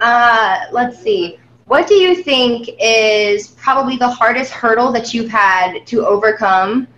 Uh, 0.00 0.66
let's 0.72 0.98
see. 0.98 1.38
What 1.66 1.86
do 1.86 1.94
you 1.94 2.22
think 2.22 2.70
is 2.80 3.48
probably 3.48 3.96
the 3.96 4.10
hardest 4.10 4.52
hurdle 4.52 4.92
that 4.92 5.14
you've 5.14 5.30
had 5.30 5.86
to 5.86 6.06
overcome 6.06 6.88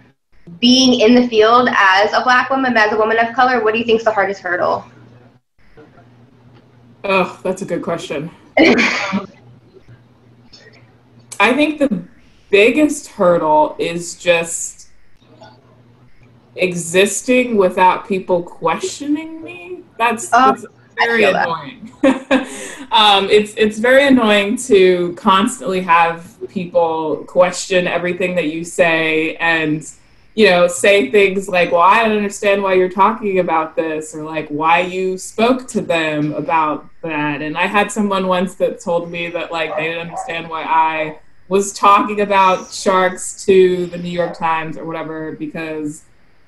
being 0.60 1.00
in 1.00 1.14
the 1.14 1.28
field 1.28 1.68
as 1.72 2.12
a 2.12 2.22
black 2.22 2.50
woman, 2.50 2.76
as 2.76 2.92
a 2.92 2.96
woman 2.96 3.18
of 3.18 3.34
color? 3.34 3.62
What 3.62 3.72
do 3.72 3.78
you 3.78 3.84
think 3.84 4.00
is 4.00 4.04
the 4.04 4.12
hardest 4.12 4.40
hurdle? 4.40 4.84
oh 7.04 7.40
that's 7.42 7.62
a 7.62 7.64
good 7.64 7.82
question 7.82 8.30
I 8.58 9.26
think 11.52 11.78
the 11.78 12.04
biggest 12.50 13.08
hurdle 13.08 13.76
is 13.78 14.14
just 14.14 14.83
existing 16.56 17.56
without 17.56 18.06
people 18.06 18.42
questioning 18.42 19.42
me. 19.42 19.80
That's, 19.98 20.28
Oh, 20.32 20.52
that's 20.52 20.66
very 20.96 21.22
feel 21.22 21.32
that. 21.32 21.48
annoying. 21.48 21.92
um, 22.92 23.28
it's 23.30 23.54
it's 23.56 23.78
very 23.78 24.06
annoying 24.06 24.56
to 24.56 25.14
constantly 25.14 25.80
have 25.80 26.36
people 26.48 27.24
question 27.26 27.86
everything 27.86 28.34
that 28.36 28.48
you 28.52 28.64
say 28.64 29.34
and 29.36 29.90
you 30.34 30.50
know 30.50 30.66
say 30.66 31.10
things 31.10 31.48
like 31.48 31.72
well 31.72 31.80
i 31.80 32.02
don't 32.02 32.16
understand 32.16 32.62
why 32.62 32.74
you're 32.74 32.88
talking 32.88 33.38
about 33.38 33.74
this 33.76 34.14
or 34.14 34.24
like 34.24 34.48
why 34.48 34.80
you 34.80 35.16
spoke 35.16 35.66
to 35.68 35.80
them 35.80 36.32
about 36.34 36.86
that 37.02 37.40
and 37.40 37.56
i 37.56 37.66
had 37.66 37.90
someone 37.90 38.26
once 38.26 38.54
that 38.56 38.80
told 38.80 39.10
me 39.10 39.28
that 39.28 39.50
like 39.52 39.74
they 39.76 39.84
didn't 39.84 40.08
understand 40.08 40.48
why 40.48 40.62
i 40.64 41.18
was 41.48 41.72
talking 41.72 42.20
about 42.20 42.70
sharks 42.72 43.44
to 43.44 43.86
the 43.86 43.98
new 43.98 44.10
york 44.10 44.36
times 44.36 44.76
or 44.76 44.84
whatever 44.84 45.32
because 45.32 46.02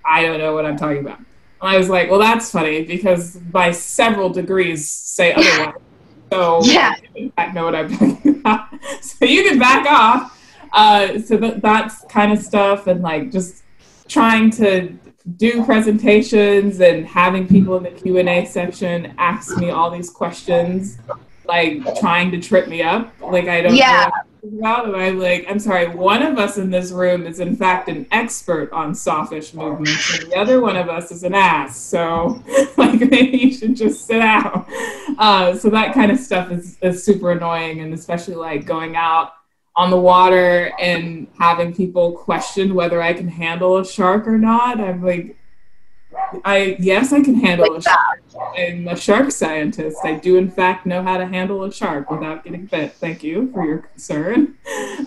i 0.09 0.23
don't 0.23 0.39
know 0.39 0.55
what 0.55 0.65
i'm 0.67 0.77
talking 0.77 0.99
about 0.99 1.19
and 1.19 1.27
i 1.61 1.77
was 1.77 1.89
like 1.89 2.11
well 2.11 2.21
that's 2.21 2.51
funny 2.51 2.85
because 2.85 3.37
by 3.37 3.71
several 3.71 4.29
degrees 4.31 4.89
say 4.89 5.33
otherwise 5.33 5.75
so 6.33 6.61
Yeah. 6.65 6.95
I 7.39 7.53
know 7.53 7.65
what 7.65 7.75
I'm 7.77 7.89
talking 7.97 8.41
about. 8.41 8.69
so 9.01 9.25
you 9.25 9.45
can 9.45 9.59
back 9.59 9.87
off. 9.89 10.37
Uh, 10.73 11.19
so 11.21 11.37
that, 11.37 11.63
that's 11.63 12.03
kind 12.11 12.33
of 12.33 12.39
stuff, 12.41 12.89
and 12.89 13.01
like 13.01 13.31
just 13.31 13.63
trying 14.09 14.51
to 14.51 14.93
do 15.37 15.65
presentations 15.65 16.81
and 16.81 17.07
having 17.07 17.47
people 17.49 17.77
in 17.77 17.85
the 17.85 17.91
Q 17.91 18.19
and 18.19 18.29
A 18.29 18.45
section 18.45 19.15
ask 19.19 19.57
me 19.57 19.71
all 19.71 19.89
these 19.91 20.11
questions, 20.11 20.99
like 21.47 21.79
trying 22.01 22.31
to 22.33 22.41
trip 22.41 22.69
me 22.69 22.83
up. 22.83 23.15
Like 23.21 23.47
I 23.49 23.63
don't 23.63 23.75
Yeah. 23.77 24.11
know 24.11 24.23
talking 24.63 24.95
and 24.95 25.03
I'm 25.03 25.19
like, 25.19 25.47
I'm 25.49 25.59
sorry, 25.59 25.89
one 25.89 26.23
of 26.23 26.39
us 26.39 26.59
in 26.59 26.71
this 26.71 26.91
room 26.91 27.27
is 27.27 27.41
in 27.41 27.57
fact 27.57 27.89
an 27.89 28.07
expert 28.11 28.73
on 28.73 28.95
sawfish 28.95 29.55
movements, 29.55 30.19
and 30.19 30.31
the 30.31 30.37
other 30.37 30.61
one 30.61 30.77
of 30.77 30.89
us 30.89 31.11
is 31.11 31.23
an 31.23 31.35
ass. 31.35 31.77
So, 31.77 32.43
like, 32.77 33.01
maybe 33.01 33.39
you 33.39 33.53
should 33.53 33.77
just 33.77 34.07
sit 34.07 34.21
out. 34.21 34.67
Uh, 35.19 35.57
so 35.57 35.71
that 35.71 35.95
kind 35.95 36.11
of 36.11 36.19
stuff 36.19 36.51
is, 36.51 36.79
is 36.83 37.05
super 37.05 37.33
annoying, 37.33 37.81
and 37.81 37.93
especially 37.95 38.35
like 38.35 38.65
going 38.65 38.97
out 38.97 39.33
on 39.75 39.91
the 39.91 40.01
water 40.01 40.73
and 40.81 41.27
having 41.39 41.75
people 41.75 42.13
question 42.13 42.75
whether 42.75 43.03
I 43.03 43.13
can 43.13 43.29
handle 43.29 43.77
a 43.77 43.85
shark 43.85 44.27
or 44.27 44.39
not. 44.39 44.81
I'm 44.81 45.03
like, 45.05 45.37
I 46.45 46.77
yes, 46.79 47.13
I 47.13 47.21
can 47.23 47.35
handle 47.37 47.75
a 47.77 47.83
shark. 47.83 48.23
I'm 48.59 48.89
a 48.89 48.97
shark 48.97 49.31
scientist. 49.31 49.99
I 50.05 50.15
do 50.15 50.37
in 50.37 50.51
fact 50.51 50.87
know 50.87 51.03
how 51.03 51.17
to 51.19 51.27
handle 51.27 51.65
a 51.65 51.73
shark 51.73 52.11
without 52.11 52.45
getting 52.45 52.67
bit. 52.67 52.93
Thank 52.95 53.23
you 53.23 53.51
for 53.53 53.65
your 53.65 53.79
concern. 53.79 54.57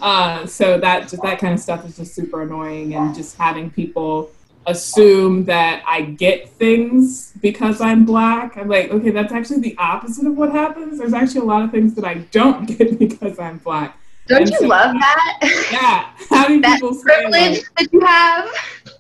Uh, 0.02 0.46
so 0.46 0.78
that 0.80 1.10
just 1.10 1.22
that 1.22 1.40
kind 1.40 1.54
of 1.54 1.60
stuff 1.60 1.86
is 1.86 1.98
just 1.98 2.16
super 2.16 2.42
annoying, 2.42 2.96
and 2.96 3.14
just 3.14 3.38
having 3.38 3.70
people 3.70 4.32
assume 4.68 5.46
that 5.46 5.84
I 5.88 6.02
get 6.02 6.50
things 6.50 7.34
because 7.42 7.82
I'm 7.82 8.06
black. 8.06 8.56
I'm 8.58 8.68
like, 8.68 8.92
okay, 8.92 9.10
that's 9.10 9.32
actually 9.34 9.62
the 9.62 9.76
opposite 9.78 10.28
of 10.28 10.38
what 10.38 10.52
happens. 10.52 11.00
There's 11.00 11.14
actually 11.14 11.42
a 11.42 11.46
lot 11.46 11.64
of 11.64 11.72
things 11.72 11.96
that 11.96 12.06
I 12.06 12.16
don't 12.32 12.66
get 12.78 13.00
because 13.00 13.40
I'm 13.40 13.58
black. 13.60 13.98
Don't 14.28 14.42
And 14.42 14.50
you 14.52 14.58
so- 14.60 14.68
love 14.68 14.94
that? 14.94 15.70
Yeah, 15.72 16.12
having 16.38 16.62
that 16.62 16.76
people 16.76 16.94
say 16.94 17.02
privilege 17.04 17.32
like, 17.34 17.76
that 17.78 17.94
you 17.94 18.00
have. 18.02 18.48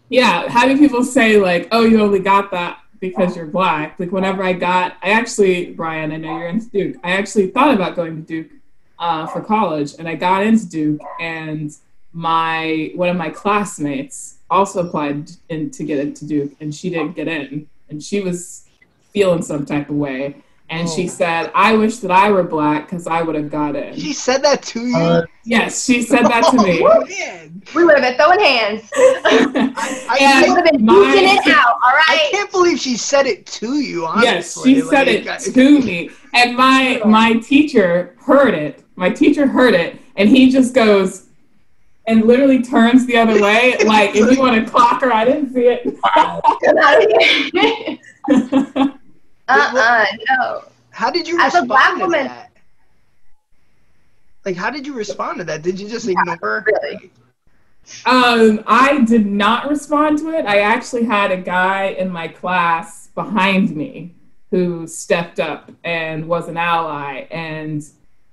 Yeah, 0.10 0.50
having 0.50 0.78
people 0.78 1.04
say 1.04 1.38
like, 1.38 1.68
"Oh, 1.72 1.86
you 1.86 2.02
only 2.02 2.20
got 2.20 2.52
that 2.52 2.80
because 3.00 3.36
you're 3.36 3.46
black." 3.46 4.00
Like 4.00 4.12
whenever 4.12 4.44
I 4.44 4.54
got, 4.54 4.98
I 5.02 5.12
actually, 5.12 5.72
Brian, 5.72 6.12
I 6.12 6.18
know 6.18 6.38
you're 6.38 6.48
into 6.48 6.70
Duke. 6.70 6.98
I 7.04 7.12
actually 7.12 7.48
thought 7.48 7.74
about 7.74 7.96
going 7.96 8.16
to 8.16 8.22
Duke 8.22 8.52
uh, 8.98 9.28
for 9.28 9.42
college, 9.42 9.94
and 10.00 10.08
I 10.08 10.16
got 10.16 10.44
into 10.44 10.68
Duke, 10.68 11.02
and 11.20 11.72
my 12.12 12.92
one 12.96 13.10
of 13.10 13.16
my 13.16 13.30
classmates 13.30 14.40
also 14.50 14.88
applied 14.88 15.30
in 15.50 15.70
to 15.72 15.84
get 15.84 16.00
into 16.00 16.26
Duke, 16.26 16.54
and 16.60 16.74
she 16.74 16.90
didn't 16.90 17.16
get 17.16 17.28
in, 17.28 17.68
and 17.90 18.02
she 18.04 18.22
was 18.22 18.66
feeling 19.14 19.42
some 19.44 19.66
type 19.66 19.90
of 19.90 19.96
way. 19.96 20.36
And 20.72 20.88
she 20.88 21.06
Oh. 21.06 21.08
said, 21.08 21.52
"I 21.56 21.74
wish 21.74 21.98
that 21.98 22.12
I 22.12 22.30
were 22.30 22.44
black 22.44 22.86
because 22.88 23.08
I 23.08 23.24
would 23.24 23.34
have 23.36 23.50
got 23.50 23.76
in." 23.76 23.96
She 23.98 24.14
said 24.14 24.44
that 24.44 24.62
to 24.64 24.86
you. 24.86 24.96
Uh, 24.96 25.26
Yes, 25.44 25.84
she 25.84 26.04
said 26.04 26.26
that 26.26 26.44
to 26.52 26.58
me. 26.64 26.84
Oh, 26.86 27.04
man. 27.08 27.64
We 27.74 27.84
would 27.86 27.98
have 28.00 28.04
been 28.04 28.16
throwing 28.18 28.40
hands. 28.40 28.88
I, 28.96 30.18
And 30.22 30.46
We 30.46 30.50
would 30.54 30.66
have 30.66 30.72
been 30.74 30.86
my- 30.86 30.94
duking 30.94 31.38
it 31.38 31.48
out, 31.56 31.68
all 31.68 31.80
I 31.84 32.04
right? 32.08 32.28
can't 32.32 32.52
believe 32.52 32.80
she 32.80 32.96
said 32.98 33.26
it 33.26 33.48
to 33.48 33.80
you. 33.80 34.04
Yes, 34.22 34.56
Honestly. 34.58 34.76
she 34.76 34.82
said 34.82 35.08
it 35.08 35.28
I- 35.28 35.38
to 35.38 35.80
me, 35.82 36.12
and 36.36 36.56
my 36.56 37.02
my 37.04 37.34
teacher 37.40 38.16
heard 38.20 38.54
it. 38.54 38.84
My 38.96 39.10
teacher 39.10 39.48
heard 39.48 39.74
it, 39.74 40.00
and 40.18 40.30
he 40.30 40.52
just 40.52 40.76
goes 40.76 41.26
and 42.06 42.26
literally 42.26 42.62
turns 42.62 43.06
the 43.08 43.18
other 43.18 43.42
way, 43.42 43.76
like 43.86 44.16
if 44.16 44.32
you 44.32 44.40
want 44.40 44.64
to 44.64 44.70
clock 44.70 45.02
her. 45.02 45.12
I 45.12 45.26
didn't 45.26 45.52
see 45.54 45.68
it. 45.68 45.82
Get 49.50 49.60
out 49.60 49.68
of 49.68 49.72
here. 49.74 49.82
uh-uh, 49.82 50.06
no. 50.52 50.64
How 50.92 51.10
did 51.12 51.28
you 51.28 51.40
As 51.40 51.54
a 51.56 51.62
respond 51.62 51.68
black 51.68 51.94
to 51.96 52.00
woman- 52.02 52.28
that? 52.28 52.52
Like, 54.46 54.56
how 54.56 54.70
did 54.70 54.88
you 54.88 54.94
respond 54.94 55.38
to 55.40 55.44
that? 55.46 55.62
Did 55.62 55.80
you 55.80 55.88
just 55.90 56.08
ignore 56.08 56.38
her? 56.42 56.66
really. 56.66 57.12
Um, 58.06 58.64
I 58.68 59.02
did 59.06 59.26
not 59.26 59.70
respond 59.70 60.20
to 60.20 60.30
it. 60.32 60.46
I 60.46 60.60
actually 60.60 61.06
had 61.06 61.32
a 61.32 61.38
guy 61.38 61.88
in 61.88 62.10
my 62.10 62.28
class 62.28 63.08
behind 63.16 63.76
me 63.76 64.14
who 64.52 64.88
stepped 64.88 65.40
up 65.40 65.72
and 65.84 66.28
was 66.28 66.48
an 66.48 66.58
ally, 66.58 67.28
and 67.32 67.84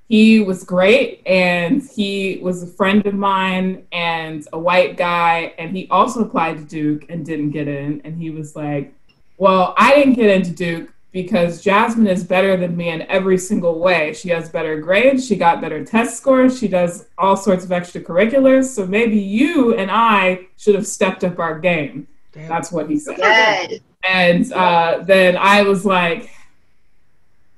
he 0.08 0.40
was 0.40 0.62
great. 0.64 1.22
And 1.26 1.82
he 1.82 2.38
was 2.42 2.62
a 2.62 2.66
friend 2.66 3.04
of 3.06 3.14
mine 3.14 3.86
and 3.92 4.46
a 4.52 4.58
white 4.58 4.96
guy, 4.96 5.54
and 5.58 5.76
he 5.76 5.88
also 5.90 6.22
applied 6.22 6.58
to 6.58 6.64
Duke 6.64 7.06
and 7.10 7.24
didn't 7.26 7.50
get 7.50 7.66
in. 7.68 8.00
And 8.04 8.16
he 8.16 8.30
was 8.30 8.54
like, 8.56 8.94
"Well, 9.38 9.74
I 9.76 9.94
didn't 9.96 10.14
get 10.14 10.30
into 10.30 10.50
Duke." 10.52 10.92
Because 11.16 11.62
Jasmine 11.62 12.08
is 12.08 12.22
better 12.24 12.58
than 12.58 12.76
me 12.76 12.90
in 12.90 13.00
every 13.08 13.38
single 13.38 13.78
way. 13.78 14.12
She 14.12 14.28
has 14.28 14.50
better 14.50 14.78
grades, 14.78 15.26
she 15.26 15.34
got 15.34 15.62
better 15.62 15.82
test 15.82 16.18
scores, 16.18 16.58
she 16.58 16.68
does 16.68 17.06
all 17.16 17.38
sorts 17.38 17.64
of 17.64 17.70
extracurriculars. 17.70 18.64
So 18.66 18.84
maybe 18.86 19.16
you 19.16 19.74
and 19.76 19.90
I 19.90 20.48
should 20.58 20.74
have 20.74 20.86
stepped 20.86 21.24
up 21.24 21.38
our 21.38 21.58
game. 21.58 22.06
Damn. 22.32 22.50
That's 22.50 22.70
what 22.70 22.90
he 22.90 22.98
said. 22.98 23.16
Yes. 23.16 23.80
And 24.06 24.52
uh, 24.52 25.04
then 25.06 25.38
I 25.38 25.62
was 25.62 25.86
like, 25.86 26.28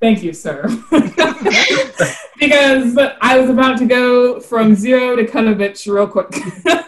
thank 0.00 0.22
you, 0.22 0.32
sir. 0.32 0.62
because 2.38 2.96
I 3.20 3.40
was 3.40 3.50
about 3.50 3.76
to 3.78 3.86
go 3.86 4.38
from 4.38 4.76
zero 4.76 5.16
to 5.16 5.26
Kunovich 5.26 5.92
real 5.92 6.06
quick. 6.06 6.30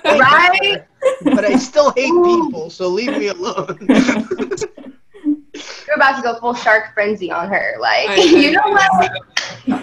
Right? 0.05 0.85
but 1.25 1.45
I 1.45 1.57
still 1.57 1.91
hate 1.97 2.13
people, 2.25 2.71
so 2.71 2.87
leave 2.87 3.19
me 3.19 3.27
alone. 3.27 3.89
You're 5.91 5.97
about 5.97 6.17
to 6.17 6.23
go 6.23 6.39
full 6.39 6.55
shark 6.55 6.95
frenzy 6.95 7.33
on 7.33 7.49
her. 7.49 7.75
Like, 7.81 8.11
I- 8.11 8.15
you 8.23 8.53
know 8.53 8.63
what? 9.67 9.83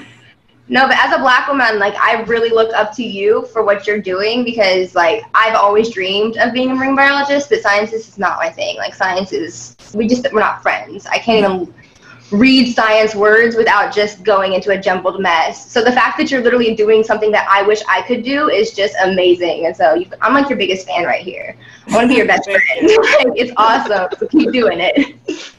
No, 0.70 0.86
but 0.88 0.98
as 0.98 1.14
a 1.14 1.20
black 1.20 1.48
woman, 1.48 1.80
like 1.80 1.96
I 1.96 2.22
really 2.24 2.50
look 2.50 2.74
up 2.74 2.94
to 2.96 3.04
you 3.04 3.46
for 3.54 3.64
what 3.64 3.86
you're 3.88 4.02
doing 4.02 4.44
because 4.44 4.96
like 4.96 5.24
I've 5.34 5.56
always 5.56 5.90
dreamed 5.90 6.38
of 6.38 6.54
being 6.54 6.72
a 6.72 6.76
marine 6.76 6.96
biologist, 6.96 7.50
but 7.50 7.62
science 7.62 7.94
is 7.94 8.18
not 8.18 8.38
my 8.38 8.50
thing. 8.50 8.76
Like 8.78 8.94
science 8.94 9.32
is 9.32 9.76
we 9.94 10.08
just 10.08 10.28
we're 10.34 10.40
not 10.42 10.62
friends. 10.62 11.06
I 11.06 11.20
can't 11.20 11.46
even 11.46 11.74
read 12.32 12.74
science 12.74 13.16
words 13.16 13.56
without 13.56 13.94
just 13.96 14.24
going 14.24 14.54
into 14.54 14.72
a 14.72 14.78
jumbled 14.82 15.22
mess. 15.22 15.72
So 15.72 15.82
the 15.82 15.94
fact 15.94 16.18
that 16.18 16.30
you're 16.32 16.42
literally 16.42 16.76
doing 16.76 17.02
something 17.02 17.32
that 17.32 17.48
I 17.50 17.62
wish 17.62 17.82
I 17.88 18.02
could 18.02 18.24
do 18.24 18.50
is 18.50 18.72
just 18.74 18.94
amazing. 19.02 19.68
And 19.68 19.76
so 19.76 19.94
you, 19.94 20.08
I'm 20.22 20.34
like 20.34 20.50
your 20.50 20.58
biggest 20.58 20.86
fan 20.86 21.06
right 21.06 21.24
here. 21.24 21.56
I 21.88 21.96
want 21.96 22.04
to 22.04 22.08
be 22.10 22.16
your 22.16 22.28
best 22.28 22.44
friend. 22.52 22.60
like, 22.82 23.28
it's 23.38 23.54
awesome. 23.56 24.10
So 24.20 24.28
keep 24.28 24.52
doing 24.52 24.80
it. 24.82 25.54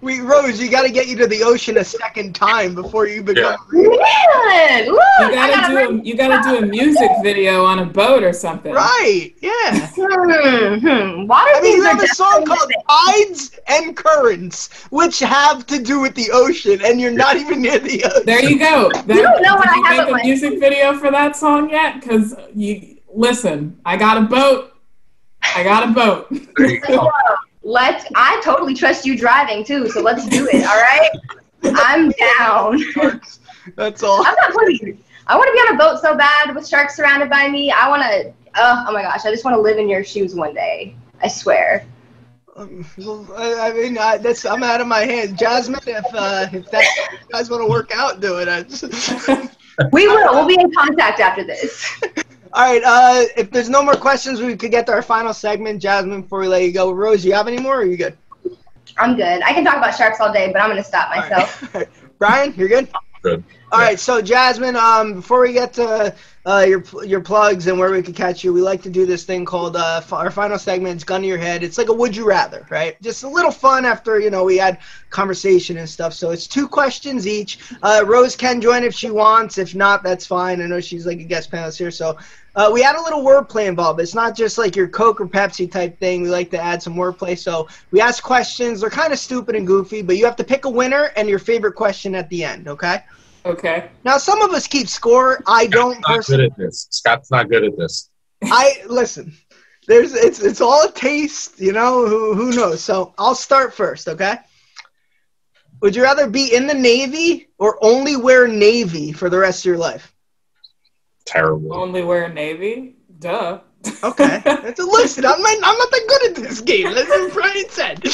We 0.00 0.20
Rose, 0.20 0.60
you 0.60 0.70
got 0.70 0.82
to 0.82 0.90
get 0.90 1.06
you 1.08 1.16
to 1.16 1.26
the 1.26 1.42
ocean 1.42 1.78
a 1.78 1.84
second 1.84 2.34
time 2.34 2.74
before 2.74 3.06
you 3.06 3.22
become. 3.22 3.56
Man, 3.72 4.86
woo, 4.92 4.98
I 4.98 5.28
You 5.28 5.34
gotta 5.34 5.52
gotta 5.52 5.72
do 5.88 6.00
a, 6.00 6.02
you 6.02 6.16
gotta 6.16 6.48
do 6.48 6.64
a 6.64 6.66
music 6.66 7.10
video 7.22 7.64
on 7.64 7.78
a 7.80 7.84
boat 7.86 8.22
or 8.22 8.32
something. 8.32 8.72
Right? 8.72 9.32
Yeah. 9.40 9.88
Hmm, 9.96 10.78
hmm. 10.78 11.26
Water 11.26 11.50
I 11.54 11.60
mean, 11.62 11.76
you 11.76 11.82
have 11.84 12.02
a 12.02 12.06
song 12.08 12.44
called 12.44 12.70
Tides 12.88 13.58
and 13.68 13.96
Currents, 13.96 14.84
which 14.90 15.18
have 15.20 15.66
to 15.66 15.78
do 15.82 16.00
with 16.00 16.14
the 16.14 16.30
ocean, 16.32 16.80
and 16.84 17.00
you're 17.00 17.10
not 17.10 17.36
even 17.36 17.62
near 17.62 17.78
the 17.78 18.04
ocean. 18.04 18.22
There 18.26 18.42
you 18.44 18.58
go. 18.58 18.90
There, 19.06 19.16
You 19.16 19.22
don't 19.22 19.42
know 19.42 19.56
what 19.56 19.64
did 19.64 19.72
I 19.72 19.76
you 19.76 19.84
have 19.84 19.96
make 19.96 20.08
a 20.08 20.12
my- 20.12 20.22
music 20.22 20.60
video 20.60 20.98
for 20.98 21.10
that 21.10 21.36
song 21.36 21.70
yet? 21.70 22.00
Because 22.00 22.34
you 22.54 22.98
listen, 23.14 23.78
I 23.84 23.96
got 23.96 24.18
a 24.18 24.22
boat. 24.22 24.72
I 25.54 25.62
got 25.64 25.88
a 25.88 25.92
boat. 25.92 26.32
There 27.62 27.70
you 27.70 27.70
go. 27.70 27.70
Let's. 27.70 28.04
I 28.14 28.40
totally 28.44 28.74
trust 28.74 29.04
you 29.04 29.16
driving 29.16 29.64
too, 29.64 29.88
so 29.88 30.00
let's 30.00 30.28
do 30.28 30.48
it. 30.52 30.64
All 30.64 30.80
right. 30.80 31.10
I'm 31.64 32.10
down. 32.10 33.20
That's 33.76 34.02
all. 34.02 34.26
I'm 34.26 34.34
not 34.34 34.52
putting. 34.52 35.02
I 35.26 35.36
want 35.36 35.48
to 35.48 35.52
be 35.52 35.58
on 35.58 35.74
a 35.74 35.78
boat 35.78 36.00
so 36.00 36.16
bad 36.16 36.54
with 36.54 36.66
sharks 36.66 36.96
surrounded 36.96 37.30
by 37.30 37.48
me. 37.48 37.70
I 37.70 37.88
want 37.88 38.02
to. 38.02 38.32
Uh, 38.54 38.84
oh 38.88 38.92
my 38.92 39.02
gosh! 39.02 39.24
I 39.24 39.30
just 39.30 39.44
want 39.44 39.56
to 39.56 39.60
live 39.60 39.78
in 39.78 39.88
your 39.88 40.04
shoes 40.04 40.34
one 40.34 40.54
day. 40.54 40.94
I 41.22 41.28
swear. 41.28 41.86
Um, 42.54 42.84
well, 42.98 43.26
I, 43.36 43.70
I 43.70 43.72
mean, 43.72 43.96
I, 43.96 44.18
that's 44.18 44.44
I'm 44.44 44.62
out 44.62 44.80
of 44.80 44.86
my 44.86 45.00
hands. 45.00 45.38
Jasmine, 45.38 45.80
if 45.86 46.04
uh, 46.12 46.48
if 46.52 46.70
that 46.70 46.82
if 46.82 47.12
you 47.12 47.28
guys 47.30 47.48
want 47.48 47.62
to 47.62 47.68
work 47.68 47.92
out, 47.94 48.20
do 48.20 48.38
it. 48.38 48.68
Just, 48.68 49.18
We 49.92 50.06
will. 50.06 50.34
We'll 50.34 50.46
be 50.46 50.60
in 50.60 50.70
contact 50.76 51.20
after 51.20 51.44
this. 51.44 52.00
All 52.52 52.62
right. 52.62 52.82
Uh, 52.84 53.24
if 53.36 53.50
there's 53.50 53.68
no 53.68 53.82
more 53.82 53.94
questions, 53.94 54.40
we 54.40 54.56
could 54.56 54.70
get 54.70 54.86
to 54.86 54.92
our 54.92 55.02
final 55.02 55.32
segment. 55.32 55.80
Jasmine, 55.80 56.22
before 56.22 56.40
we 56.40 56.48
let 56.48 56.62
you 56.62 56.72
go, 56.72 56.92
Rose, 56.92 57.24
you 57.24 57.32
have 57.32 57.48
any 57.48 57.58
more? 57.58 57.76
Or 57.76 57.80
are 57.80 57.84
you 57.84 57.96
good? 57.96 58.16
I'm 58.98 59.16
good. 59.16 59.42
I 59.42 59.52
can 59.52 59.64
talk 59.64 59.76
about 59.76 59.94
sharks 59.94 60.20
all 60.20 60.32
day, 60.32 60.52
but 60.52 60.60
I'm 60.60 60.68
gonna 60.68 60.84
stop 60.84 61.10
myself. 61.10 61.62
All 61.74 61.80
right. 61.80 61.88
Brian, 62.18 62.54
you're 62.54 62.68
good. 62.68 62.88
Good. 63.22 63.44
All 63.70 63.78
right, 63.78 63.98
so 63.98 64.20
Jasmine, 64.20 64.76
um, 64.76 65.14
before 65.14 65.40
we 65.40 65.54
get 65.54 65.72
to 65.74 66.14
uh, 66.44 66.66
your 66.68 66.84
your 67.04 67.20
plugs 67.20 67.68
and 67.68 67.78
where 67.78 67.90
we 67.90 68.02
can 68.02 68.12
catch 68.12 68.44
you, 68.44 68.52
we 68.52 68.60
like 68.60 68.82
to 68.82 68.90
do 68.90 69.06
this 69.06 69.24
thing 69.24 69.46
called 69.46 69.76
uh, 69.76 70.02
our 70.10 70.30
final 70.30 70.58
segment. 70.58 70.96
It's 70.96 71.04
gun 71.04 71.22
to 71.22 71.26
your 71.26 71.38
head. 71.38 71.62
It's 71.62 71.78
like 71.78 71.88
a 71.88 71.92
would 71.92 72.14
you 72.14 72.26
rather, 72.26 72.66
right? 72.68 73.00
Just 73.00 73.22
a 73.22 73.28
little 73.28 73.52
fun 73.52 73.86
after 73.86 74.20
you 74.20 74.28
know 74.28 74.44
we 74.44 74.58
had 74.58 74.80
conversation 75.08 75.78
and 75.78 75.88
stuff. 75.88 76.12
So 76.12 76.32
it's 76.32 76.46
two 76.46 76.68
questions 76.68 77.26
each. 77.26 77.60
Uh, 77.82 78.04
Rose 78.04 78.36
can 78.36 78.60
join 78.60 78.82
if 78.82 78.92
she 78.92 79.08
wants. 79.08 79.56
If 79.56 79.74
not, 79.74 80.02
that's 80.02 80.26
fine. 80.26 80.60
I 80.60 80.66
know 80.66 80.80
she's 80.80 81.06
like 81.06 81.20
a 81.20 81.24
guest 81.24 81.50
panelist 81.50 81.78
here, 81.78 81.90
so. 81.90 82.18
Uh, 82.54 82.70
we 82.72 82.82
had 82.82 82.96
a 82.96 83.02
little 83.02 83.22
wordplay 83.22 83.66
involved. 83.66 84.00
It's 84.00 84.14
not 84.14 84.36
just 84.36 84.58
like 84.58 84.76
your 84.76 84.88
Coke 84.88 85.20
or 85.20 85.26
Pepsi 85.26 85.70
type 85.70 85.98
thing. 85.98 86.22
We 86.22 86.28
like 86.28 86.50
to 86.50 86.60
add 86.60 86.82
some 86.82 86.94
wordplay. 86.94 87.38
So 87.38 87.66
we 87.90 88.00
ask 88.00 88.22
questions. 88.22 88.80
They're 88.80 88.90
kind 88.90 89.12
of 89.12 89.18
stupid 89.18 89.54
and 89.54 89.66
goofy, 89.66 90.02
but 90.02 90.16
you 90.18 90.26
have 90.26 90.36
to 90.36 90.44
pick 90.44 90.66
a 90.66 90.70
winner 90.70 91.12
and 91.16 91.28
your 91.28 91.38
favorite 91.38 91.74
question 91.74 92.14
at 92.14 92.28
the 92.28 92.44
end. 92.44 92.68
Okay. 92.68 92.98
Okay. 93.44 93.90
Now, 94.04 94.18
some 94.18 94.42
of 94.42 94.50
us 94.50 94.66
keep 94.66 94.88
score. 94.88 95.42
I 95.46 95.66
don't 95.66 95.98
Not 96.06 96.26
good 96.26 96.40
at 96.40 96.56
this. 96.56 96.86
Scott's 96.90 97.30
not 97.30 97.48
good 97.48 97.64
at 97.64 97.76
this. 97.76 98.10
I 98.44 98.82
listen. 98.86 99.34
There's 99.88 100.14
it's 100.14 100.40
it's 100.40 100.60
all 100.60 100.86
a 100.86 100.92
taste, 100.92 101.60
you 101.60 101.72
know. 101.72 102.06
Who 102.06 102.34
who 102.34 102.52
knows? 102.52 102.82
So 102.82 103.14
I'll 103.18 103.34
start 103.34 103.74
first. 103.74 104.08
Okay. 104.08 104.36
Would 105.80 105.96
you 105.96 106.04
rather 106.04 106.28
be 106.28 106.54
in 106.54 106.68
the 106.68 106.74
Navy 106.74 107.48
or 107.58 107.78
only 107.82 108.14
wear 108.14 108.46
navy 108.46 109.12
for 109.12 109.28
the 109.28 109.38
rest 109.38 109.62
of 109.62 109.64
your 109.64 109.78
life? 109.78 110.11
Terrible. 111.24 111.74
Only 111.74 112.02
wear 112.02 112.28
navy. 112.28 112.96
Duh. 113.18 113.60
Okay. 114.02 114.40
That's 114.44 114.80
a 114.80 114.84
listen. 114.84 115.24
I'm 115.24 115.40
not, 115.40 115.56
I'm 115.62 115.78
not 115.78 115.90
that 115.90 116.04
good 116.08 116.30
at 116.30 116.36
this 116.36 116.60
game. 116.60 116.94
That's 116.94 117.08
what 117.08 117.32
Brian 117.32 117.68
said. 117.68 118.04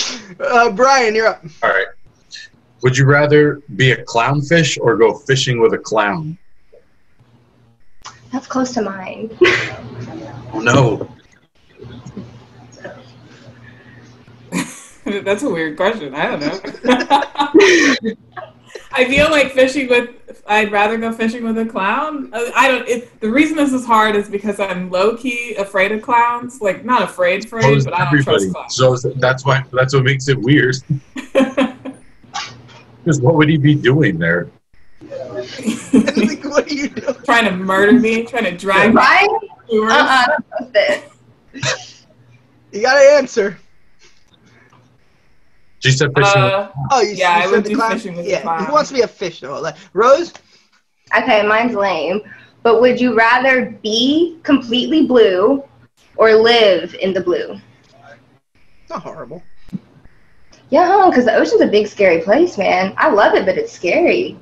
Uh, 0.41 0.71
Brian, 0.71 1.15
you're 1.15 1.29
up. 1.29 1.45
All 1.63 1.71
right. 1.71 1.87
Would 2.83 2.97
you 2.97 3.07
rather 3.07 3.61
be 3.77 3.91
a 3.91 4.05
clownfish 4.05 4.79
or 4.81 4.97
go 4.97 5.15
fishing 5.15 5.61
with 5.61 5.75
a 5.75 5.79
clown? 5.79 6.39
That's 8.33 8.47
close 8.47 8.73
to 8.75 8.83
mine. 8.83 9.37
Oh 10.53 10.61
no. 10.61 11.09
That's 15.23 15.43
a 15.43 15.51
weird 15.51 15.77
question. 15.77 16.15
I 16.15 16.27
don't 16.27 16.41
know. 16.41 18.15
I 18.91 19.05
feel 19.05 19.31
like 19.31 19.53
fishing 19.53 19.89
with. 19.89 20.11
I'd 20.47 20.73
rather 20.73 20.97
go 20.97 21.13
fishing 21.13 21.45
with 21.45 21.59
a 21.59 21.67
clown. 21.67 22.31
I 22.33 22.69
don't. 22.69 22.89
It, 22.89 23.21
the 23.21 23.31
reason 23.31 23.57
this 23.57 23.73
is 23.73 23.85
hard 23.85 24.17
is 24.17 24.29
because 24.31 24.59
I'm 24.61 24.91
low 24.91 25.17
key 25.17 25.55
afraid 25.57 25.93
of 25.93 26.01
clowns. 26.03 26.61
Like 26.61 26.85
not 26.85 27.03
afraid, 27.03 27.43
So 27.43 27.59
afraid, 27.59 27.77
is 27.77 27.85
but 27.85 27.95
I 27.95 27.99
don't 27.99 28.07
everybody. 28.09 28.51
trust 28.51 28.77
clowns. 28.77 29.03
So 29.03 29.11
that's 29.17 29.45
why 29.45 29.63
that's 29.73 29.95
what 29.95 30.05
makes 30.05 30.29
it 30.29 30.39
weird. 30.41 30.77
Because 33.05 33.23
what 33.23 33.37
would 33.37 33.49
he 33.49 33.57
be 33.57 33.75
doing 33.75 34.19
there? 34.19 34.51
Like, 35.01 36.45
what 36.45 36.71
are 36.71 36.75
you 36.75 36.89
doing? 36.91 37.15
trying 37.25 37.47
to 37.47 37.53
murder 37.57 37.93
me, 37.93 38.25
trying 38.25 38.45
to 38.45 38.55
drag 38.55 38.91
me 38.93 39.01
Right? 39.01 39.29
Uh 39.73 40.37
uh 40.61 41.01
You 42.71 42.83
gotta 42.83 43.11
answer. 43.17 43.59
She 45.81 45.91
said 45.93 46.11
fishing. 46.15 46.43
Uh, 46.43 46.73
Oh, 46.91 47.01
you, 47.01 47.15
Yeah, 47.15 47.37
you 47.37 47.43
I 47.43 47.47
said 47.47 47.51
would 47.51 47.65
the 47.65 47.71
do 47.71 47.77
clown? 47.77 47.93
fishing 47.93 48.17
with 48.17 48.25
the 48.27 48.31
yeah, 48.33 48.41
clown. 48.43 48.67
He 48.67 48.73
wants 48.73 48.89
to 48.91 48.95
be 48.95 49.03
a 49.03 49.09
fish 49.09 49.41
though. 49.41 49.61
Like, 49.61 49.77
Rose. 49.93 50.33
Okay, 51.17 51.47
mine's 51.47 51.75
lame. 51.75 52.21
But 52.63 52.81
would 52.81 53.01
you 53.01 53.15
rather 53.17 53.71
be 53.83 54.39
completely 54.43 55.07
blue 55.07 55.63
or 56.17 56.33
live 56.35 56.95
in 57.01 57.13
the 57.13 57.21
blue? 57.21 57.59
Not 58.89 59.03
horrible. 59.03 59.45
Yeah, 60.71 61.07
because 61.09 61.25
the 61.25 61.35
ocean's 61.35 61.63
a 61.63 61.67
big, 61.67 61.87
scary 61.87 62.21
place, 62.23 62.59
man. 62.59 62.95
I 62.97 63.11
love 63.11 63.35
it, 63.35 63.45
but 63.47 63.57
it's 63.59 63.73
scary. 63.73 64.39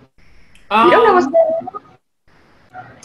You 0.83 0.91
don't 0.91 1.05
know 1.07 1.13
what's 1.15 1.27
um, 1.27 1.33
going 1.33 1.69
on. 1.75 1.83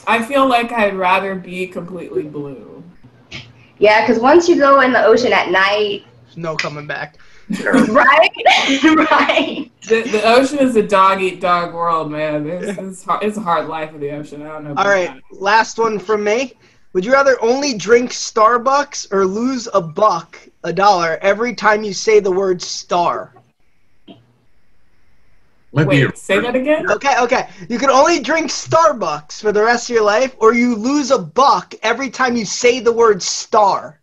I 0.07 0.21
feel 0.23 0.47
like 0.47 0.71
I'd 0.71 0.95
rather 0.95 1.35
be 1.35 1.67
completely 1.67 2.23
blue. 2.23 2.83
Yeah, 3.77 4.01
because 4.01 4.21
once 4.21 4.47
you 4.47 4.57
go 4.57 4.81
in 4.81 4.91
the 4.91 5.03
ocean 5.03 5.33
at 5.33 5.49
night, 5.51 6.03
There's 6.23 6.37
no 6.37 6.55
coming 6.55 6.87
back. 6.87 7.17
right? 7.65 8.31
right. 9.11 9.71
The, 9.87 10.03
the 10.03 10.21
ocean 10.23 10.59
is 10.59 10.75
a 10.75 10.83
dog 10.83 11.21
eat 11.21 11.41
dog 11.41 11.73
world, 11.73 12.11
man. 12.11 12.47
It's, 12.47 12.77
it's, 12.77 13.03
hard, 13.03 13.23
it's 13.23 13.37
a 13.37 13.41
hard 13.41 13.67
life 13.67 13.93
of 13.93 13.99
the 13.99 14.11
ocean. 14.11 14.41
I 14.41 14.47
don't 14.49 14.63
know. 14.63 14.71
About 14.71 14.85
All 14.85 14.91
right, 14.91 15.21
last 15.31 15.77
one 15.77 15.99
from 15.99 16.23
me. 16.23 16.53
Would 16.93 17.05
you 17.05 17.11
rather 17.11 17.41
only 17.41 17.73
drink 17.73 18.11
Starbucks 18.11 19.11
or 19.11 19.25
lose 19.25 19.67
a 19.73 19.81
buck, 19.81 20.37
a 20.63 20.71
dollar, 20.71 21.17
every 21.21 21.55
time 21.55 21.83
you 21.83 21.93
say 21.93 22.19
the 22.19 22.31
word 22.31 22.61
star? 22.61 23.33
Might 25.73 25.85
That. 25.85 25.89
be 25.89 26.05
Wait, 26.05 26.17
say 26.17 26.39
that 26.41 26.55
again. 26.55 26.89
Okay, 26.91 27.15
okay. 27.19 27.49
You 27.69 27.79
can 27.79 27.89
only 27.89 28.19
drink 28.19 28.51
Starbucks 28.51 29.41
for 29.41 29.51
the 29.51 29.63
rest 29.63 29.89
of 29.89 29.93
your 29.93 30.03
life, 30.03 30.35
or 30.39 30.53
you 30.53 30.75
lose 30.75 31.11
a 31.11 31.19
buck 31.19 31.73
every 31.81 32.09
time 32.09 32.35
you 32.35 32.45
say 32.45 32.79
the 32.79 32.91
word 32.91 33.23
star. 33.23 34.00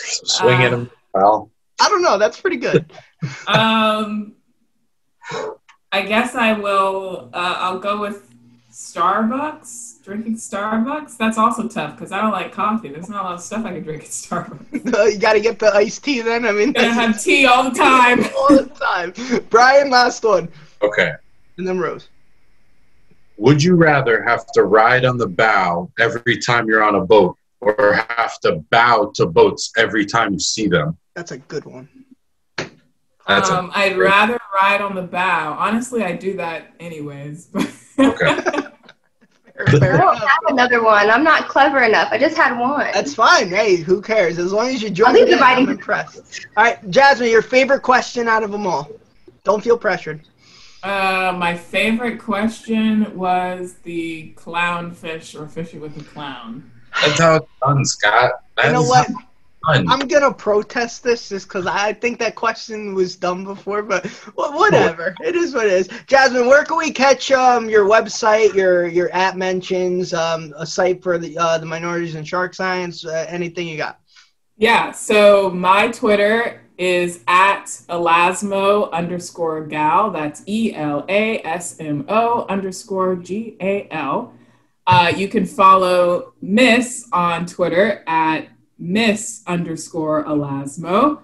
Swing 0.00 0.62
at 0.62 0.72
Uh, 0.72 0.76
him. 0.78 0.90
Well, 1.14 1.50
I 1.80 1.88
don't 1.88 2.02
know. 2.02 2.18
That's 2.18 2.40
pretty 2.40 2.56
good. 2.58 2.92
Um, 3.48 4.32
I 5.92 6.00
guess 6.02 6.34
I 6.34 6.54
will. 6.54 7.28
Uh, 7.34 7.54
I'll 7.58 7.78
go 7.78 8.00
with 8.00 8.30
Starbucks. 8.72 10.02
Drinking 10.02 10.36
Starbucks. 10.36 11.18
That's 11.18 11.36
also 11.36 11.68
tough 11.68 11.96
because 11.96 12.12
I 12.12 12.22
don't 12.22 12.32
like 12.32 12.50
coffee. 12.52 12.88
There's 12.88 13.10
not 13.10 13.20
a 13.20 13.24
lot 13.24 13.34
of 13.34 13.40
stuff 13.42 13.66
I 13.66 13.72
can 13.74 13.82
drink 13.82 14.04
at 14.04 14.08
Starbucks. 14.08 15.12
you 15.12 15.18
got 15.18 15.34
to 15.34 15.40
get 15.40 15.58
the 15.58 15.70
iced 15.74 16.02
tea 16.02 16.22
then. 16.22 16.46
I 16.46 16.52
mean, 16.52 16.72
Gonna 16.72 16.92
have 16.94 17.22
tea 17.22 17.44
all 17.44 17.64
the 17.68 17.76
time. 17.76 18.24
all 18.38 18.48
the 18.48 18.66
time. 18.80 19.12
Brian, 19.50 19.90
last 19.90 20.24
one, 20.24 20.48
okay. 20.80 21.12
and 21.58 21.68
then 21.68 21.78
Rose. 21.78 22.08
Would 23.36 23.62
you 23.62 23.74
rather 23.74 24.22
have 24.22 24.46
to 24.52 24.64
ride 24.64 25.04
on 25.04 25.16
the 25.18 25.26
bow 25.28 25.90
every 25.98 26.38
time 26.38 26.66
you're 26.68 26.82
on 26.82 26.94
a 26.94 27.00
boat 27.04 27.36
or 27.60 27.92
have 28.08 28.40
to 28.40 28.56
bow 28.70 29.12
to 29.14 29.26
boats 29.26 29.72
every 29.76 30.06
time 30.06 30.32
you 30.32 30.38
see 30.38 30.66
them? 30.66 30.96
That's 31.14 31.32
a 31.32 31.38
good 31.38 31.64
one. 31.64 31.88
That's 33.26 33.50
um, 33.50 33.70
I'd 33.74 33.96
rather 33.96 34.38
ride 34.54 34.80
on 34.80 34.94
the 34.94 35.02
bow. 35.02 35.56
Honestly, 35.58 36.02
I 36.02 36.12
do 36.12 36.36
that 36.36 36.72
anyways. 36.80 37.48
Okay. 37.98 38.40
Fair, 39.78 39.94
I 39.94 39.98
don't 39.98 40.16
have 40.16 40.38
another 40.48 40.82
one. 40.82 41.10
I'm 41.10 41.22
not 41.22 41.48
clever 41.48 41.82
enough. 41.82 42.08
I 42.10 42.16
just 42.16 42.34
had 42.34 42.58
one. 42.58 42.88
That's 42.94 43.14
fine. 43.14 43.50
Hey, 43.50 43.76
who 43.76 44.00
cares? 44.00 44.38
As 44.38 44.52
long 44.54 44.68
as 44.68 44.82
you 44.82 44.88
join 44.88 45.08
I'll 45.08 45.12
leave 45.12 45.28
the 45.28 45.36
writing 45.36 45.66
I'm 45.66 45.72
impressed. 45.72 46.46
All 46.56 46.64
right, 46.64 46.90
Jasmine, 46.90 47.28
your 47.28 47.42
favorite 47.42 47.82
question 47.82 48.26
out 48.26 48.42
of 48.42 48.52
them 48.52 48.66
all. 48.66 48.90
Don't 49.44 49.62
feel 49.62 49.76
pressured. 49.76 50.22
Uh, 50.82 51.34
my 51.36 51.54
favorite 51.54 52.18
question 52.18 53.16
was 53.16 53.74
the 53.82 54.32
clownfish 54.36 55.38
or 55.38 55.46
fishing 55.46 55.80
with 55.80 55.96
a 56.00 56.04
clown. 56.04 56.70
That's 57.02 57.20
how 57.20 57.36
it's 57.36 57.46
done, 57.64 57.84
Scott. 57.84 58.32
That's 58.56 58.68
You 58.68 58.72
know 58.74 58.82
what? 58.82 59.06
how 59.06 59.12
it's 59.12 59.78
done. 59.78 59.88
I'm 59.88 60.08
gonna 60.08 60.32
protest 60.32 61.02
this 61.02 61.28
just 61.28 61.46
because 61.46 61.66
I 61.66 61.92
think 61.92 62.18
that 62.20 62.34
question 62.34 62.94
was 62.94 63.14
done 63.16 63.44
before, 63.44 63.82
but 63.82 64.06
wh- 64.06 64.54
whatever. 64.54 65.14
It 65.20 65.36
is 65.36 65.54
what 65.54 65.66
it 65.66 65.72
is. 65.72 65.88
Jasmine, 66.06 66.46
where 66.46 66.64
can 66.64 66.78
we 66.78 66.90
catch 66.90 67.30
um 67.30 67.68
your 67.68 67.84
website, 67.86 68.54
your 68.54 68.86
your 68.88 69.14
app 69.14 69.36
mentions, 69.36 70.14
um 70.14 70.54
a 70.56 70.66
site 70.66 71.02
for 71.02 71.18
the 71.18 71.36
uh, 71.36 71.58
the 71.58 71.66
minorities 71.66 72.14
in 72.14 72.24
shark 72.24 72.54
science, 72.54 73.04
uh, 73.04 73.26
anything 73.28 73.68
you 73.68 73.76
got? 73.76 74.00
Yeah, 74.56 74.92
so 74.92 75.50
my 75.50 75.88
Twitter 75.88 76.62
is 76.80 77.22
at 77.28 77.66
Elasmo 77.90 78.90
underscore 78.90 79.66
gal. 79.66 80.10
That's 80.10 80.42
E 80.46 80.74
L 80.74 81.04
A 81.10 81.42
S 81.42 81.78
M 81.78 82.06
O 82.08 82.46
underscore 82.48 83.16
G 83.16 83.58
A 83.60 83.86
L. 83.90 84.32
Uh, 84.86 85.12
you 85.14 85.28
can 85.28 85.44
follow 85.44 86.32
Miss 86.40 87.06
on 87.12 87.44
Twitter 87.44 88.02
at 88.06 88.48
Miss 88.78 89.42
underscore 89.46 90.24
Elasmo. 90.24 91.20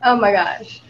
oh 0.05 0.16
my 0.16 0.30
gosh. 0.30 0.82